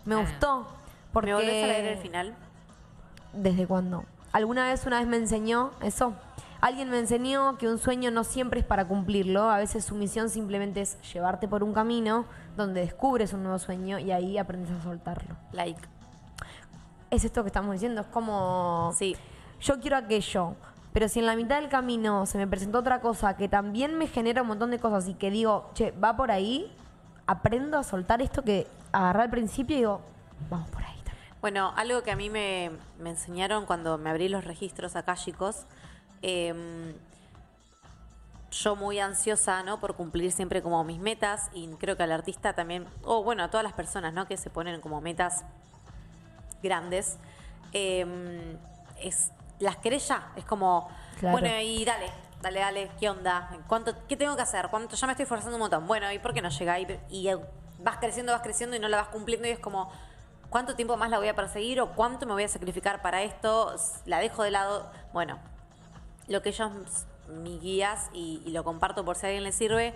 Me 0.04 0.14
Ah. 0.16 0.18
gustó. 0.20 0.66
Porque 1.12 1.30
¿Me 1.30 1.36
volvés 1.36 1.64
a 1.64 1.66
leer 1.68 1.86
el 1.86 1.98
final? 1.98 2.34
¿Desde 3.32 3.66
cuándo? 3.66 4.04
¿Alguna 4.32 4.66
vez 4.68 4.84
una 4.84 4.98
vez 4.98 5.08
me 5.08 5.16
enseñó 5.16 5.70
eso? 5.82 6.12
Alguien 6.60 6.90
me 6.90 6.98
enseñó 6.98 7.56
que 7.56 7.68
un 7.68 7.78
sueño 7.78 8.10
no 8.10 8.24
siempre 8.24 8.60
es 8.60 8.66
para 8.66 8.86
cumplirlo, 8.88 9.48
a 9.48 9.58
veces 9.58 9.84
su 9.84 9.94
misión 9.94 10.28
simplemente 10.28 10.80
es 10.80 10.98
llevarte 11.12 11.46
por 11.46 11.62
un 11.62 11.72
camino 11.72 12.24
donde 12.56 12.80
descubres 12.80 13.32
un 13.32 13.44
nuevo 13.44 13.58
sueño 13.60 13.98
y 14.00 14.10
ahí 14.10 14.38
aprendes 14.38 14.72
a 14.72 14.82
soltarlo. 14.82 15.36
Like. 15.52 15.80
Es 17.10 17.24
esto 17.24 17.42
que 17.42 17.48
estamos 17.48 17.72
diciendo, 17.72 18.00
es 18.00 18.06
como 18.08 18.92
Sí. 18.94 19.16
yo 19.60 19.80
quiero 19.80 19.96
aquello, 19.96 20.56
Pero 20.92 21.06
si 21.08 21.20
en 21.20 21.26
la 21.26 21.36
mitad 21.36 21.60
del 21.60 21.68
camino 21.68 22.26
se 22.26 22.38
me 22.38 22.46
presentó 22.48 22.78
otra 22.78 23.00
cosa 23.00 23.36
que 23.36 23.48
también 23.48 23.96
me 23.96 24.08
genera 24.08 24.42
un 24.42 24.48
montón 24.48 24.70
de 24.70 24.80
cosas 24.80 25.06
y 25.06 25.14
que 25.14 25.30
digo, 25.30 25.70
che, 25.74 25.92
va 25.92 26.16
por 26.16 26.30
ahí, 26.32 26.72
aprendo 27.26 27.78
a 27.78 27.84
soltar 27.84 28.20
esto 28.20 28.42
que 28.42 28.66
agarré 28.90 29.22
al 29.22 29.30
principio 29.30 29.76
y 29.76 29.78
digo, 29.80 30.00
vamos 30.50 30.68
por 30.70 30.82
ahí 30.82 30.96
también. 31.04 31.34
Bueno, 31.40 31.72
algo 31.76 32.02
que 32.02 32.10
a 32.10 32.16
mí 32.16 32.30
me, 32.30 32.72
me 32.98 33.10
enseñaron 33.10 33.64
cuando 33.66 33.96
me 33.98 34.10
abrí 34.10 34.28
los 34.28 34.44
registros 34.44 34.96
akáshicos, 34.96 35.66
eh, 36.22 36.94
yo 38.50 38.76
muy 38.76 38.98
ansiosa, 38.98 39.62
¿no? 39.62 39.78
Por 39.78 39.94
cumplir 39.94 40.32
siempre 40.32 40.62
como 40.62 40.82
mis 40.84 40.98
metas 40.98 41.50
y 41.52 41.68
creo 41.76 41.96
que 41.96 42.02
al 42.02 42.12
artista 42.12 42.54
también, 42.54 42.86
o 43.04 43.22
bueno, 43.22 43.42
a 43.44 43.50
todas 43.50 43.64
las 43.64 43.74
personas, 43.74 44.12
¿no? 44.14 44.26
Que 44.26 44.36
se 44.36 44.50
ponen 44.50 44.80
como 44.80 45.00
metas 45.00 45.44
grandes, 46.62 47.18
eh, 47.72 48.56
es, 49.00 49.30
las 49.58 49.76
querés 49.76 50.08
ya, 50.08 50.32
es 50.36 50.44
como, 50.44 50.88
Claro. 51.20 51.38
bueno, 51.38 51.48
y 51.60 51.84
dale, 51.84 52.06
dale, 52.40 52.60
dale, 52.60 52.90
¿qué 52.98 53.10
onda? 53.10 53.50
¿Cuánto, 53.66 53.92
¿Qué 54.08 54.16
tengo 54.16 54.36
que 54.36 54.42
hacer? 54.42 54.68
¿Cuánto? 54.70 54.96
Ya 54.96 55.06
me 55.06 55.12
estoy 55.12 55.24
esforzando 55.24 55.56
un 55.56 55.60
montón. 55.60 55.86
Bueno, 55.86 56.10
¿y 56.12 56.18
por 56.18 56.32
qué 56.32 56.40
no 56.40 56.48
llega? 56.48 56.78
Y, 56.78 56.86
y 57.10 57.28
vas 57.80 57.96
creciendo, 57.98 58.32
vas 58.32 58.42
creciendo 58.42 58.76
y 58.76 58.78
no 58.78 58.88
la 58.88 58.98
vas 58.98 59.08
cumpliendo 59.08 59.46
y 59.48 59.50
es 59.50 59.58
como, 59.58 59.90
¿cuánto 60.48 60.74
tiempo 60.76 60.96
más 60.96 61.10
la 61.10 61.18
voy 61.18 61.28
a 61.28 61.34
perseguir 61.34 61.80
o 61.80 61.92
cuánto 61.94 62.24
me 62.24 62.32
voy 62.32 62.44
a 62.44 62.48
sacrificar 62.48 63.02
para 63.02 63.22
esto? 63.22 63.74
¿La 64.06 64.20
dejo 64.20 64.42
de 64.42 64.52
lado? 64.52 64.90
Bueno, 65.12 65.38
lo 66.28 66.42
que 66.42 66.50
ellos, 66.50 66.70
mis 67.42 67.60
guías, 67.60 68.08
y, 68.12 68.42
y 68.46 68.50
lo 68.50 68.64
comparto 68.64 69.04
por 69.04 69.16
si 69.16 69.26
a 69.26 69.28
alguien 69.30 69.44
le 69.44 69.52
sirve, 69.52 69.94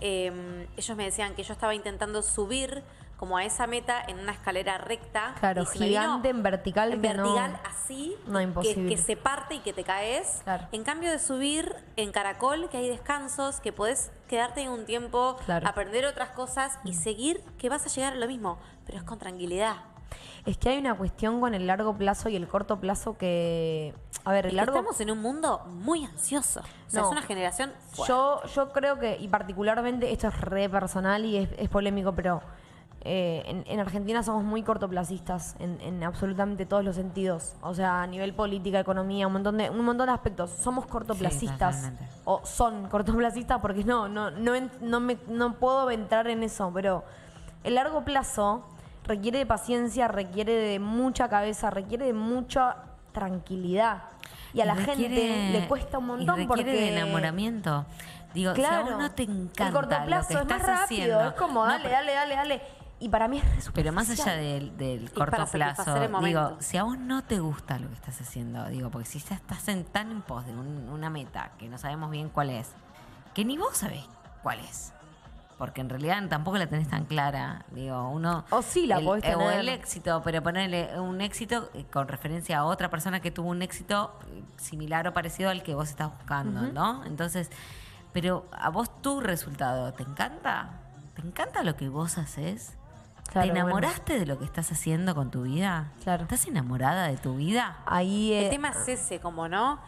eh, 0.00 0.66
ellos 0.76 0.96
me 0.96 1.04
decían 1.04 1.34
que 1.34 1.42
yo 1.42 1.52
estaba 1.52 1.74
intentando 1.74 2.22
subir 2.22 2.82
como 3.18 3.36
a 3.36 3.44
esa 3.44 3.66
meta 3.66 4.02
en 4.08 4.18
una 4.18 4.32
escalera 4.32 4.78
recta. 4.78 5.34
Claro, 5.40 5.66
gigante 5.66 6.30
en 6.30 6.42
vertical 6.42 6.90
En 6.92 7.02
no- 7.02 7.08
vertical 7.08 7.60
así, 7.68 8.16
no, 8.26 8.38
que- 8.62 8.96
se 8.96 9.14
parte 9.14 9.56
y 9.56 9.58
que 9.58 9.74
te 9.74 9.84
caes. 9.84 10.40
Claro. 10.44 10.66
En 10.72 10.84
cambio 10.84 11.10
de 11.10 11.18
subir 11.18 11.74
en 11.96 12.12
caracol, 12.12 12.70
que 12.70 12.78
hay 12.78 12.88
descansos, 12.88 13.60
que 13.60 13.74
podés 13.74 14.10
quedarte 14.26 14.62
en 14.62 14.70
un 14.70 14.86
tiempo, 14.86 15.36
Claro. 15.44 15.68
aprender 15.68 16.06
otras 16.06 16.30
cosas 16.30 16.78
y 16.82 16.94
seguir, 16.94 17.42
que 17.58 17.68
vas 17.68 17.84
a 17.84 17.90
llegar 17.90 18.14
a 18.14 18.16
lo 18.16 18.26
mismo, 18.26 18.58
pero 18.86 18.96
es 18.96 19.04
con 19.04 19.18
tranquilidad. 19.18 19.76
Es 20.46 20.56
que 20.58 20.70
hay 20.70 20.78
una 20.78 20.94
cuestión 20.96 21.40
con 21.40 21.54
el 21.54 21.66
largo 21.66 21.94
plazo 21.96 22.28
y 22.28 22.36
el 22.36 22.48
corto 22.48 22.80
plazo 22.80 23.16
que, 23.18 23.94
a 24.24 24.32
ver, 24.32 24.46
el 24.46 24.56
largo 24.56 24.78
Estamos 24.78 25.00
en 25.00 25.10
un 25.10 25.20
mundo 25.20 25.60
muy 25.66 26.04
ansioso. 26.04 26.60
O 26.60 26.90
sea, 26.90 27.02
No. 27.02 27.06
es 27.06 27.12
una 27.12 27.22
generación 27.22 27.72
fuerte. 27.92 28.12
Yo, 28.12 28.42
yo 28.54 28.72
creo 28.72 28.98
que, 28.98 29.16
y 29.18 29.28
particularmente, 29.28 30.10
esto 30.12 30.28
es 30.28 30.40
re 30.40 30.68
personal 30.68 31.24
y 31.24 31.36
es, 31.36 31.48
es 31.58 31.68
polémico, 31.68 32.12
pero 32.14 32.40
eh, 33.02 33.42
en, 33.46 33.64
en 33.66 33.80
Argentina 33.80 34.22
somos 34.22 34.44
muy 34.44 34.62
cortoplacistas 34.62 35.56
en, 35.58 35.80
en 35.80 36.02
absolutamente 36.04 36.66
todos 36.66 36.84
los 36.84 36.96
sentidos. 36.96 37.54
O 37.62 37.72
sea, 37.74 38.02
a 38.02 38.06
nivel 38.06 38.34
política, 38.34 38.78
economía, 38.80 39.26
un 39.26 39.32
montón 39.34 39.56
de, 39.58 39.70
un 39.70 39.84
montón 39.84 40.06
de 40.06 40.12
aspectos. 40.12 40.50
Somos 40.50 40.86
cortoplacistas. 40.86 41.90
o 42.24 42.40
son 42.44 42.88
cortoplacistas 42.88 43.58
porque 43.60 43.84
no, 43.84 44.08
no, 44.08 44.30
no, 44.30 44.54
en- 44.54 44.70
no, 44.82 45.00
me, 45.00 45.16
no 45.28 45.54
puedo 45.54 45.90
entrar 45.90 46.28
en 46.28 46.42
eso, 46.42 46.70
pero 46.74 47.04
el 47.64 47.74
largo 47.76 48.04
plazo 48.04 48.66
requiere 49.04 49.38
de 49.38 49.46
paciencia, 49.46 50.08
requiere 50.08 50.52
de 50.54 50.78
mucha 50.78 51.28
cabeza, 51.28 51.70
requiere 51.70 52.06
de 52.06 52.12
mucha 52.12 52.76
tranquilidad. 53.12 54.02
Y 54.52 54.60
a 54.60 54.64
la 54.64 54.76
gente 54.76 55.50
le 55.52 55.68
cuesta 55.68 55.98
un 55.98 56.06
montón 56.06 56.40
y 56.40 56.46
requiere 56.46 56.46
porque 56.46 56.64
de 56.64 56.96
enamoramiento. 56.96 57.86
Digo, 58.34 58.54
si 58.54 58.62
a 58.64 58.68
Claro. 58.68 58.84
vos 58.84 58.98
no 58.98 59.10
te 59.12 59.24
encanta 59.24 59.66
el 59.66 59.72
corto 59.72 59.96
plazo 60.04 60.22
lo 60.22 60.28
que 60.28 60.34
es 60.34 60.40
estás 60.40 60.58
más 60.68 60.80
rápido, 60.80 60.84
haciendo, 61.18 61.28
es 61.28 61.32
como 61.34 61.64
dale, 61.66 61.88
dale, 61.88 62.14
dale, 62.14 62.34
dale. 62.36 62.62
Y 63.02 63.08
para 63.08 63.28
mí 63.28 63.38
es 63.58 63.70
Pero 63.72 63.92
más 63.92 64.10
allá 64.10 64.32
del, 64.36 65.10
corto 65.14 65.46
plazo, 65.46 65.94
digo, 66.22 66.56
si 66.60 66.76
a 66.76 66.82
vos 66.82 66.98
no 66.98 67.22
te 67.24 67.38
gusta 67.38 67.78
lo 67.78 67.88
que 67.88 67.94
estás 67.94 68.20
haciendo, 68.20 68.66
digo, 68.66 68.90
porque 68.90 69.06
si 69.08 69.18
estás 69.18 69.66
en, 69.68 69.84
tan 69.84 70.10
en 70.10 70.20
pos 70.22 70.44
de 70.46 70.52
un- 70.52 70.88
una 70.90 71.08
meta 71.10 71.52
que 71.58 71.68
no 71.68 71.78
sabemos 71.78 72.10
bien 72.10 72.28
cuál 72.28 72.50
es, 72.50 72.70
que 73.34 73.44
ni 73.44 73.56
vos 73.56 73.76
sabés 73.78 74.04
cuál 74.42 74.60
es. 74.60 74.92
Porque 75.60 75.82
en 75.82 75.90
realidad 75.90 76.26
tampoco 76.30 76.56
la 76.56 76.68
tenés 76.68 76.88
tan 76.88 77.04
clara. 77.04 77.66
Digo, 77.72 78.08
uno. 78.08 78.46
O 78.48 78.62
sí 78.62 78.86
la 78.86 78.96
el, 78.96 79.04
podés 79.04 79.24
eh, 79.24 79.34
O 79.34 79.40
tener. 79.40 79.60
el 79.60 79.68
éxito, 79.68 80.22
pero 80.24 80.42
ponerle 80.42 80.98
un 80.98 81.20
éxito 81.20 81.68
eh, 81.74 81.84
con 81.92 82.08
referencia 82.08 82.60
a 82.60 82.64
otra 82.64 82.88
persona 82.88 83.20
que 83.20 83.30
tuvo 83.30 83.50
un 83.50 83.60
éxito 83.60 84.18
eh, 84.28 84.42
similar 84.56 85.06
o 85.06 85.12
parecido 85.12 85.50
al 85.50 85.62
que 85.62 85.74
vos 85.74 85.90
estás 85.90 86.16
buscando, 86.16 86.62
¿no? 86.62 87.04
Entonces, 87.04 87.50
pero 88.14 88.46
a 88.52 88.70
vos 88.70 89.02
tu 89.02 89.20
resultado, 89.20 89.92
¿te 89.92 90.02
encanta? 90.02 90.80
¿Te 91.14 91.26
encanta 91.26 91.62
lo 91.62 91.76
que 91.76 91.90
vos 91.90 92.16
haces? 92.16 92.78
Claro, 93.30 93.48
¿Te 93.48 93.52
bueno. 93.52 93.66
enamoraste 93.66 94.18
de 94.18 94.24
lo 94.24 94.38
que 94.38 94.46
estás 94.46 94.72
haciendo 94.72 95.14
con 95.14 95.30
tu 95.30 95.42
vida? 95.42 95.92
Claro. 96.02 96.22
¿Estás 96.22 96.46
enamorada 96.46 97.08
de 97.08 97.18
tu 97.18 97.36
vida? 97.36 97.76
Ahí 97.84 98.32
El 98.32 98.46
eh, 98.46 98.48
tema 98.48 98.70
es 98.70 98.88
ese, 98.88 99.20
como 99.20 99.46
no. 99.46 99.78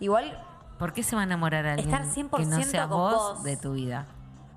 Igual 0.00 0.42
¿Por 0.78 0.92
qué 0.92 1.02
se 1.02 1.16
va 1.16 1.22
a 1.22 1.24
enamorar 1.24 1.66
alguien 1.66 1.88
Estar 1.88 2.02
que 2.02 2.22
100% 2.22 2.46
no 2.46 2.62
seas 2.62 2.86
con 2.86 2.98
vos, 2.98 3.34
vos. 3.34 3.42
de 3.44 3.56
tu 3.56 3.72
vida? 3.72 4.06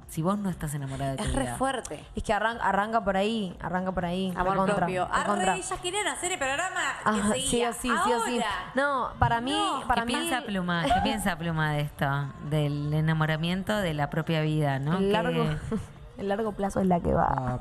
Si 0.09 0.23
vos 0.23 0.39
no 0.39 0.49
estás 0.49 0.73
enamorada 0.73 1.11
de 1.11 1.17
tu 1.17 1.23
es 1.23 1.35
re 1.35 1.47
fuerte. 1.55 2.03
es 2.15 2.23
que 2.23 2.33
arranca, 2.33 2.63
arranca 2.67 3.03
por 3.03 3.15
ahí, 3.15 3.55
arranca 3.61 3.91
por 3.91 4.05
ahí. 4.05 4.33
Amor 4.35 4.53
recontra, 4.53 4.75
propio. 4.77 5.07
Arre, 5.11 5.61
ya 5.61 5.77
querían 5.77 6.07
hacer 6.07 6.31
el 6.31 6.39
programa 6.39 6.79
que 7.03 7.09
Ajá, 7.09 7.27
seguía. 7.33 7.47
sí 7.47 7.63
o 7.65 7.73
sí, 7.73 8.03
sí 8.05 8.13
o 8.13 8.25
sí. 8.25 8.41
No, 8.73 9.09
para 9.19 9.39
mí, 9.39 9.51
No. 9.51 9.87
para 9.87 10.01
¿Qué 10.01 10.07
mí 10.07 10.13
piensa 10.15 10.41
Pluma? 10.41 10.83
¿Qué 10.83 10.93
piensa 11.03 11.37
Pluma 11.37 11.73
de 11.73 11.81
esto? 11.81 12.05
Del 12.49 12.91
enamoramiento 12.91 13.77
de 13.77 13.93
la 13.93 14.09
propia 14.09 14.41
vida, 14.41 14.79
¿no? 14.79 14.97
el 14.97 15.05
Que- 15.05 15.11
largo, 15.11 15.45
el 16.17 16.27
largo 16.27 16.51
plazo 16.53 16.79
es 16.79 16.87
la 16.87 16.99
que 16.99 17.13
va. 17.13 17.59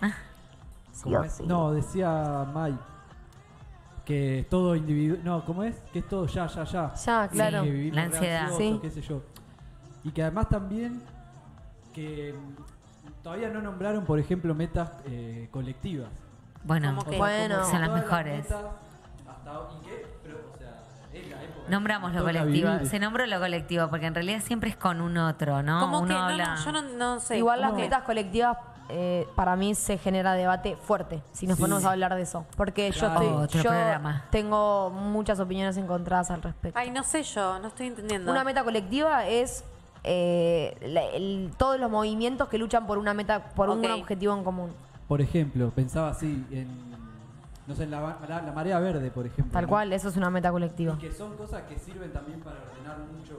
Ah, 0.00 0.12
Sí 0.92 1.02
¿cómo 1.04 1.18
o 1.18 1.28
sí. 1.28 1.42
No, 1.46 1.72
decía 1.72 2.46
Mai 2.54 2.74
que 4.06 4.38
es 4.40 4.48
todo 4.48 4.74
individual. 4.76 5.20
No, 5.24 5.44
¿cómo 5.44 5.62
es? 5.62 5.76
Que 5.92 5.98
es 5.98 6.08
todo 6.08 6.26
ya, 6.26 6.46
ya, 6.46 6.64
ya. 6.64 6.94
Ya, 6.94 7.28
claro. 7.28 7.62
vivimos 7.64 7.96
La 7.96 8.02
ansiedad. 8.04 8.40
ansiosos, 8.44 8.58
Sí. 8.58 8.78
qué 8.80 8.90
sé 8.90 9.02
yo. 9.02 9.20
Y 10.04 10.10
que 10.12 10.22
además 10.22 10.48
también 10.48 11.02
que 11.96 12.34
todavía 13.22 13.48
no 13.48 13.60
nombraron, 13.62 14.04
por 14.04 14.18
ejemplo, 14.18 14.54
metas 14.54 14.90
eh, 15.06 15.48
colectivas. 15.50 16.08
Bueno, 16.62 16.96
que- 17.08 17.16
Bueno. 17.16 17.56
como 17.60 17.70
Son 17.70 17.80
las 17.80 17.90
mejores. 17.90 18.42
metas 18.44 18.62
hasta 19.28 19.60
hoy- 19.60 19.66
¿Y 19.82 19.86
qué? 19.86 20.06
Pero, 20.22 20.36
o 20.54 20.58
sea, 20.58 20.76
es 21.12 21.28
la 21.30 21.42
época. 21.42 21.68
nombramos 21.70 22.12
lo 22.12 22.22
colectivo. 22.24 22.70
vivir. 22.72 22.86
Se 22.88 22.98
nombró 22.98 23.26
lo 23.26 23.38
colectivo 23.40 23.88
porque 23.88 24.06
en 24.06 24.14
realidad 24.14 24.40
siempre 24.44 24.70
es 24.70 24.76
con 24.76 25.00
un 25.00 25.16
otro, 25.16 25.62
¿no? 25.62 25.80
Como 25.80 25.98
Uno 26.00 26.08
que 26.08 26.14
no, 26.14 26.20
habla. 26.20 26.54
no, 26.56 26.64
yo 26.64 26.72
no, 26.72 26.82
no 26.82 27.20
sé. 27.20 27.38
Igual 27.38 27.60
las 27.60 27.72
que- 27.72 27.82
metas 27.82 28.02
colectivas, 28.02 28.58
eh, 28.88 29.26
para 29.34 29.56
mí 29.56 29.74
se 29.74 29.98
genera 29.98 30.34
debate 30.34 30.76
fuerte, 30.76 31.22
si 31.32 31.46
nos 31.46 31.56
Sí. 31.56 31.62
ponemos 31.62 31.84
a 31.84 31.90
hablar 31.92 32.14
de 32.14 32.22
eso. 32.22 32.46
Porque 32.56 32.90
yo, 32.92 33.06
estoy- 33.08 33.48
yo 33.60 33.62
programa. 33.62 34.24
tengo 34.30 34.90
muchas 34.90 35.40
opiniones 35.40 35.76
encontradas 35.76 36.30
al 36.30 36.42
respecto. 36.42 36.78
Ay, 36.78 36.90
no 36.90 37.02
sé 37.02 37.22
yo, 37.24 37.58
no 37.58 37.68
estoy 37.68 37.86
entendiendo. 37.88 38.30
Una 38.30 38.44
meta 38.44 38.62
colectiva 38.62 39.26
es 39.26 39.64
eh, 40.06 40.76
la- 40.82 41.04
el- 41.06 41.50
todos 41.58 41.78
los 41.78 41.90
movimientos 41.90 42.48
que 42.48 42.56
luchan 42.58 42.86
por 42.86 42.96
una 42.98 43.12
meta, 43.12 43.50
por 43.50 43.68
un 43.68 43.84
Ok. 43.84 43.90
objetivo 44.00 44.34
en 44.36 44.44
común. 44.44 44.70
Por 45.08 45.20
ejemplo, 45.20 45.70
pensaba 45.70 46.08
así 46.10 46.44
en. 46.50 46.68
No 47.66 47.74
sé, 47.74 47.82
en 47.82 47.90
la, 47.90 48.16
la- 48.28 48.42
la 48.42 48.52
marea 48.52 48.78
verde, 48.78 49.10
por 49.10 49.26
ejemplo. 49.26 49.52
Tal 49.52 49.62
¿no? 49.64 49.68
cual, 49.68 49.92
eso 49.92 50.08
es 50.08 50.16
una 50.16 50.30
meta 50.30 50.48
Y 50.48 50.52
colectiva. 50.52 50.96
que 50.98 51.10
son 51.12 51.36
cosas 51.36 51.62
que 51.64 51.76
sirven 51.78 52.12
también 52.12 52.40
para 52.40 52.58
ordenar 52.62 52.98
mucho 53.12 53.34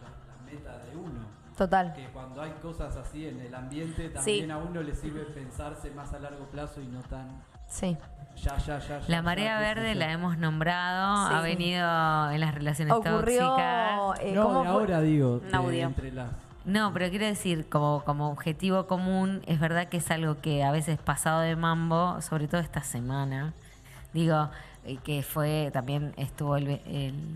la- 0.00 0.32
las 0.32 0.52
metas 0.52 0.86
de 0.88 0.96
uno. 0.96 1.20
Total. 1.56 1.92
Que 1.92 2.06
cuando 2.08 2.40
hay 2.42 2.52
cosas 2.62 2.96
así 2.96 3.26
en 3.26 3.40
el 3.40 3.54
ambiente, 3.54 4.08
también 4.10 4.50
a 4.52 4.58
uno 4.58 4.82
le 4.82 4.94
sirve 4.94 5.22
pensarse 5.24 5.90
más 5.90 6.12
a 6.14 6.20
largo 6.20 6.46
plazo 6.46 6.80
y 6.80 6.86
no 6.86 7.00
tan 7.02 7.42
Sí. 7.66 7.96
Ya, 8.36 8.56
ya, 8.58 8.78
ya. 8.78 9.00
ya, 9.00 9.00
La 9.08 9.22
marea 9.22 9.58
verde 9.58 9.94
la 9.94 10.12
hemos 10.12 10.38
nombrado, 10.38 11.28
Sí. 11.28 11.34
ha 11.34 11.40
venido 11.40 12.30
en 12.30 12.40
las 12.40 12.54
relaciones 12.54 12.94
Ocurrió. 12.94 13.48
tóxicas. 13.48 14.20
eh, 14.20 14.32
no, 14.34 14.42
¿cómo 14.44 14.64
ahora 14.64 15.00
digo, 15.00 15.34
Un 15.42 15.50
de- 15.50 15.56
audio. 15.56 15.86
entre 15.86 16.12
las. 16.12 16.28
No, 16.64 16.92
pero 16.92 17.10
quiero 17.10 17.26
decir, 17.26 17.68
como, 17.68 18.04
como 18.04 18.28
objetivo 18.30 18.86
común, 18.86 19.42
es 19.46 19.58
verdad 19.58 19.88
que 19.88 19.96
es 19.96 20.10
algo 20.12 20.40
que 20.40 20.62
a 20.62 20.70
veces 20.70 20.98
pasado 20.98 21.40
de 21.40 21.56
mambo, 21.56 22.20
sobre 22.22 22.46
todo 22.46 22.60
esta 22.60 22.82
semana, 22.82 23.52
digo, 24.12 24.48
eh, 24.84 24.96
que 25.02 25.22
fue, 25.22 25.70
también 25.72 26.12
estuvo 26.16 26.56
el, 26.56 26.80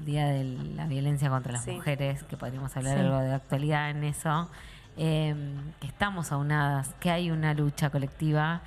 Día 0.04 0.26
de 0.26 0.44
la 0.76 0.86
Violencia 0.86 1.28
contra 1.28 1.52
las 1.52 1.64
Sí. 1.64 1.72
Mujeres, 1.72 2.22
que 2.24 2.36
podríamos 2.36 2.76
hablar 2.76 2.94
Sí. 2.98 3.00
algo 3.04 3.18
de 3.18 3.34
actualidad 3.34 3.90
en 3.90 4.04
eso, 4.04 4.48
eh, 4.96 5.34
que 5.80 5.86
estamos 5.88 6.30
aunadas, 6.30 6.94
que 7.00 7.10
hay 7.10 7.30
una 7.32 7.52
lucha 7.54 7.90
colectiva, 7.90 8.60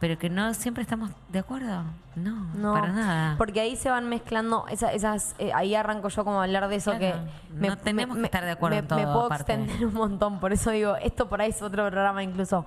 pero 0.00 0.16
que 0.18 0.30
no 0.30 0.54
siempre 0.54 0.82
estamos 0.82 1.10
de 1.28 1.38
acuerdo, 1.40 1.82
no, 2.14 2.46
No, 2.54 2.72
para 2.74 2.92
nada. 2.92 3.34
Porque 3.38 3.60
ahí 3.60 3.74
se 3.76 3.90
van 3.90 4.08
mezclando, 4.08 4.64
esa- 4.68 4.92
esas, 4.92 5.34
eh, 5.38 5.52
ahí 5.54 5.74
arranco 5.74 6.08
yo 6.08 6.24
como 6.24 6.40
a 6.40 6.44
hablar 6.44 6.68
de 6.68 6.76
eso 6.76 6.92
Claro, 6.96 7.24
que 7.50 7.66
no 7.68 7.76
tenemos 7.78 8.16
que 8.16 8.24
estar 8.24 8.44
de 8.44 8.50
acuerdo 8.52 8.76
me, 8.76 8.80
en 8.80 8.88
todo, 8.88 8.98
me 8.98 9.04
puedo 9.06 9.24
aparte. 9.26 9.54
extender 9.54 9.86
un 9.86 9.94
montón, 9.94 10.38
por 10.40 10.52
eso 10.52 10.70
digo, 10.70 10.96
esto 10.96 11.28
por 11.28 11.40
ahí 11.40 11.50
es 11.50 11.60
otro 11.62 11.84
programa 11.88 12.22
incluso. 12.22 12.64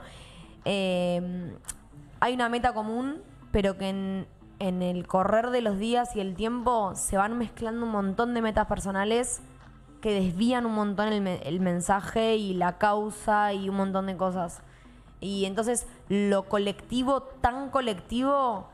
Eh, 0.65 1.55
hay 2.19 2.33
una 2.33 2.49
meta 2.49 2.73
común, 2.73 3.17
pero 3.51 3.77
que 3.77 3.89
en, 3.89 4.27
en 4.59 4.81
el 4.81 5.07
correr 5.07 5.49
de 5.49 5.61
los 5.61 5.77
días 5.77 6.15
y 6.15 6.19
el 6.19 6.35
tiempo 6.35 6.93
se 6.95 7.17
van 7.17 7.37
mezclando 7.37 7.85
un 7.85 7.91
montón 7.91 8.33
de 8.33 8.41
metas 8.41 8.67
personales 8.67 9.41
que 10.01 10.13
desvían 10.13 10.65
un 10.65 10.73
montón 10.75 11.07
el, 11.09 11.21
me- 11.21 11.41
el 11.43 11.59
mensaje 11.59 12.35
y 12.35 12.53
la 12.53 12.77
causa 12.77 13.53
y 13.53 13.69
un 13.69 13.75
montón 13.75 14.05
de 14.07 14.17
cosas. 14.17 14.61
Y 15.21 15.45
entonces 15.45 15.87
lo 16.09 16.49
colectivo, 16.49 17.21
tan 17.21 17.69
colectivo, 17.69 18.67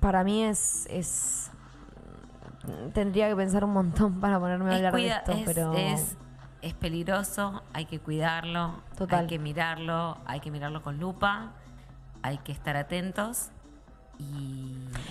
para 0.00 0.22
mí 0.24 0.44
es, 0.44 0.86
es 0.90 1.50
tendría 2.92 3.28
que 3.28 3.36
pensar 3.36 3.64
un 3.64 3.72
montón 3.72 4.20
para 4.20 4.38
ponerme 4.38 4.72
a 4.72 4.76
hablar 4.76 4.92
cuida- 4.92 5.22
de 5.26 5.32
esto, 5.32 5.32
es, 5.32 5.42
pero 5.46 5.72
es, 5.74 6.16
es 6.62 6.74
peligroso, 6.74 7.62
hay 7.72 7.86
que 7.86 7.98
cuidarlo, 7.98 8.74
Total. 8.96 9.20
hay 9.20 9.26
que 9.26 9.38
mirarlo, 9.38 10.18
hay 10.26 10.40
que 10.40 10.50
mirarlo 10.50 10.82
con 10.82 10.98
lupa, 10.98 11.52
hay 12.22 12.38
que 12.38 12.52
estar 12.52 12.76
atentos 12.76 13.48
y, 14.18 14.22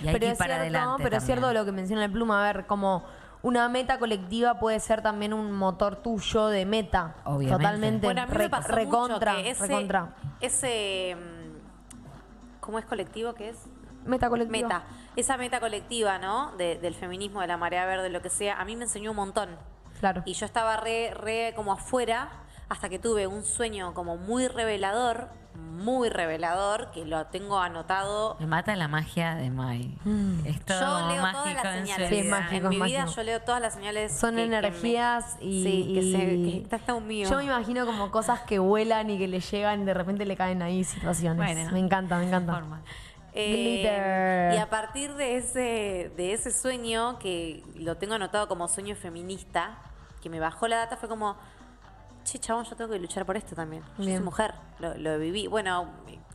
y 0.04 0.08
hay 0.08 0.14
pero 0.14 0.20
que 0.20 0.26
ir 0.26 0.32
es 0.34 0.38
para 0.38 0.56
cierto, 0.56 0.78
adelante. 0.78 1.04
pero 1.04 1.18
es 1.18 1.24
cierto 1.26 1.54
lo 1.54 1.66
que 1.66 1.72
menciona 1.72 2.06
el 2.06 2.12
pluma, 2.12 2.42
a 2.48 2.54
ver, 2.54 2.66
como 2.68 3.04
una 3.42 3.70
meta 3.70 4.00
colectiva 4.00 4.60
puede 4.60 4.80
ser 4.80 5.02
también 5.02 5.34
un 5.34 5.52
motor 5.52 5.98
tuyo 5.98 6.48
de 6.48 6.66
meta. 6.66 7.16
Obviamente. 7.26 7.64
Totalmente. 7.64 8.08
Bueno, 8.08 8.22
a 8.22 8.26
mí 8.26 8.32
re- 8.34 8.44
me 8.46 8.50
pasó 8.50 8.72
recontra, 8.72 9.34
mucho 9.34 9.44
que 9.44 9.50
ese, 9.52 9.68
recontra. 9.68 10.16
ese 10.42 11.18
mm, 11.18 12.60
¿cómo 12.62 12.80
es 12.80 12.86
colectivo 12.86 13.34
que 13.34 13.50
es? 13.50 13.58
Meta 14.06 14.30
colectiva. 14.30 14.68
Meta. 14.68 14.84
Esa 15.16 15.38
meta 15.38 15.60
colectiva, 15.60 16.18
¿no? 16.18 16.52
De- 16.58 16.78
del 16.78 16.94
feminismo, 16.96 17.42
de 17.42 17.48
la 17.48 17.58
marea 17.58 17.86
verde, 17.86 18.10
lo 18.10 18.22
que 18.22 18.30
sea, 18.30 18.60
a 18.60 18.66
mí 18.66 18.76
me 18.76 18.84
enseñó 18.86 19.12
un 19.12 19.18
montón. 19.18 19.50
Claro. 20.00 20.24
Y 20.26 20.34
yo 20.34 20.46
estaba 20.46 20.78
re, 20.78 21.14
re 21.14 21.54
como 21.56 21.72
afuera 21.72 22.30
hasta 22.70 22.90
que 22.90 23.00
tuve 23.00 23.28
un 23.28 23.44
sueño 23.44 23.94
como 23.94 24.18
muy 24.18 24.48
revelador, 24.48 25.30
muy 25.56 26.10
revelador, 26.10 26.92
que 26.92 27.06
lo 27.06 27.26
tengo 27.28 27.60
anotado. 27.60 28.38
Me 28.40 28.48
mata 28.48 28.76
la 28.76 28.88
magia 28.88 29.36
de 29.36 29.50
Mai. 29.50 29.98
Es 30.46 30.64
todo 30.66 30.80
yo 30.80 31.08
leo 31.16 31.32
todas 31.32 31.54
las 31.54 31.64
señales. 31.76 32.10
Sí, 32.10 32.16
es 32.18 32.26
mágico. 32.30 32.66
en 32.66 32.70
mi 32.70 32.82
vida 32.82 33.06
yo 33.06 33.24
leo 33.24 33.42
todas 33.42 33.62
las 33.62 33.74
señales. 33.74 34.12
Son 34.18 34.36
que- 34.36 34.44
que 34.44 34.48
me- 34.50 34.58
energías 34.58 35.38
y, 35.42 35.64
Sí, 35.64 35.92
que, 35.94 36.02
se, 36.12 36.18
que 36.18 36.58
está 36.64 36.76
hasta 36.78 36.94
un 36.94 37.08
mío. 37.08 37.30
Yo 37.30 37.38
me 37.38 37.46
imagino 37.46 37.86
como 37.86 38.12
cosas 38.12 38.42
que 38.42 38.60
vuelan 38.60 39.10
y 39.10 39.18
que 39.18 39.28
le 39.28 39.40
llegan 39.40 39.82
y 39.82 39.86
de 39.86 39.94
repente 39.94 40.26
le 40.26 40.36
caen 40.36 40.62
ahí 40.62 40.84
situaciones. 40.84 41.38
Bueno, 41.54 41.72
me 41.72 41.80
encanta, 41.80 42.18
me 42.18 42.28
encanta. 42.28 42.54
Forma. 42.54 42.82
Eh, 43.38 43.52
Glitter. 43.52 44.54
y 44.54 44.58
a 44.58 44.70
partir 44.70 45.14
de 45.16 45.36
ese, 45.38 46.12
de 46.16 46.34
ese 46.34 46.52
sueño, 46.52 47.20
que 47.20 47.64
lo 47.76 47.98
tengo 47.98 48.14
anotado 48.14 48.48
como 48.48 48.68
sueño 48.70 48.96
feminista, 48.96 49.78
que 50.22 50.30
me 50.30 50.40
bajó 50.40 50.68
la 50.70 50.78
data, 50.78 50.96
fue 50.98 51.10
como, 51.10 51.36
che, 52.26 52.40
chabón, 52.40 52.66
yo 52.66 52.76
tengo 52.76 52.92
que 52.92 53.00
luchar 53.00 53.26
por 53.26 53.38
esto 53.38 53.56
también. 53.56 53.84
Yo 53.98 54.04
Bien. 54.04 54.18
soy 54.18 54.26
mujer, 54.26 54.54
lo, 54.80 54.94
lo 54.96 55.18
viví. 55.18 55.48
Bueno, 55.48 55.90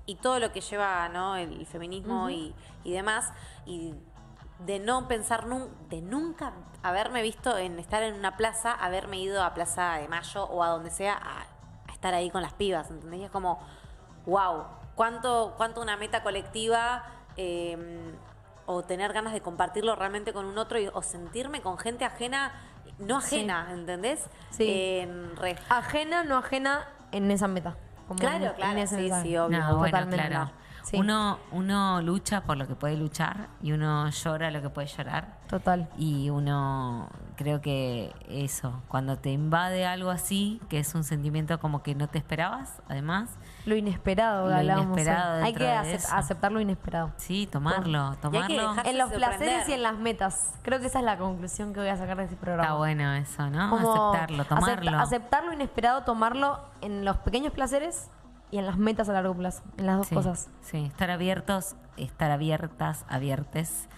y 0.07 0.15
todo 0.15 0.39
lo 0.39 0.51
que 0.53 0.63
lleva 0.63 1.09
¿no? 1.11 1.37
el 1.37 1.67
feminismo 1.67 2.31
y, 2.31 2.55
y 2.85 2.93
demás. 2.93 3.33
Y 3.67 3.95
de 4.61 4.79
no 4.79 5.07
pensar, 5.09 5.47
nun- 5.47 5.69
de 5.89 6.01
nunca 6.01 6.53
haberme 6.83 7.23
visto 7.23 7.57
en 7.59 7.79
estar 7.79 8.03
en 8.03 8.15
una 8.15 8.37
plaza, 8.37 8.73
haberme 8.73 9.19
ido 9.21 9.43
a 9.43 9.53
Plaza 9.55 9.97
de 9.97 10.09
Mayo 10.09 10.45
o 10.45 10.63
a 10.63 10.69
donde 10.69 10.91
sea 10.91 11.15
a, 11.15 11.43
a 11.89 11.93
estar 11.93 12.15
ahí 12.15 12.31
con 12.31 12.43
las 12.43 12.55
pibas, 12.55 12.91
¿entendés? 12.91 13.21
Y 13.21 13.25
es 13.25 13.31
como, 13.31 13.59
wow, 14.27 14.65
cuánto, 14.95 15.55
cuánto 15.57 15.81
una 15.83 15.97
meta 15.97 16.23
colectiva 16.23 17.05
eh, 17.37 18.15
o 18.67 18.83
tener 18.83 19.13
ganas 19.13 19.33
de 19.33 19.41
compartirlo 19.41 19.97
realmente 19.97 20.33
con 20.33 20.45
un 20.47 20.57
otro 20.59 20.79
y- 20.79 20.89
o 20.93 21.03
sentirme 21.03 21.61
con 21.63 21.79
gente 21.79 22.05
ajena, 22.05 22.53
no 23.01 23.17
ajena, 23.19 23.69
¿entendés? 23.73 24.27
Sí. 24.51 24.67
En 25.01 25.37
re- 25.37 25.57
Ajena, 25.69 26.25
no 26.25 26.37
ajena 26.37 26.87
en 27.13 27.31
esa 27.31 27.49
meta. 27.49 27.77
Como 28.07 28.19
Claro, 28.19 28.47
en- 28.47 28.53
claro, 28.55 28.79
en 28.79 28.89
sí, 28.89 29.11
sí, 29.23 29.37
obvio. 29.37 29.59
No, 29.59 29.77
bueno, 29.79 29.99
Totalmente. 29.99 30.27
claro. 30.29 30.51
Sí. 30.83 30.97
Uno, 30.97 31.39
uno 31.53 32.01
lucha 32.03 32.43
por 32.43 32.57
lo 32.57 32.67
que 32.67 32.75
puede 32.75 32.97
luchar 32.97 33.49
y 33.63 33.73
uno 33.73 34.09
llora 34.11 34.51
lo 34.51 34.61
que 34.63 34.71
puede 34.71 34.87
llorar. 34.89 35.39
Total. 35.49 35.89
Y 35.99 36.31
uno, 36.31 37.09
creo 37.37 37.61
que 37.61 38.15
eso, 38.29 38.83
cuando 38.89 39.17
te 39.19 39.31
invade 39.31 39.85
algo 39.87 40.11
así, 40.11 40.61
que 40.69 40.79
es 40.79 40.95
un 40.95 41.05
sentimiento 41.05 41.59
como 41.61 41.83
que 41.83 41.95
no 41.95 42.09
te 42.09 42.19
esperabas, 42.19 42.81
además, 42.89 43.31
Lo 43.67 43.77
inesperado, 43.77 44.49
Lo 44.49 44.63
inesperado 44.63 45.45
Hay 45.45 45.53
que 45.55 45.71
aceptar 45.71 46.51
lo 46.53 46.61
inesperado. 46.61 47.13
sí, 47.17 47.47
tomarlo, 47.47 48.15
Y 48.15 48.17
tomarlo. 48.17 48.41
hay 48.47 48.47
que 48.57 48.61
dejar- 48.61 48.87
En 48.87 48.99
los 48.99 49.11
placeres 49.13 49.69
y 49.69 49.73
en 49.73 49.83
las 49.83 49.99
metas. 49.99 50.55
Creo 50.63 50.81
que 50.81 50.87
esa 50.87 51.01
es 51.01 51.05
la 51.05 51.19
conclusión 51.19 51.73
que 51.75 51.81
voy 51.81 51.89
a 51.91 51.97
sacar 51.97 52.17
de 52.17 52.25
este 52.25 52.37
programa. 52.37 52.63
Está 52.65 52.75
bueno 52.77 53.13
eso, 53.15 53.51
¿no? 53.51 53.71
Como 53.71 54.13
Aceptarlo, 54.15 54.43
acepta- 54.45 54.55
tomarlo. 54.57 54.99
aceptar 54.99 55.45
lo 55.45 55.53
inesperado, 55.53 56.03
tomarlo 56.05 56.59
en 56.81 57.05
los 57.05 57.17
pequeños 57.19 57.53
placeres 57.53 58.09
y 58.51 58.59
en 58.59 58.67
las 58.67 58.79
metas 58.79 59.09
a 59.09 59.13
largo 59.13 59.35
plazo. 59.35 59.63
En 59.79 59.87
las 59.87 59.97
dos 59.99 60.07
sí, 60.09 60.15
cosas. 60.15 60.51
Sí, 60.61 60.85
estar 60.85 61.11
abiertos, 61.11 61.77
estar 61.97 62.31
abiertas, 62.31 63.05
abiertes 63.09 63.89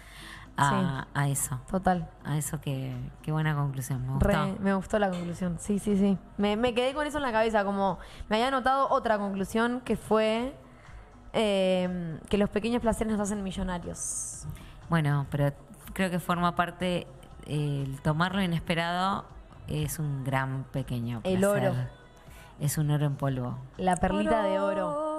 a, 0.57 1.07
a 1.15 1.27
eso. 1.29 1.59
Total. 1.69 2.07
A 2.23 2.37
eso 2.37 2.61
que, 2.61 2.95
qué 3.23 3.31
buena 3.31 3.55
conclusión, 3.55 4.05
me 4.05 4.13
gustó. 4.13 4.27
Re- 4.27 4.55
me 4.59 4.73
gustó 4.75 4.99
la 4.99 5.09
conclusión. 5.09 5.57
Sí, 5.59 5.79
sí, 5.79 5.97
sí. 5.97 6.17
Me, 6.37 6.55
me 6.57 6.73
quedé 6.75 6.93
con 6.93 7.07
eso 7.07 7.17
en 7.17 7.23
la 7.23 7.31
cabeza. 7.31 7.63
Como 7.65 7.97
me 8.29 8.35
había 8.35 8.51
notado 8.51 8.87
otra 8.89 9.17
conclusión 9.17 9.81
que 9.81 9.97
fue 9.97 10.55
eh, 11.33 12.19
que 12.29 12.37
los 12.37 12.49
pequeños 12.49 12.81
placeres 12.81 13.11
nos 13.13 13.21
hacen 13.21 13.43
millonarios. 13.43 14.45
Bueno, 14.89 15.25
pero 15.31 15.51
creo 15.93 16.11
que 16.11 16.19
forma 16.19 16.55
parte, 16.55 17.07
el 17.47 17.99
tomar 18.01 18.35
lo 18.35 18.41
inesperado 18.43 19.25
es 19.67 19.97
un 19.97 20.23
gran 20.23 20.65
pequeño 20.65 21.21
El 21.23 21.39
placer. 21.39 21.69
oro. 21.69 22.02
Es 22.59 22.77
un 22.77 22.91
oro 22.91 23.05
en 23.05 23.15
polvo. 23.15 23.57
La 23.77 23.95
perlita 23.97 24.43
de 24.43 24.59
oro. 24.59 25.12